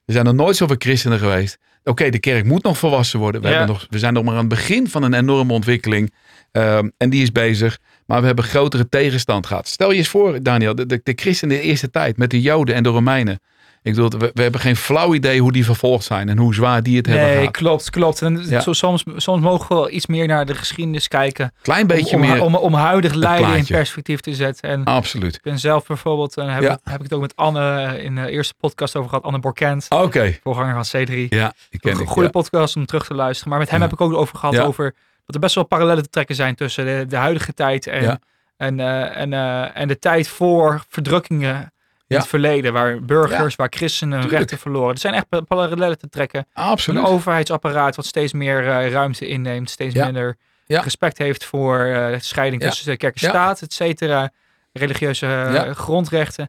Er 0.04 0.12
zijn 0.12 0.24
nog 0.24 0.34
nooit 0.34 0.56
zoveel 0.56 0.76
christenen 0.78 1.18
geweest. 1.18 1.58
Oké, 1.88 2.10
de 2.10 2.18
kerk 2.18 2.44
moet 2.44 2.62
nog 2.62 2.78
volwassen 2.78 3.18
worden. 3.18 3.40
We, 3.40 3.48
Ja. 3.48 3.56
hebben 3.56 3.72
nog, 3.74 3.86
we 3.90 3.98
zijn 3.98 4.12
nog 4.12 4.24
maar 4.24 4.32
aan 4.34 4.38
het 4.40 4.48
begin 4.48 4.88
van 4.88 5.02
een 5.02 5.14
enorme 5.14 5.52
ontwikkeling. 5.52 6.12
Ehm, 6.52 6.88
en 6.96 7.10
die 7.10 7.22
is 7.22 7.32
bezig. 7.32 7.78
Maar 8.06 8.20
we 8.20 8.26
hebben 8.26 8.44
grotere 8.44 8.88
tegenstand 8.88 9.46
gehad. 9.46 9.68
Stel 9.68 9.90
je 9.90 9.98
eens 9.98 10.08
voor, 10.08 10.42
Daniel, 10.42 10.74
de, 10.74 10.86
de, 10.86 11.00
de 11.02 11.12
christenen 11.16 11.56
in 11.56 11.62
de 11.62 11.68
eerste 11.68 11.90
tijd 11.90 12.16
met 12.16 12.30
de 12.30 12.40
Joden 12.40 12.74
en 12.74 12.82
de 12.82 12.88
Romeinen. 12.88 13.40
Ik 13.86 13.94
bedoel, 13.94 14.20
we, 14.20 14.30
we 14.34 14.42
hebben 14.42 14.60
geen 14.60 14.76
flauw 14.76 15.14
idee 15.14 15.40
hoe 15.40 15.52
die 15.52 15.64
vervolgd 15.64 16.04
zijn 16.04 16.28
en 16.28 16.38
hoe 16.38 16.54
zwaar 16.54 16.82
die 16.82 16.96
het 16.96 17.06
hebben 17.06 17.24
Nee, 17.26 17.36
gehad. 17.36 17.50
klopt, 17.56 17.90
klopt. 17.90 18.22
En 18.22 18.46
Ja. 18.48 18.60
zo- 18.60 18.72
soms, 18.72 19.04
soms 19.16 19.40
mogen 19.42 19.68
we 19.68 19.74
wel 19.74 19.90
iets 19.90 20.06
meer 20.06 20.26
naar 20.26 20.46
de 20.46 20.54
geschiedenis 20.54 21.08
kijken. 21.08 21.52
Klein 21.62 21.86
beetje 21.86 22.16
om, 22.16 22.22
om, 22.22 22.28
meer. 22.28 22.42
om, 22.42 22.54
om 22.54 22.74
huidig 22.74 23.12
lijden 23.14 23.56
in 23.56 23.64
perspectief 23.66 24.20
te 24.20 24.34
zetten. 24.34 24.70
En 24.70 24.84
Absoluut. 24.84 25.34
ik 25.34 25.42
ben 25.42 25.58
zelf 25.58 25.86
bijvoorbeeld, 25.86 26.36
en 26.36 26.48
heb, 26.48 26.62
Ja. 26.62 26.72
ik, 26.72 26.78
heb 26.82 26.96
ik 26.96 27.02
het 27.02 27.12
ook 27.12 27.20
met 27.20 27.36
Anne 27.36 27.82
eh, 27.82 28.04
in 28.04 28.14
de 28.14 28.30
eerste 28.30 28.54
podcast 28.60 28.96
over 28.96 29.08
gehad. 29.08 29.24
Anne 29.24 29.38
Borkent, 29.38 29.86
Oké. 29.88 30.38
voorganger 30.42 30.84
van 30.84 31.00
C3. 31.00 31.28
Ja, 31.28 31.52
die 31.70 31.80
ken 31.80 31.92
Een 31.94 32.00
ik. 32.00 32.06
goede 32.08 32.22
ja. 32.24 32.30
podcast 32.30 32.76
om 32.76 32.86
terug 32.86 33.06
te 33.06 33.14
luisteren. 33.14 33.50
Maar 33.50 33.58
met 33.60 33.70
hem 33.70 33.80
heb 33.80 33.92
ik 33.92 34.00
ook 34.00 34.12
over 34.14 34.38
gehad 34.38 34.58
over 34.58 34.94
dat 35.26 35.34
er 35.34 35.40
best 35.40 35.54
wel 35.54 35.64
parallellen 35.64 36.02
te 36.02 36.08
trekken 36.10 36.34
zijn 36.34 36.54
tussen 36.54 36.84
de, 36.84 37.04
de 37.08 37.16
huidige 37.16 37.54
tijd 37.54 37.86
en, 37.86 38.20
en, 38.56 38.80
eh, 38.80 39.16
en, 39.16 39.32
eh, 39.32 39.76
en 39.80 39.88
de 39.88 39.98
tijd 39.98 40.28
voor 40.28 40.84
verdrukkingen 40.88 41.72
in 42.08 42.16
het 42.16 42.26
verleden. 42.26 42.72
Waar 42.72 43.00
burgers, 43.02 43.56
waar 43.56 43.68
christenen 43.70 44.18
hun 44.20 44.28
rechten 44.28 44.58
verloren. 44.58 44.92
Er 44.94 44.98
zijn 45.00 45.14
echt 45.14 45.28
pa- 45.28 45.40
parallellen 45.40 45.98
te 45.98 46.08
trekken. 46.08 46.46
Absoluut. 46.52 47.00
Een 47.00 47.06
overheidsapparaat 47.06 47.96
wat 47.96 48.06
steeds 48.06 48.32
meer 48.32 48.68
eh, 48.68 48.90
ruimte 48.90 49.26
inneemt, 49.28 49.70
steeds 49.70 49.94
minder 49.94 50.36
respect 50.82 51.18
heeft 51.18 51.44
voor 51.44 51.78
eh, 51.84 52.18
scheiding 52.20 52.62
tussen 52.62 52.96
kerk 52.96 53.14
en 53.22 53.28
staat, 53.28 53.62
et 53.62 53.72
cetera. 53.72 54.30
religieuze 54.72 55.26
eh, 55.26 55.52
Ja. 55.54 55.72
grondrechten. 55.74 56.48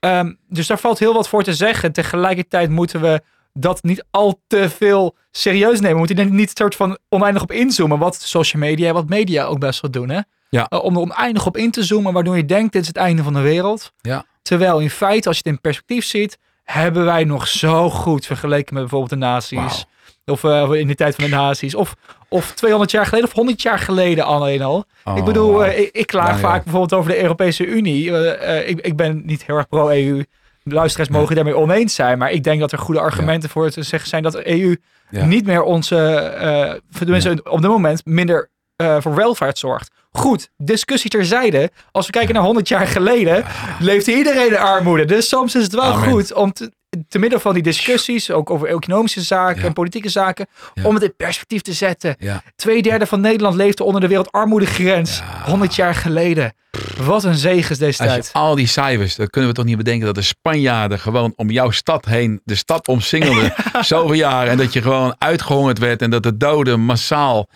Ehm, 0.00 0.32
dus 0.48 0.66
daar 0.66 0.78
valt 0.78 0.98
heel 0.98 1.12
wat 1.14 1.28
voor 1.28 1.42
te 1.42 1.54
zeggen. 1.54 1.92
Tegelijkertijd 1.92 2.70
moeten 2.70 3.00
we 3.00 3.20
dat 3.52 3.82
niet 3.82 4.04
al 4.10 4.40
te 4.46 4.68
veel 4.70 5.16
serieus 5.30 5.74
nemen. 5.80 5.92
We 5.92 5.98
moeten 5.98 6.18
er 6.18 6.30
niet 6.30 6.50
soort 6.58 6.74
van 6.76 6.98
oneindig 7.08 7.42
op 7.42 7.52
inzoomen. 7.52 7.98
Wat 7.98 8.14
social 8.22 8.62
media, 8.62 8.92
wat 8.92 9.08
media 9.08 9.44
ook 9.44 9.58
best 9.58 9.80
wel 9.80 9.90
doen. 9.90 10.08
Hè? 10.08 10.20
Ja. 10.48 10.64
Om 10.64 10.94
er 10.94 11.00
oneindig 11.00 11.46
op 11.46 11.56
in 11.56 11.70
te 11.70 11.82
zoomen, 11.82 12.12
waardoor 12.12 12.36
je 12.36 12.44
denkt, 12.44 12.72
dit 12.72 12.82
is 12.82 12.88
het 12.88 12.96
einde 12.96 13.22
van 13.22 13.32
de 13.32 13.40
wereld. 13.40 13.92
Ja. 14.00 14.24
Terwijl 14.48 14.78
in 14.78 14.90
feite, 14.90 15.28
als 15.28 15.36
je 15.36 15.42
het 15.44 15.52
in 15.52 15.60
perspectief 15.60 16.04
ziet, 16.04 16.38
hebben 16.64 17.04
wij 17.04 17.24
nog 17.24 17.48
zo 17.48 17.90
goed 17.90 18.26
vergeleken 18.26 18.74
met 18.74 18.82
bijvoorbeeld 18.82 19.10
de 19.10 19.26
nazi's. 19.26 19.84
Of 20.24 20.44
eh, 20.44 20.70
in 20.72 20.86
de 20.86 20.94
tijd 20.94 21.14
van 21.14 21.24
de 21.24 21.30
nazi's. 21.30 21.74
Of, 21.74 21.94
of 22.28 22.52
200 22.52 22.90
jaar 22.90 23.04
geleden 23.06 23.28
of 23.28 23.34
100 23.34 23.62
jaar 23.62 23.78
geleden 23.78 24.24
alleen 24.24 24.62
al. 24.62 24.84
Oh, 25.04 25.16
ik 25.16 25.24
bedoel, 25.24 25.52
wauw. 25.52 25.62
eh, 25.62 25.78
ik, 25.78 25.90
ik 25.92 26.06
klaag 26.06 26.38
vaak 26.38 26.62
bijvoorbeeld 26.62 26.92
over 27.00 27.10
de 27.10 27.22
Europese 27.22 27.66
Unie. 27.66 28.16
Eh, 28.16 28.68
ik, 28.68 28.80
ik 28.80 28.96
ben 28.96 29.22
niet 29.24 29.44
heel 29.44 29.56
erg 29.56 29.68
pro-EU. 29.68 30.24
Luisteraars 30.62 31.08
mogen 31.08 31.34
daarmee 31.34 31.56
oneens 31.56 31.94
zijn. 31.94 32.18
Maar 32.18 32.30
ik 32.30 32.44
denk 32.44 32.60
dat 32.60 32.72
er 32.72 32.78
goede 32.78 33.00
argumenten 33.00 33.50
voor 33.50 33.70
te 33.70 33.82
zeggen 33.82 34.08
zijn 34.08 34.22
dat 34.22 34.32
de 34.32 34.50
EU 34.60 34.76
Ja. 35.10 35.24
niet 35.24 35.46
meer 35.46 35.62
onze, 35.62 36.76
voor 36.90 37.06
de 37.06 37.12
mensen 37.12 37.50
op 37.50 37.60
dit 37.60 37.70
moment, 37.70 38.04
minder 38.04 38.50
voor 38.76 39.14
welvaart 39.14 39.58
zorgt. 39.58 39.90
Goed, 40.18 40.48
discussie 40.56 41.10
terzijde. 41.10 41.70
Als 41.92 42.06
we 42.06 42.12
kijken 42.12 42.34
naar 42.34 42.42
100 42.42 42.68
jaar 42.68 42.86
geleden, 42.86 43.44
leefde 43.78 44.16
iedereen 44.16 44.46
in 44.48 44.58
armoede. 44.58 45.04
Dus 45.04 45.28
soms 45.28 45.54
is 45.54 45.62
het 45.62 45.72
wel 45.72 45.82
Amen. 45.82 46.10
goed 46.10 46.32
om 46.34 46.52
te, 46.52 46.72
te 47.08 47.18
midden 47.18 47.40
van 47.40 47.54
die 47.54 47.62
discussies, 47.62 48.30
ook 48.30 48.50
over 48.50 48.68
economische 48.68 49.20
zaken 49.20 49.60
Ja. 49.60 49.66
en 49.66 49.72
politieke 49.72 50.08
zaken, 50.08 50.46
Ja. 50.74 50.82
om 50.84 50.94
het 50.94 51.02
in 51.02 51.16
perspectief 51.16 51.60
te 51.62 51.72
zetten. 51.72 52.16
Ja. 52.18 52.42
Tweederde 52.56 53.06
van 53.06 53.20
Nederland 53.20 53.54
leefde 53.56 53.84
onder 53.84 54.00
de 54.00 54.08
wereldarmoedegrens. 54.08 55.18
Ja. 55.18 55.42
100 55.50 55.74
jaar 55.74 55.94
geleden. 55.94 56.52
Wat 57.00 57.24
een 57.24 57.34
zegen 57.34 57.68
Als 57.70 57.78
destijds. 57.78 58.26
je 58.28 58.34
al 58.38 58.54
die 58.54 58.66
cijfers, 58.66 59.16
dan 59.16 59.26
kunnen 59.28 59.50
we 59.50 59.56
toch 59.56 59.64
niet 59.64 59.76
bedenken 59.76 60.06
dat 60.06 60.14
de 60.14 60.22
Spanjaarden 60.22 60.98
gewoon 60.98 61.32
om 61.36 61.50
jouw 61.50 61.70
stad 61.70 62.04
heen 62.04 62.40
de 62.44 62.54
stad 62.54 62.88
omsingelden 62.88 63.54
zoveel 63.80 64.12
jaar. 64.12 64.46
En 64.46 64.56
dat 64.56 64.72
je 64.72 64.82
gewoon 64.82 65.14
uitgehongerd 65.18 65.78
werd 65.78 66.02
en 66.02 66.10
dat 66.10 66.22
de 66.22 66.36
doden 66.36 66.80
massaal 66.80 67.48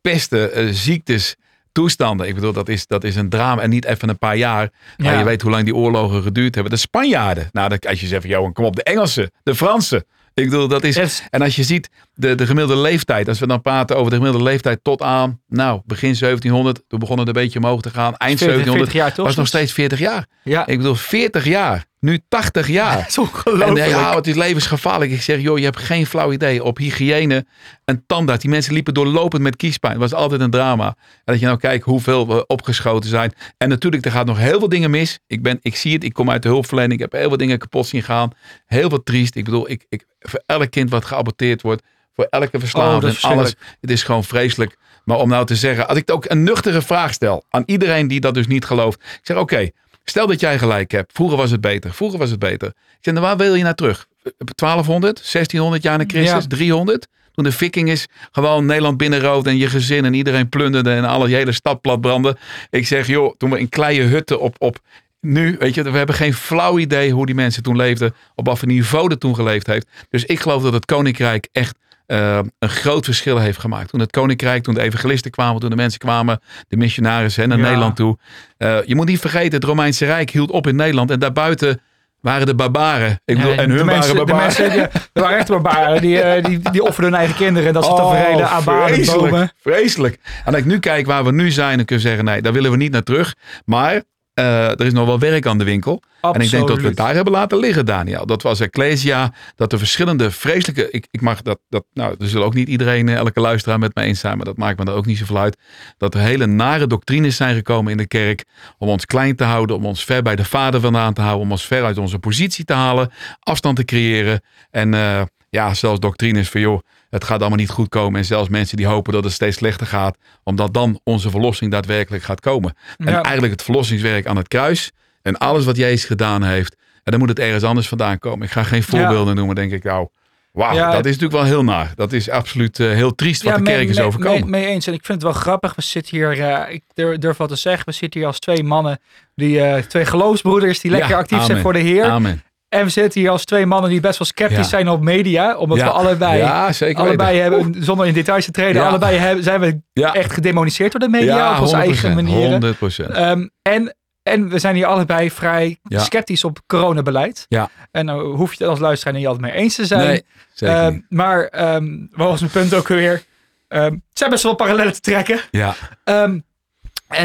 pesten, 0.00 0.52
eh, 0.52 0.66
ziektes, 0.70 1.36
toestanden. 1.80 2.28
Ik 2.28 2.34
bedoel, 2.34 2.52
dat 2.52 2.68
is, 2.68 2.86
dat 2.86 3.04
is 3.04 3.16
een 3.16 3.28
drama 3.28 3.62
en 3.62 3.70
niet 3.70 3.84
even 3.84 4.08
een 4.08 4.18
paar 4.18 4.36
jaar. 4.36 4.70
Maar 4.96 5.12
Ja. 5.12 5.18
je 5.18 5.24
weet 5.24 5.42
hoe 5.42 5.50
lang 5.50 5.64
die 5.64 5.74
oorlogen 5.74 6.22
geduurd 6.22 6.54
hebben. 6.54 6.72
De 6.72 6.78
Spanjaarden. 6.78 7.48
Nou, 7.52 7.76
als 7.88 8.00
je 8.00 8.06
zegt 8.06 8.20
van, 8.22 8.30
Johan, 8.30 8.52
kom 8.52 8.64
op, 8.64 8.76
de 8.76 8.82
Engelsen, 8.82 9.30
de 9.42 9.54
Fransen. 9.54 10.04
Ik 10.34 10.44
bedoel, 10.50 10.68
dat 10.68 10.84
is... 10.84 10.94
Yes. 10.96 11.22
En 11.30 11.42
als 11.42 11.56
je 11.56 11.62
ziet 11.62 11.88
de, 12.14 12.34
de 12.34 12.46
gemiddelde 12.46 12.82
leeftijd, 12.82 13.28
als 13.28 13.38
we 13.38 13.46
dan 13.46 13.60
praten 13.62 13.96
over 13.96 14.10
de 14.10 14.16
gemiddelde 14.16 14.46
leeftijd 14.46 14.78
tot 14.82 15.02
aan, 15.02 15.40
nou, 15.48 15.80
begin 15.84 16.14
1700, 16.18 16.82
toen 16.88 16.98
begon 16.98 17.18
het 17.18 17.26
een 17.26 17.32
beetje 17.32 17.58
omhoog 17.58 17.80
te 17.80 17.90
gaan. 17.90 18.16
Eind 18.16 18.38
40, 18.38 18.46
1700 18.46 18.90
40 18.90 18.92
jaar 19.02 19.14
toch? 19.14 19.26
was 19.26 19.36
nog 19.36 19.46
steeds 19.46 19.72
40 19.72 19.98
jaar. 19.98 20.26
Ja, 20.44 20.66
Ik 20.66 20.76
bedoel, 20.76 20.94
40 20.94 21.44
jaar. 21.44 21.84
Nu 22.00 22.20
80 22.28 22.68
jaar. 22.68 22.96
dat 22.98 23.08
is 23.08 23.16
En 23.16 23.22
ongelooflijk. 23.22 23.72
nee, 23.72 23.88
ja, 23.88 24.14
het 24.14 24.26
is 24.26 24.34
levensgevaarlijk. 24.34 25.10
Ik 25.10 25.22
zeg, 25.22 25.40
joh, 25.40 25.58
je 25.58 25.64
hebt 25.64 25.76
geen 25.78 26.06
flauw 26.06 26.32
idee. 26.32 26.64
Op 26.64 26.76
hygiëne 26.78 27.46
en 27.84 28.04
tandarts. 28.06 28.42
Die 28.42 28.50
mensen 28.50 28.72
liepen 28.72 28.94
doorlopend 28.94 29.42
met 29.42 29.56
kiespijn. 29.56 29.92
Het 29.92 30.00
was 30.00 30.14
altijd 30.14 30.40
een 30.40 30.50
drama. 30.50 30.86
En 30.86 31.22
dat 31.24 31.40
je 31.40 31.46
nou 31.46 31.58
kijkt 31.58 31.84
hoeveel 31.84 32.26
we 32.26 32.46
opgeschoten 32.46 33.10
zijn. 33.10 33.32
En 33.56 33.68
natuurlijk, 33.68 34.04
er 34.04 34.10
gaat 34.10 34.26
nog 34.26 34.38
heel 34.38 34.58
veel 34.58 34.68
dingen 34.68 34.90
mis. 34.90 35.18
Ik, 35.26 35.42
ben, 35.42 35.58
ik 35.62 35.76
zie 35.76 35.92
het, 35.92 36.04
ik 36.04 36.12
kom 36.12 36.30
uit 36.30 36.42
de 36.42 36.48
hulpverlening. 36.48 36.92
Ik 36.92 37.10
heb 37.10 37.20
heel 37.20 37.28
veel 37.28 37.36
dingen 37.36 37.58
kapot 37.58 37.86
zien 37.86 38.02
gaan. 38.02 38.30
Heel 38.66 38.88
veel 38.88 39.02
triest. 39.02 39.34
Ik 39.36 39.44
bedoel, 39.44 39.70
ik, 39.70 39.86
ik, 39.88 40.04
voor 40.18 40.42
elk 40.46 40.70
kind 40.70 40.90
wat 40.90 41.04
geaborteerd 41.04 41.62
wordt. 41.62 41.82
Voor 42.14 42.26
elke 42.30 42.54
Oh, 42.54 42.60
verslaafde 42.60 43.08
is 43.08 43.22
en 43.22 43.30
alles. 43.30 43.54
Het 43.80 43.90
is 43.90 44.02
gewoon 44.02 44.24
vreselijk. 44.24 44.76
Maar 45.04 45.18
om 45.18 45.28
nou 45.28 45.46
te 45.46 45.56
zeggen, 45.56 45.88
als 45.88 45.98
ik 45.98 46.10
ook 46.10 46.24
een 46.28 46.42
nuchtere 46.42 46.82
vraag 46.82 47.12
stel 47.12 47.44
aan 47.50 47.62
iedereen 47.66 48.08
die 48.08 48.20
dat 48.20 48.34
dus 48.34 48.46
niet 48.46 48.64
gelooft. 48.64 49.00
Ik 49.00 49.20
zeg, 49.22 49.36
oké, 49.36 49.70
stel 50.04 50.26
dat 50.26 50.40
jij 50.40 50.58
gelijk 50.58 50.90
hebt. 50.90 51.12
Vroeger 51.12 51.36
was 51.36 51.50
het 51.50 51.60
beter. 51.60 51.92
Vroeger 51.94 52.18
was 52.18 52.30
het 52.30 52.38
beter. 52.38 52.68
Ik 52.68 52.98
zeg, 53.00 53.14
nou, 53.14 53.26
waar 53.26 53.36
wil 53.36 53.54
je 53.54 53.62
naar 53.62 53.74
terug? 53.74 54.06
1200, 54.54 55.16
1600 55.32 55.82
jaar 55.82 55.98
na 55.98 56.04
Christus, 56.06 56.42
Ja. 56.42 56.48
300? 56.48 57.06
Toen 57.34 57.44
de 57.44 57.52
vikingers 57.52 58.06
gewoon 58.32 58.66
Nederland 58.66 58.96
binnenroofden 58.96 59.52
en 59.52 59.58
je 59.58 59.68
gezin 59.68 60.04
en 60.04 60.14
iedereen 60.14 60.48
plunderde 60.48 60.90
en 60.90 61.04
alle 61.04 61.28
je 61.28 61.34
hele 61.34 61.52
stad 61.52 61.80
plat 61.80 62.00
brandde. 62.00 62.36
Ik 62.70 62.86
zeg, 62.86 63.06
joh, 63.06 63.34
toen 63.36 63.50
we 63.50 63.58
in 63.58 63.68
kleine 63.68 64.04
hutten 64.04 64.40
op, 64.40 64.54
op 64.58 64.78
nu, 65.20 65.56
weet 65.58 65.74
je, 65.74 65.82
we 65.82 65.96
hebben 65.98 66.14
geen 66.14 66.34
flauw 66.34 66.78
idee 66.78 67.12
hoe 67.12 67.26
die 67.26 67.34
mensen 67.34 67.62
toen 67.62 67.76
leefden, 67.76 68.14
op 68.34 68.46
wat 68.46 68.58
voor 68.58 68.68
niveau 68.68 69.08
dat 69.08 69.20
toen 69.20 69.34
geleefd 69.34 69.66
heeft. 69.66 69.86
Dus 70.08 70.24
ik 70.24 70.40
geloof 70.40 70.62
dat 70.62 70.72
het 70.72 70.84
koninkrijk 70.84 71.48
echt 71.52 71.78
eh, 72.10 72.38
een 72.58 72.68
groot 72.68 73.04
verschil 73.04 73.38
heeft 73.38 73.58
gemaakt. 73.58 73.88
Toen 73.90 74.00
het 74.00 74.10
koninkrijk, 74.10 74.62
toen 74.62 74.74
de 74.74 74.80
evangelisten 74.80 75.30
kwamen, 75.30 75.60
toen 75.60 75.70
de 75.70 75.76
mensen 75.76 75.98
kwamen, 75.98 76.40
de 76.68 76.76
missionarissen 76.76 77.48
naar 77.48 77.58
Ja. 77.58 77.64
Nederland 77.64 77.96
toe. 77.96 78.18
Eh, 78.56 78.76
je 78.84 78.94
moet 78.94 79.06
niet 79.06 79.20
vergeten, 79.20 79.52
het 79.54 79.64
Romeinse 79.64 80.04
Rijk 80.04 80.30
hield 80.30 80.50
op 80.50 80.66
in 80.66 80.76
Nederland 80.76 81.10
en 81.10 81.18
daarbuiten 81.18 81.80
waren 82.20 82.46
de 82.46 82.54
barbaren. 82.54 83.20
Ik 83.24 83.36
bedoel, 83.36 83.52
Ja, 83.52 83.56
en 83.58 83.68
de 83.68 83.74
hun 83.74 83.86
mensen, 83.86 84.14
waren 84.14 84.26
de 84.26 84.32
barbaren. 84.32 84.70
mensen, 84.70 84.70
die, 84.92 85.02
er 85.12 85.22
waren 85.22 85.38
echt 85.38 85.48
barbaren. 85.48 86.00
Die, 86.00 86.20
eh, 86.20 86.44
die, 86.44 86.70
die 86.70 86.82
offerden 86.82 87.10
hun 87.10 87.20
eigen 87.20 87.36
kinderen. 87.36 87.72
Dat 87.72 87.84
ze 87.84 87.90
tafereelen 87.94 88.48
aan 88.50 88.64
banen, 88.64 88.82
Oh, 88.82 88.86
vreselijk, 88.94 89.30
bomen. 89.30 89.52
Vreselijk. 89.60 90.18
En 90.44 90.52
als 90.52 90.56
ik 90.62 90.64
nu 90.64 90.78
kijk 90.78 91.06
waar 91.06 91.24
we 91.24 91.32
nu 91.32 91.50
zijn, 91.50 91.76
dan 91.76 91.86
kun 91.86 91.96
je 91.96 92.02
zeggen, 92.02 92.24
nee, 92.24 92.42
daar 92.42 92.52
willen 92.52 92.70
we 92.70 92.76
niet 92.76 92.92
naar 92.92 93.02
terug. 93.02 93.34
Maar 93.64 94.02
eh, 94.40 94.70
er 94.70 94.86
is 94.86 94.92
nog 94.92 95.06
wel 95.06 95.18
werk 95.18 95.46
aan 95.46 95.58
de 95.58 95.64
winkel. 95.64 96.02
En 96.20 96.40
ik 96.40 96.50
denk 96.50 96.50
dat 96.50 96.60
we 96.60 96.60
het 96.60 96.70
Absoluut. 96.70 96.96
daar 96.96 97.14
hebben 97.14 97.32
laten 97.32 97.58
liggen, 97.58 97.86
Daniel. 97.86 98.26
Dat 98.26 98.42
was 98.42 98.60
Ecclesia, 98.60 99.32
dat 99.56 99.70
de 99.70 99.78
verschillende 99.78 100.30
vreselijke... 100.30 100.90
Ik, 100.90 101.06
ik 101.10 101.20
mag 101.20 101.42
dat, 101.42 101.58
dat... 101.68 101.84
Nou, 101.92 102.14
er 102.18 102.28
zullen 102.28 102.46
ook 102.46 102.54
niet 102.54 102.68
iedereen, 102.68 103.08
eh, 103.08 103.14
elke 103.14 103.40
luisteraar 103.40 103.78
met 103.78 103.94
me 103.94 104.02
eens 104.02 104.20
zijn, 104.20 104.36
maar 104.36 104.46
dat 104.46 104.56
maakt 104.56 104.78
me 104.78 104.84
er 104.84 104.96
ook 104.96 105.06
niet 105.06 105.18
zoveel 105.18 105.38
uit. 105.38 105.58
Dat 105.96 106.14
er 106.14 106.20
hele 106.20 106.46
nare 106.46 106.86
doctrines 106.86 107.36
zijn 107.36 107.54
gekomen 107.54 107.92
in 107.92 107.98
de 107.98 108.06
kerk 108.06 108.44
om 108.78 108.88
ons 108.88 109.06
klein 109.06 109.36
te 109.36 109.44
houden, 109.44 109.76
om 109.76 109.86
ons 109.86 110.04
ver 110.04 110.22
bij 110.22 110.36
de 110.36 110.44
vader 110.44 110.80
vandaan 110.80 111.14
te 111.14 111.20
houden, 111.20 111.42
om 111.42 111.50
ons 111.50 111.66
ver 111.66 111.84
uit 111.84 111.98
onze 111.98 112.18
positie 112.18 112.64
te 112.64 112.72
halen, 112.72 113.10
afstand 113.40 113.76
te 113.76 113.84
creëren. 113.84 114.42
En 114.70 114.94
eh, 114.94 115.22
ja, 115.50 115.74
zelfs 115.74 116.00
doctrines 116.00 116.48
van 116.48 116.60
joh, 116.60 116.80
het 117.10 117.24
gaat 117.24 117.40
allemaal 117.40 117.58
niet 117.58 117.70
goed 117.70 117.88
komen. 117.88 118.18
En 118.20 118.26
zelfs 118.26 118.48
mensen 118.48 118.76
die 118.76 118.86
hopen 118.86 119.12
dat 119.12 119.24
het 119.24 119.32
steeds 119.32 119.56
slechter 119.56 119.86
gaat, 119.86 120.16
omdat 120.44 120.74
dan 120.74 121.00
onze 121.04 121.30
verlossing 121.30 121.70
daadwerkelijk 121.70 122.22
gaat 122.24 122.40
komen. 122.40 122.74
En 122.96 123.22
eigenlijk 123.22 123.52
het 123.52 123.62
verlossingswerk 123.62 124.26
aan 124.26 124.36
het 124.36 124.48
kruis 124.48 124.90
en 125.22 125.38
alles 125.38 125.64
wat 125.64 125.76
Jezus 125.76 126.04
gedaan 126.04 126.42
heeft, 126.42 126.76
en 127.02 127.10
dan 127.10 127.18
moet 127.18 127.28
het 127.28 127.38
ergens 127.38 127.64
anders 127.64 127.88
vandaan 127.88 128.18
komen. 128.18 128.46
Ik 128.46 128.52
ga 128.52 128.62
geen 128.62 128.82
voorbeelden 128.82 129.34
noemen, 129.36 129.54
denk 129.54 129.72
ik 129.72 129.84
nou. 129.84 130.08
Wauw, 130.52 130.74
Ja. 130.74 130.90
dat 130.92 131.04
is 131.06 131.12
natuurlijk 131.18 131.42
wel 131.42 131.44
heel 131.52 131.64
naar. 131.64 131.92
Dat 131.94 132.12
is 132.12 132.28
absoluut 132.30 132.80
eh, 132.80 132.90
heel 132.90 133.14
triest 133.14 133.42
wat 133.42 133.54
de 133.54 133.60
mee- 133.60 133.74
kerk 133.74 133.88
is 133.88 134.00
overkomen. 134.00 134.40
Mee, 134.50 134.60
mee 134.62 134.66
eens. 134.66 134.86
En 134.86 134.92
ik 134.92 135.04
vind 135.04 135.22
het 135.22 135.32
wel 135.32 135.40
grappig. 135.42 135.74
We 135.74 135.82
zitten 135.82 136.16
hier, 136.16 136.40
eh, 136.40 136.74
ik 136.74 136.82
durf, 136.94 137.18
durf 137.18 137.36
wel 137.36 137.46
te 137.46 137.56
zeggen, 137.56 137.84
we 137.86 137.92
zitten 137.92 138.20
hier 138.20 138.28
als 138.28 138.38
twee 138.38 138.62
mannen, 138.62 139.00
die, 139.34 139.60
eh, 139.60 139.82
twee 139.82 140.04
geloofsbroeders 140.04 140.80
die 140.80 140.90
lekker 140.90 141.16
actief 141.16 141.42
zijn 141.42 141.60
voor 141.60 141.72
de 141.72 141.78
Heer. 141.78 142.04
Amen. 142.04 142.42
En 142.70 142.84
we 142.84 142.90
zitten 142.90 143.20
hier 143.20 143.30
als 143.30 143.44
twee 143.44 143.66
mannen 143.66 143.90
die 143.90 144.00
best 144.00 144.18
wel 144.18 144.26
sceptisch 144.26 144.56
Ja. 144.56 144.62
zijn 144.62 144.88
op 144.88 145.02
media. 145.02 145.56
Omdat 145.56 145.78
Ja. 145.78 145.84
we 145.84 145.90
allebei, 145.90 146.38
Ja, 146.38 146.72
zeker 146.72 147.00
allebei 147.02 147.38
weten. 147.38 147.52
hebben, 147.62 147.84
zonder 147.84 148.06
in 148.06 148.12
details 148.14 148.44
te 148.44 148.50
treden, 148.50 148.86
allebei 148.86 149.16
hebben, 149.16 149.44
zijn 149.44 149.60
we 149.60 149.80
Ja. 149.92 150.14
echt 150.14 150.32
gedemoniseerd 150.32 150.90
door 150.92 151.00
de 151.00 151.08
media 151.08 151.54
op 151.54 151.60
onze 151.60 151.76
eigen 151.76 152.10
100%, 152.12 152.14
manieren. 152.14 152.50
100%. 152.52 153.10
Ehm, 153.10 153.46
en, 153.62 153.96
en 154.22 154.48
we 154.48 154.58
zijn 154.58 154.74
hier 154.74 154.86
allebei 154.86 155.30
vrij 155.30 155.78
sceptisch 155.88 156.44
op 156.44 156.58
coronabeleid. 156.66 157.46
Ja. 157.48 157.70
En 157.90 158.06
dan 158.06 158.20
hoef 158.20 158.50
je 158.52 158.56
het 158.58 158.68
als 158.68 158.78
luisteraar 158.78 159.14
niet 159.14 159.26
altijd 159.26 159.44
mee 159.52 159.60
eens 159.62 159.74
te 159.74 159.86
zijn. 159.86 160.06
Nee, 160.06 160.24
zeker 160.52 160.74
Ehm, 160.76 160.98
maar 161.08 161.44
ehm, 161.44 161.88
wat 162.10 162.28
was 162.28 162.40
mijn 162.40 162.52
punt 162.52 162.74
ook 162.74 162.88
weer? 162.88 163.22
Het 163.68 163.94
zijn 164.12 164.30
best 164.30 164.42
wel 164.42 164.54
parallellen 164.54 164.92
te 164.92 165.00
trekken. 165.00 165.40
Ja, 165.50 165.74
en, 166.04 166.44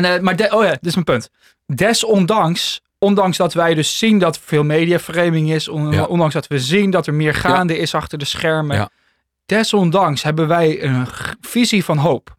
eh, 0.05 0.19
maar 0.19 0.35
de- 0.35 0.51
oh 0.55 0.63
ja, 0.63 0.69
dit 0.69 0.85
is 0.85 0.93
mijn 0.93 1.05
punt. 1.05 1.29
Desondanks, 1.65 2.81
ondanks 3.05 3.37
dat 3.37 3.53
wij 3.53 3.73
dus 3.73 3.97
zien 3.97 4.19
dat 4.19 4.35
er 4.35 4.41
veel 4.45 4.63
mediaframing 4.63 5.51
is, 5.51 5.67
ondanks 5.67 6.33
dat 6.33 6.47
we 6.47 6.59
zien 6.59 6.89
dat 6.89 7.07
er 7.07 7.13
meer 7.13 7.33
gaande 7.33 7.77
is 7.77 7.93
achter 7.95 8.17
de 8.17 8.25
schermen, 8.25 8.89
desondanks 9.45 10.23
hebben 10.23 10.47
wij 10.47 10.83
een 10.83 11.07
visie 11.41 11.83
van 11.85 11.97
hoop. 11.97 12.35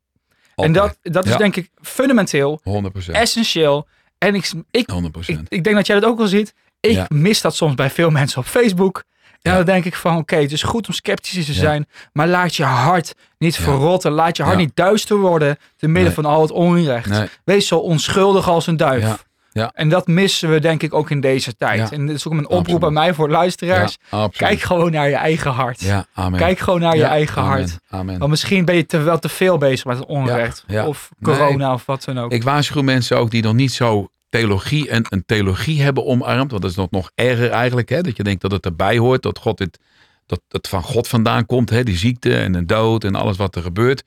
En 0.55 0.73
dat, 0.73 0.99
dat 1.03 1.27
is 1.27 1.37
denk 1.37 1.57
ik 1.57 1.71
fundamenteel, 1.83 2.61
100%. 2.65 3.11
essentieel. 3.13 3.87
En 4.19 4.35
ik, 4.35 4.51
ik, 4.71 4.89
100%. 4.93 4.97
ik, 5.27 5.39
ik 5.49 5.65
denk 5.65 5.77
dat 5.77 5.87
jij 5.87 6.01
dat 6.01 6.09
ook 6.11 6.19
wel 6.19 6.27
ziet. 6.27 6.55
Ik 6.81 6.91
Ja. 6.93 7.07
mis 7.09 7.41
dat 7.41 7.57
soms 7.57 7.75
bij 7.75 7.91
veel 7.91 8.11
mensen 8.21 8.39
op 8.39 8.47
Facebook. 8.47 9.05
En 9.43 9.51
Ja. 9.53 9.57
dan 9.57 9.67
denk 9.67 9.85
ik 9.85 9.95
van, 9.95 10.17
oké, 10.17 10.37
het 10.37 10.53
is 10.53 10.63
goed 10.63 10.87
om 10.89 10.95
sceptisch 10.95 11.45
te 11.47 11.53
Ja. 11.53 11.59
zijn, 11.59 11.87
maar 12.13 12.29
laat 12.29 12.55
je 12.57 12.65
hart 12.65 13.15
niet 13.39 13.57
verrotten. 13.57 14.13
Laat 14.13 14.37
je 14.37 14.43
hart 14.43 14.57
niet 14.57 14.71
duister 14.77 15.17
worden 15.17 15.57
te 15.77 15.87
midden 15.87 16.05
Nee. 16.05 16.13
van 16.15 16.25
al 16.25 16.43
het 16.43 16.51
onrecht. 16.51 17.09
Nee. 17.09 17.29
Wees 17.45 17.67
zo 17.67 17.77
onschuldig 17.79 18.49
als 18.49 18.67
een 18.67 18.77
duif. 18.77 19.26
Ja. 19.57 19.71
En 19.75 19.89
dat 19.89 20.07
missen 20.07 20.51
we 20.51 20.61
denk 20.61 20.83
ik 20.83 20.95
ook 20.95 21.11
in 21.11 21.21
deze 21.21 21.57
tijd. 21.57 21.79
Ja. 21.79 21.91
En 21.91 22.07
dit 22.07 22.17
is 22.17 22.27
ook 22.27 22.33
een 22.33 22.45
oproep 22.45 22.59
Absoluut. 22.59 22.83
aan 22.85 22.93
mij 22.93 23.15
voor 23.15 23.31
luisteraars. 23.31 23.97
Ja. 24.11 24.29
Kijk 24.33 24.61
gewoon 24.61 24.91
naar 24.91 25.09
je 25.09 25.15
eigen 25.15 25.51
hart. 25.51 26.05
Amen. 26.15 26.39
Kijk 26.39 26.59
gewoon 26.59 26.81
naar 26.81 26.97
je 26.97 27.05
eigen 27.05 27.43
amen, 27.43 27.51
hart. 27.53 27.79
Amen. 27.91 28.19
Want 28.19 28.31
misschien 28.31 28.65
ben 28.65 28.77
je 28.77 28.87
te, 28.87 28.99
wel 28.99 29.19
te 29.19 29.29
veel 29.29 29.59
bezig 29.59 29.85
met 29.85 29.99
het 29.99 30.07
onrecht. 30.07 30.65
Of 30.87 31.11
Nee. 31.19 31.35
corona 31.35 31.73
of 31.73 31.87
wat 31.87 32.05
dan 32.05 32.19
ook. 32.19 32.33
Ik 32.33 32.43
waarschuw 32.43 32.83
mensen 32.83 33.19
ook 33.19 33.31
die 33.31 33.43
nog 33.43 33.55
niet 33.55 33.73
zo 33.73 34.09
theologie 34.29 34.89
en 34.89 35.05
een 35.09 35.23
theologie 35.27 35.83
hebben 35.83 36.05
omarmd. 36.07 36.51
Want 36.51 36.63
dat 36.63 36.71
is 36.71 36.77
nog, 36.77 36.91
nog 36.91 37.11
erger 37.15 37.51
eigenlijk. 37.51 37.89
Hè? 37.89 38.01
Dat 38.01 38.17
je 38.17 38.23
denkt 38.23 38.43
dat 38.43 38.51
het 38.51 38.65
erbij 38.65 38.99
hoort. 38.99 39.23
Dat, 39.23 39.39
God 39.39 39.59
dit, 39.59 39.79
dat 40.27 40.41
het 40.49 40.69
van 40.69 40.83
God 40.83 41.09
vandaan 41.09 41.47
komt. 41.47 41.71
Hè? 41.71 41.83
Die 41.83 41.97
ziekte 41.97 42.37
en 42.37 42.53
de 42.53 42.65
dood 42.65 43.05
en 43.05 43.15
alles 43.15 43.37
wat 43.37 43.57
er 43.57 43.63
gebeurt. 43.63 44.05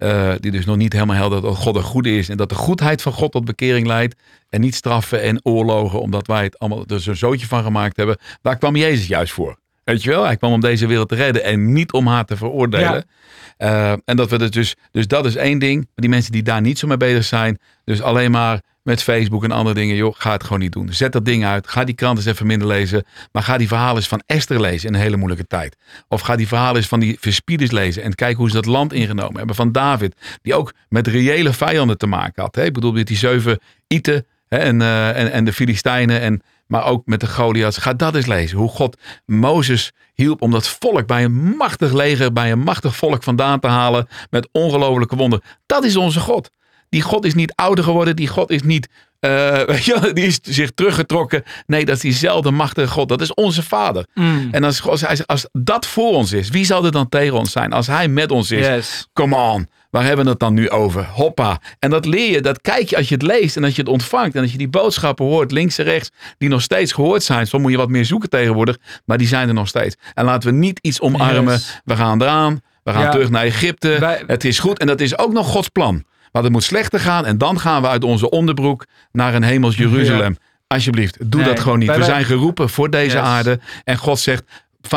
Eh, 0.00 0.32
die 0.38 0.50
dus 0.50 0.64
nog 0.64 0.76
niet 0.76 0.92
helemaal 0.92 1.16
helder 1.16 1.40
dat 1.40 1.56
God 1.56 1.76
een 1.76 1.82
goede 1.82 2.16
is. 2.16 2.28
En 2.28 2.36
dat 2.36 2.48
de 2.48 2.54
goedheid 2.54 3.02
van 3.02 3.12
God 3.12 3.32
tot 3.32 3.44
bekering 3.44 3.86
leidt. 3.86 4.14
En 4.48 4.60
niet 4.60 4.74
straffen 4.74 5.22
en 5.22 5.40
oorlogen, 5.42 6.00
omdat 6.00 6.26
wij 6.26 6.42
het 6.42 6.58
allemaal 6.58 6.84
er 6.86 7.00
zo'n 7.00 7.14
zootje 7.14 7.46
van 7.46 7.62
gemaakt 7.62 7.96
hebben. 7.96 8.18
Daar 8.42 8.58
kwam 8.58 8.76
Jezus 8.76 9.06
juist 9.06 9.32
voor. 9.32 9.58
Weet 9.84 10.02
je 10.02 10.10
wel, 10.10 10.24
hij 10.24 10.36
kwam 10.36 10.52
om 10.52 10.60
deze 10.60 10.86
wereld 10.86 11.08
te 11.08 11.14
redden 11.14 11.44
en 11.44 11.72
niet 11.72 11.92
om 11.92 12.06
haar 12.06 12.24
te 12.24 12.36
veroordelen. 12.36 13.04
Uh, 13.58 13.90
en 13.90 14.16
dat 14.16 14.30
we 14.30 14.36
het 14.36 14.52
dus, 14.52 14.76
dus 14.90 15.06
dat 15.06 15.26
is 15.26 15.36
één 15.36 15.58
ding. 15.58 15.88
Die 15.94 16.10
mensen 16.10 16.32
die 16.32 16.42
daar 16.42 16.60
niet 16.60 16.78
zo 16.78 16.86
mee 16.86 16.96
bezig 16.96 17.24
zijn, 17.24 17.58
dus 17.84 18.02
alleen 18.02 18.30
maar 18.30 18.60
met 18.82 19.02
Facebook 19.02 19.44
en 19.44 19.50
andere 19.50 19.74
dingen, 19.74 19.96
joh, 19.96 20.14
ga 20.18 20.32
het 20.32 20.42
gewoon 20.42 20.58
niet 20.58 20.72
doen. 20.72 20.92
Zet 20.92 21.12
dat 21.12 21.24
ding 21.24 21.44
uit, 21.44 21.68
ga 21.68 21.84
die 21.84 21.94
krant 21.94 22.18
eens 22.18 22.26
even 22.26 22.46
minder 22.46 22.68
lezen, 22.68 23.04
maar 23.32 23.42
ga 23.42 23.56
die 23.56 23.68
verhalen 23.68 23.96
eens 23.96 24.08
van 24.08 24.22
Esther 24.26 24.60
lezen 24.60 24.88
in 24.88 24.94
een 24.94 25.00
hele 25.00 25.16
moeilijke 25.16 25.46
tijd. 25.46 25.76
Of 26.08 26.20
ga 26.20 26.36
die 26.36 26.48
verhalen 26.48 26.76
eens 26.76 26.88
van 26.88 27.00
die 27.00 27.16
verspieders 27.20 27.70
lezen 27.70 28.02
en 28.02 28.14
kijk 28.14 28.36
hoe 28.36 28.48
ze 28.48 28.54
dat 28.54 28.66
land 28.66 28.92
ingenomen 28.92 29.36
hebben. 29.36 29.56
Van 29.56 29.72
David, 29.72 30.14
die 30.42 30.54
ook 30.54 30.72
met 30.88 31.06
reële 31.06 31.52
vijanden 31.52 31.98
te 31.98 32.06
maken 32.06 32.42
had. 32.42 32.54
Hè? 32.54 32.64
Ik 32.64 32.72
bedoel, 32.72 32.92
met 32.92 33.06
die 33.06 33.16
zeven 33.16 33.60
Iten 33.86 34.26
hè, 34.48 34.58
en, 34.58 34.80
uh, 34.80 35.08
en, 35.08 35.32
en 35.32 35.44
de 35.44 35.52
Filistijnen 35.52 36.20
en 36.20 36.42
maar 36.70 36.84
ook 36.84 37.06
met 37.06 37.20
de 37.20 37.26
Goliaths. 37.26 37.76
Ga 37.76 37.92
dat 37.92 38.14
eens 38.14 38.26
lezen. 38.26 38.58
Hoe 38.58 38.68
God 38.68 38.96
Mozes 39.26 39.92
hielp 40.14 40.42
om 40.42 40.50
dat 40.50 40.68
volk 40.68 41.06
bij 41.06 41.24
een 41.24 41.56
machtig 41.56 41.92
leger, 41.92 42.32
bij 42.32 42.52
een 42.52 42.58
machtig 42.58 42.96
volk 42.96 43.22
vandaan 43.22 43.60
te 43.60 43.66
halen. 43.66 44.08
Met 44.30 44.48
ongelofelijke 44.52 45.16
wonderen. 45.16 45.44
Dat 45.66 45.84
is 45.84 45.96
onze 45.96 46.20
God. 46.20 46.50
Die 46.90 47.02
God 47.02 47.24
is 47.24 47.34
niet 47.34 47.52
ouder 47.54 47.84
geworden. 47.84 48.16
Die 48.16 48.28
God 48.28 48.50
is 48.50 48.62
niet, 48.62 48.88
uh, 49.20 49.62
weet 49.66 49.84
je, 49.84 50.10
die 50.12 50.26
is 50.26 50.38
zich 50.42 50.70
teruggetrokken. 50.74 51.42
Nee, 51.66 51.84
dat 51.84 51.94
is 51.96 52.00
diezelfde 52.02 52.50
machtige 52.50 52.88
God. 52.88 53.08
Dat 53.08 53.20
is 53.20 53.34
onze 53.34 53.62
Vader. 53.62 54.06
Mm. 54.14 54.48
En 54.50 54.64
als, 54.64 54.82
als, 54.82 55.26
als 55.26 55.46
dat 55.52 55.86
voor 55.86 56.12
ons 56.14 56.32
is, 56.32 56.48
wie 56.48 56.64
zal 56.64 56.84
er 56.84 56.92
dan 56.92 57.08
tegen 57.08 57.38
ons 57.38 57.52
zijn? 57.52 57.72
Als 57.72 57.86
Hij 57.86 58.08
met 58.08 58.30
ons 58.30 58.50
is, 58.50 58.66
Yes. 58.66 59.08
come 59.12 59.36
on. 59.36 59.68
Waar 59.90 60.04
hebben 60.04 60.24
we 60.24 60.30
het 60.30 60.40
dan 60.40 60.54
nu 60.54 60.70
over? 60.70 61.04
Hoppa. 61.04 61.60
En 61.78 61.90
dat 61.90 62.04
leer 62.06 62.30
je, 62.30 62.40
dat 62.40 62.60
kijk 62.60 62.88
je 62.88 62.96
als 62.96 63.08
je 63.08 63.14
het 63.14 63.22
leest 63.22 63.56
en 63.56 63.64
als 63.64 63.74
je 63.74 63.80
het 63.80 63.90
ontvangt. 63.90 64.34
En 64.34 64.42
als 64.42 64.52
je 64.52 64.58
die 64.58 64.68
boodschappen 64.68 65.24
hoort, 65.26 65.50
links 65.52 65.78
en 65.78 65.84
rechts, 65.84 66.10
die 66.38 66.48
nog 66.48 66.62
steeds 66.62 66.92
gehoord 66.92 67.22
zijn. 67.22 67.46
Soms 67.46 67.62
moet 67.62 67.70
je 67.72 67.76
wat 67.78 67.88
meer 67.88 68.04
zoeken 68.04 68.28
tegenwoordig, 68.30 68.76
maar 69.04 69.18
die 69.18 69.26
zijn 69.26 69.48
er 69.48 69.54
nog 69.54 69.68
steeds. 69.68 69.96
En 70.14 70.24
laten 70.24 70.50
we 70.50 70.56
niet 70.56 70.78
iets 70.82 71.00
omarmen. 71.00 71.52
Yes. 71.52 71.80
We 71.84 71.96
gaan 71.96 72.22
eraan, 72.22 72.60
we 72.82 72.92
gaan 72.92 73.02
Ja. 73.02 73.10
terug 73.10 73.30
naar 73.30 73.44
Egypte. 73.44 73.96
Wij- 74.00 74.22
Het 74.26 74.44
is 74.44 74.58
goed 74.58 74.78
en 74.78 74.86
dat 74.86 75.00
is 75.00 75.18
ook 75.18 75.32
nog 75.32 75.46
Gods 75.46 75.68
plan. 75.68 76.04
Want 76.32 76.44
het 76.44 76.52
moet 76.54 76.62
slechter 76.62 77.00
gaan 77.00 77.26
en 77.26 77.38
dan 77.38 77.60
gaan 77.60 77.82
we 77.82 77.88
uit 77.88 78.04
onze 78.04 78.30
onderbroek 78.30 78.86
naar 79.12 79.34
een 79.34 79.42
hemels 79.42 79.76
Jeruzalem. 79.76 80.36
Alsjeblieft, 80.66 81.30
doe 81.30 81.40
Nee, 81.40 81.50
dat 81.50 81.60
gewoon 81.60 81.78
niet. 81.78 81.96
We 81.96 82.04
zijn 82.04 82.24
geroepen 82.24 82.68
voor 82.68 82.90
deze 82.90 83.16
Yes. 83.16 83.24
aarde. 83.24 83.60
En 83.84 83.96
God 83.96 84.18
zegt, 84.18 84.42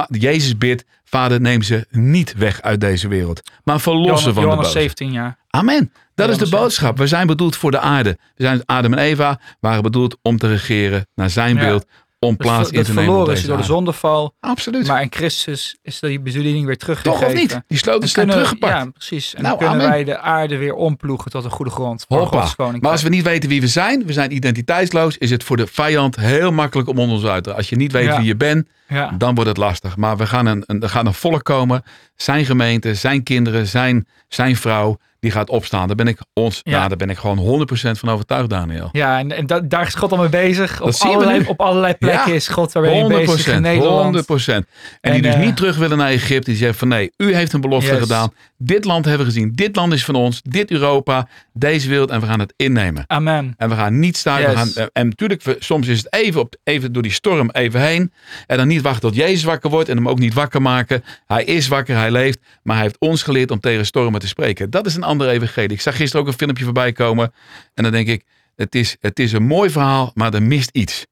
Jezus 0.09 0.57
bidt, 0.57 0.85
Vader 1.03 1.41
neem 1.41 1.61
ze 1.61 1.85
niet 1.89 2.33
weg 2.33 2.61
uit 2.61 2.79
deze 2.81 3.07
wereld. 3.07 3.41
Maar 3.63 3.79
verlos 3.79 4.23
ze 4.23 4.27
Johannes, 4.29 4.43
van 4.43 4.49
de 4.49 4.55
boze. 4.55 4.71
17 4.71 5.11
jaar. 5.11 5.37
Amen. 5.49 5.91
Dat 6.15 6.29
is 6.29 6.37
de 6.37 6.49
boodschap. 6.49 6.97
We 6.97 7.07
zijn 7.07 7.27
bedoeld 7.27 7.55
voor 7.55 7.71
de 7.71 7.79
aarde. 7.79 8.17
We 8.35 8.43
zijn 8.43 8.61
Adam 8.65 8.93
en 8.93 8.99
Eva 8.99 9.39
waren 9.59 9.83
bedoeld 9.83 10.17
om 10.21 10.37
te 10.37 10.47
regeren 10.47 11.07
naar 11.15 11.29
zijn 11.29 11.55
Ja. 11.55 11.61
beeld. 11.61 11.85
Om 12.23 12.37
plaats 12.37 12.69
in 12.69 12.71
te 12.71 12.75
dat 12.75 12.87
nemen 12.87 13.03
verloren 13.03 13.33
is 13.33 13.45
door 13.45 13.57
de 13.57 13.63
zondeval. 13.63 14.33
Absoluut. 14.39 14.87
Maar 14.87 15.01
in 15.01 15.07
Christus 15.09 15.77
is 15.81 15.99
die 15.99 16.19
bediening 16.19 16.65
weer 16.65 16.77
teruggegeven. 16.77 17.19
Toch 17.19 17.29
of 17.29 17.35
niet? 17.35 17.61
Die 17.67 17.77
sleutels 17.77 18.11
zijn 18.11 18.29
teruggepakt. 18.29 18.73
Ja, 18.73 18.85
precies. 18.91 19.33
En 19.35 19.41
Nou, 19.41 19.57
dan 19.59 19.67
kunnen 19.67 19.85
amen. 19.85 19.95
wij 19.95 20.13
de 20.13 20.19
aarde 20.19 20.57
weer 20.57 20.73
omploegen 20.73 21.31
tot 21.31 21.43
een 21.43 21.51
goede 21.51 21.71
grond. 21.71 22.05
Voor 22.07 22.17
Hoppa. 22.19 22.39
Gods 22.39 22.55
koninkrijk. 22.55 22.83
Maar 22.83 22.91
als 22.91 23.03
we 23.03 23.09
niet 23.09 23.23
weten 23.23 23.49
wie 23.49 23.61
we 23.61 23.67
zijn, 23.67 24.05
we 24.05 24.13
zijn 24.13 24.35
identiteitsloos, 24.35 25.17
is 25.17 25.29
het 25.29 25.43
voor 25.43 25.57
de 25.57 25.67
vijand 25.67 26.15
heel 26.15 26.51
makkelijk 26.51 26.89
om 26.89 26.99
ons 26.99 27.23
uit 27.25 27.43
te. 27.43 27.53
Als 27.53 27.69
je 27.69 27.75
niet 27.75 27.91
weet 27.91 28.05
Ja. 28.05 28.17
wie 28.17 28.25
je 28.25 28.35
bent, 28.35 28.67
ja. 28.87 29.11
dan 29.17 29.35
wordt 29.35 29.49
het 29.49 29.59
lastig. 29.59 29.97
Maar 29.97 30.17
we 30.17 30.25
gaan 30.25 30.45
een, 30.45 30.63
een, 30.65 30.81
er 30.81 30.89
gaat 30.89 31.05
een 31.05 31.13
volk 31.13 31.43
komen, 31.43 31.83
zijn 32.15 32.45
gemeente, 32.45 32.95
zijn 32.95 33.23
kinderen, 33.23 33.67
zijn, 33.67 34.07
zijn 34.27 34.55
vrouw, 34.55 34.97
die 35.23 35.31
gaat 35.31 35.49
opstaan. 35.49 35.87
Daar 35.87 35.95
ben 35.95 36.07
ik 36.07 36.19
ons, 36.33 36.61
Ja. 36.63 36.71
ja. 36.71 36.87
daar 36.87 36.97
ben 36.97 37.09
ik 37.09 37.17
gewoon 37.17 37.37
100% 37.37 37.99
van 37.99 38.09
overtuigd, 38.09 38.49
Daniel. 38.49 38.89
Ja, 38.91 39.19
en, 39.19 39.31
en 39.31 39.45
da- 39.47 39.59
daar 39.59 39.87
is 39.87 39.93
God 39.93 40.11
al 40.11 40.17
mee 40.17 40.29
bezig. 40.29 40.81
Op 40.81 40.93
allerlei, 40.99 41.43
op 41.47 41.59
allerlei 41.61 41.93
plekken 41.93 42.29
Ja. 42.29 42.35
is 42.35 42.47
God 42.47 42.71
daarmee 42.73 42.99
100 43.01 43.25
bezig 43.25 43.53
in 43.53 43.61
Nederland. 43.61 44.03
100 44.03 44.47
En, 44.47 44.65
En, 45.01 45.13
die 45.13 45.21
dus 45.21 45.33
eh, 45.33 45.39
niet 45.39 45.55
terug 45.55 45.77
willen 45.77 45.97
naar 45.97 46.09
Egypte. 46.09 46.49
Die 46.49 46.59
zeggen 46.59 46.77
van 46.77 46.87
nee, 46.87 47.11
u 47.17 47.35
heeft 47.35 47.53
een 47.53 47.61
belofte 47.61 47.91
Yes. 47.91 47.99
gedaan. 47.99 48.33
Dit 48.57 48.85
land 48.85 49.05
hebben 49.05 49.25
we 49.25 49.31
gezien. 49.33 49.51
Dit 49.55 49.75
land 49.75 49.93
is 49.93 50.05
van 50.05 50.15
ons. 50.15 50.41
Dit 50.43 50.71
Europa. 50.71 51.27
Deze 51.53 51.89
wereld. 51.89 52.09
En 52.09 52.19
we 52.19 52.25
gaan 52.25 52.39
het 52.39 52.53
innemen. 52.57 53.03
Amen. 53.07 53.53
En 53.57 53.69
we 53.69 53.75
gaan 53.75 53.99
niet 53.99 54.17
staan. 54.17 54.37
We 54.41 54.41
Yes. 54.47 54.53
gaan, 54.53 54.69
eh, 54.75 54.85
en 54.93 55.07
natuurlijk, 55.07 55.43
we- 55.43 55.55
soms 55.59 55.87
is 55.87 55.97
het 55.97 56.13
even, 56.13 56.41
op, 56.41 56.55
even 56.63 56.93
door 56.93 57.01
die 57.01 57.11
storm 57.11 57.49
even 57.51 57.81
heen. 57.81 58.11
En 58.47 58.57
dan 58.57 58.67
niet 58.67 58.81
wachten 58.81 59.01
tot 59.01 59.15
Jezus 59.15 59.43
wakker 59.43 59.69
wordt. 59.69 59.89
En 59.89 59.95
hem 59.97 60.09
ook 60.09 60.19
niet 60.19 60.33
wakker 60.33 60.61
maken. 60.61 61.03
Hij 61.27 61.43
is 61.43 61.67
wakker, 61.67 61.95
hij 61.97 62.11
leeft. 62.11 62.39
Maar 62.63 62.75
hij 62.75 62.83
heeft 62.85 62.99
ons 62.99 63.23
geleerd 63.23 63.51
om 63.51 63.59
tegen 63.59 63.85
stormen 63.85 64.19
te 64.19 64.27
spreken. 64.27 64.69
Dat 64.69 64.85
is 64.85 64.95
een 64.95 65.03
andere 65.13 65.31
evangelie. 65.31 65.71
Ik 65.71 65.81
zag 65.81 65.95
gisteren 65.95 66.21
ook 66.25 66.31
een 66.31 66.37
filmpje 66.37 66.63
voorbij 66.63 66.91
komen. 66.91 67.33
En 67.73 67.83
dan 67.83 67.91
denk 67.91 68.07
ik, 68.07 68.23
het 68.55 68.75
is, 68.75 68.95
het 68.99 69.19
is 69.19 69.31
een 69.31 69.43
mooi 69.45 69.69
verhaal, 69.69 70.11
maar 70.13 70.33
er 70.33 70.43
mist 70.43 70.69
iets. 70.73 71.05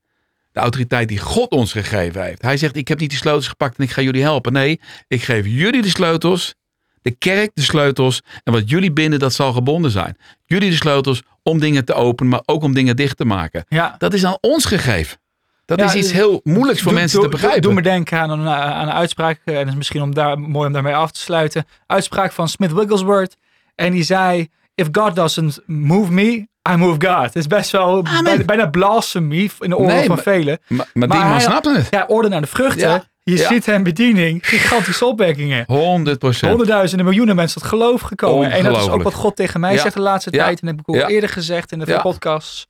De 0.51 0.59
autoriteit 0.59 1.07
die 1.07 1.19
God 1.19 1.49
ons 1.51 1.71
gegeven 1.71 2.23
heeft. 2.23 2.41
Hij 2.41 2.57
zegt, 2.57 2.75
ik 2.75 2.87
heb 2.87 2.99
niet 2.99 3.09
die 3.09 3.17
sleutels 3.19 3.47
gepakt 3.47 3.77
en 3.77 3.83
ik 3.83 3.91
ga 3.91 4.01
jullie 4.01 4.21
helpen. 4.21 4.53
Nee, 4.53 4.79
ik 5.07 5.23
geef 5.23 5.45
jullie 5.47 5.81
de 5.81 5.89
sleutels. 5.89 6.55
De 7.01 7.11
kerk 7.11 7.51
de 7.53 7.61
sleutels. 7.61 8.21
En 8.43 8.53
wat 8.53 8.69
jullie 8.69 8.91
binden, 8.91 9.19
dat 9.19 9.33
zal 9.33 9.53
gebonden 9.53 9.91
zijn. 9.91 10.17
Jullie 10.45 10.69
de 10.69 10.75
sleutels 10.75 11.21
om 11.43 11.59
dingen 11.59 11.85
te 11.85 11.93
openen, 11.93 12.31
maar 12.31 12.41
ook 12.45 12.63
om 12.63 12.73
dingen 12.73 12.95
dicht 12.95 13.17
te 13.17 13.25
maken. 13.25 13.65
Ja. 13.67 13.95
Dat 13.97 14.13
is 14.13 14.25
aan 14.25 14.37
ons 14.41 14.65
gegeven. 14.65 15.17
Dat 15.65 15.79
Ja, 15.79 15.85
is 15.85 15.93
iets 15.95 16.09
eh, 16.09 16.13
heel 16.15 16.39
moeilijks 16.43 16.81
voor 16.81 16.93
mensen 16.93 17.21
te 17.21 17.27
begrijpen. 17.27 17.61
Doe, 17.61 17.71
doe 17.71 17.81
me 17.81 17.87
denken 17.89 18.19
aan 18.19 18.29
een, 18.29 18.47
aan 18.47 18.87
een 18.87 18.93
uitspraak. 18.93 19.39
eh, 19.45 19.53
En 19.53 19.59
het 19.59 19.67
is 19.69 19.75
misschien 19.75 20.01
om 20.01 20.13
daar, 20.13 20.39
mooi 20.39 20.67
om 20.67 20.73
daarmee 20.73 20.95
af 20.95 21.11
te 21.11 21.19
sluiten. 21.19 21.65
Uitspraak 21.87 22.31
van 22.31 22.49
Smith 22.49 22.71
Wigglesworth. 22.73 23.37
En 23.85 23.91
die 23.91 24.03
zei: 24.03 24.49
If 24.75 24.87
God 24.91 25.15
doesn't 25.15 25.59
move 25.65 26.11
me, 26.11 26.47
I 26.71 26.75
move 26.75 27.07
God. 27.07 27.23
Het 27.23 27.35
is 27.35 27.47
best 27.47 27.71
wel 27.71 28.05
Amen. 28.05 28.23
bijna, 28.23 28.43
bijna 28.43 28.65
blasphemy 28.69 29.49
in 29.59 29.69
de 29.69 29.77
oren 29.77 29.95
Nee, 29.95 30.05
van 30.05 30.17
velen. 30.17 30.59
maar, 30.67 30.89
maar, 30.93 31.07
Maar 31.07 31.17
die 31.19 31.27
man 31.29 31.41
snapte 31.41 31.73
het. 31.75 31.87
Ja, 31.89 32.05
orde 32.07 32.27
naar 32.29 32.41
de 32.41 32.47
vruchten. 32.47 32.89
Ja, 32.89 33.03
Je 33.23 33.35
ja. 33.37 33.47
ziet 33.47 33.65
hem 33.65 33.83
bediening. 33.83 34.47
Gigantische 34.47 35.05
opwekkingen. 35.05 35.63
100 35.67 36.19
procent. 36.19 36.49
Honderdduizenden, 36.51 37.05
miljoenen 37.05 37.35
mensen 37.35 37.61
tot 37.61 37.69
geloof 37.69 38.01
gekomen. 38.01 38.51
En 38.51 38.63
dat 38.63 38.77
is 38.77 38.89
ook 38.89 39.03
wat 39.03 39.13
God 39.13 39.35
tegen 39.35 39.59
mij 39.59 39.73
Ja. 39.73 39.81
zegt 39.81 39.93
de 39.95 40.01
laatste 40.01 40.31
tijd. 40.31 40.59
En 40.61 40.67
dat 40.67 40.75
heb 40.75 40.79
ik 40.79 40.87
al 40.87 40.95
Ja. 40.95 41.07
eerder 41.07 41.29
gezegd 41.29 41.71
in 41.71 41.79
de 41.79 41.85
Ja. 41.87 42.01
podcasts. 42.01 42.69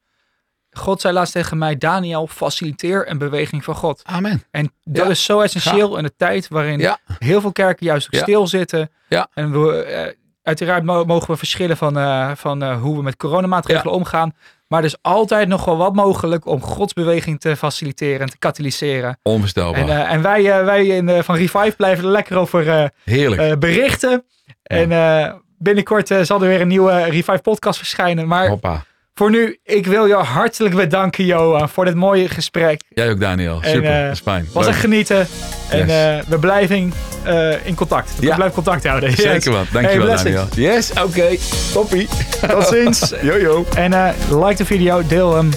God 0.72 1.02
zei 1.02 1.14
laatst 1.14 1.34
tegen 1.34 1.58
mij, 1.58 1.78
Daniel, 1.78 2.28
faciliteer 2.28 3.10
een 3.10 3.18
beweging 3.18 3.64
van 3.64 3.76
God. 3.76 4.02
Amen. 4.06 4.44
En 4.52 4.74
dat 4.84 5.10
is 5.10 5.24
zo 5.24 5.40
essentieel 5.40 5.98
in 5.98 6.04
de 6.04 6.14
tijd 6.18 6.48
waarin 6.48 6.96
heel 7.20 7.42
veel 7.42 7.52
kerken 7.52 7.86
juist 7.86 8.08
ook 8.14 8.22
stilzitten. 8.22 8.92
Ja. 9.10 9.28
En 9.34 9.52
we, 9.64 9.82
eh, 9.84 10.14
uiteraard 10.44 10.84
mo- 10.84 11.06
mogen 11.06 11.32
we 11.32 11.38
verschillen 11.38 11.78
van, 11.78 11.98
eh, 11.98 12.32
van 12.36 12.64
eh, 12.64 12.82
hoe 12.82 12.96
we 12.98 13.04
met 13.04 13.18
coronamaatregelen 13.18 13.94
omgaan. 13.94 14.34
Maar 14.68 14.80
er 14.80 14.86
is 14.86 14.98
altijd 15.02 15.48
nog 15.48 15.66
wel 15.66 15.78
wat 15.78 15.96
mogelijk 15.96 16.46
om 16.46 16.62
Gods 16.62 16.94
beweging 16.94 17.40
te 17.40 17.56
faciliteren 17.56 18.20
en 18.20 18.30
te 18.30 18.38
katalyseren. 18.38 19.18
Onvoorstelbaar. 19.24 19.82
En, 19.82 19.90
eh, 19.90 20.12
en 20.14 20.22
wij, 20.22 20.66
wij 20.66 20.86
in, 20.86 21.24
van 21.24 21.36
Revive 21.36 21.74
blijven 21.78 22.04
er 22.06 22.10
lekker 22.12 22.38
over 22.38 22.92
Heerlijk. 23.04 23.60
berichten. 23.60 24.24
En 24.64 24.92
eh, 24.92 25.34
binnenkort 25.58 26.08
zal 26.22 26.42
er 26.42 26.48
weer 26.48 26.62
een 26.62 26.68
nieuwe 26.68 27.04
Revive 27.04 27.40
podcast 27.42 27.78
verschijnen. 27.78 28.28
Maar 28.28 28.48
Hoppa. 28.48 28.84
Voor 29.22 29.30
nu, 29.32 29.58
ik 29.64 29.86
wil 29.88 30.08
jou 30.08 30.24
hartelijk 30.24 30.76
bedanken, 30.76 31.26
Johan, 31.26 31.70
voor 31.70 31.86
dit 31.86 31.96
mooie 31.96 32.28
gesprek. 32.30 32.82
Jij 32.90 33.10
ook, 33.10 33.20
Daniel. 33.20 33.60
En, 33.62 33.70
Super. 33.72 33.92
eh, 33.98 34.04
dat 34.04 34.12
is 34.12 34.20
fijn. 34.20 34.48
Was 34.54 34.68
echt 34.68 34.80
genieten. 34.80 35.28
En 35.70 35.78
Yes. 35.88 35.90
eh, 35.90 36.30
we 36.30 36.38
blijven 36.40 36.94
eh, 37.24 37.66
in 37.66 37.76
contact. 37.76 38.12
We 38.20 38.26
Ja. 38.26 38.36
blijven 38.36 38.56
contact 38.56 38.86
houden. 38.88 39.10
Yes. 39.10 39.20
Zeker 39.22 39.52
wat. 39.52 39.66
Dankjewel, 39.72 40.08
Hey, 40.08 40.16
Daniel. 40.16 40.48
Yes, 40.56 40.92
oké. 41.04 41.36
Toppie. 41.74 42.08
Tot 42.50 42.68
ziens. 42.68 43.14
Yo. 43.22 43.66
En 43.76 43.94
eh, 43.94 44.10
like 44.30 44.56
de 44.56 44.66
video, 44.66 45.08
deel 45.08 45.36
hem. 45.36 45.50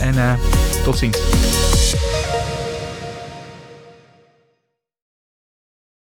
En 0.00 0.14
eh, 0.18 0.32
tot 0.84 0.98
ziens. 0.98 1.18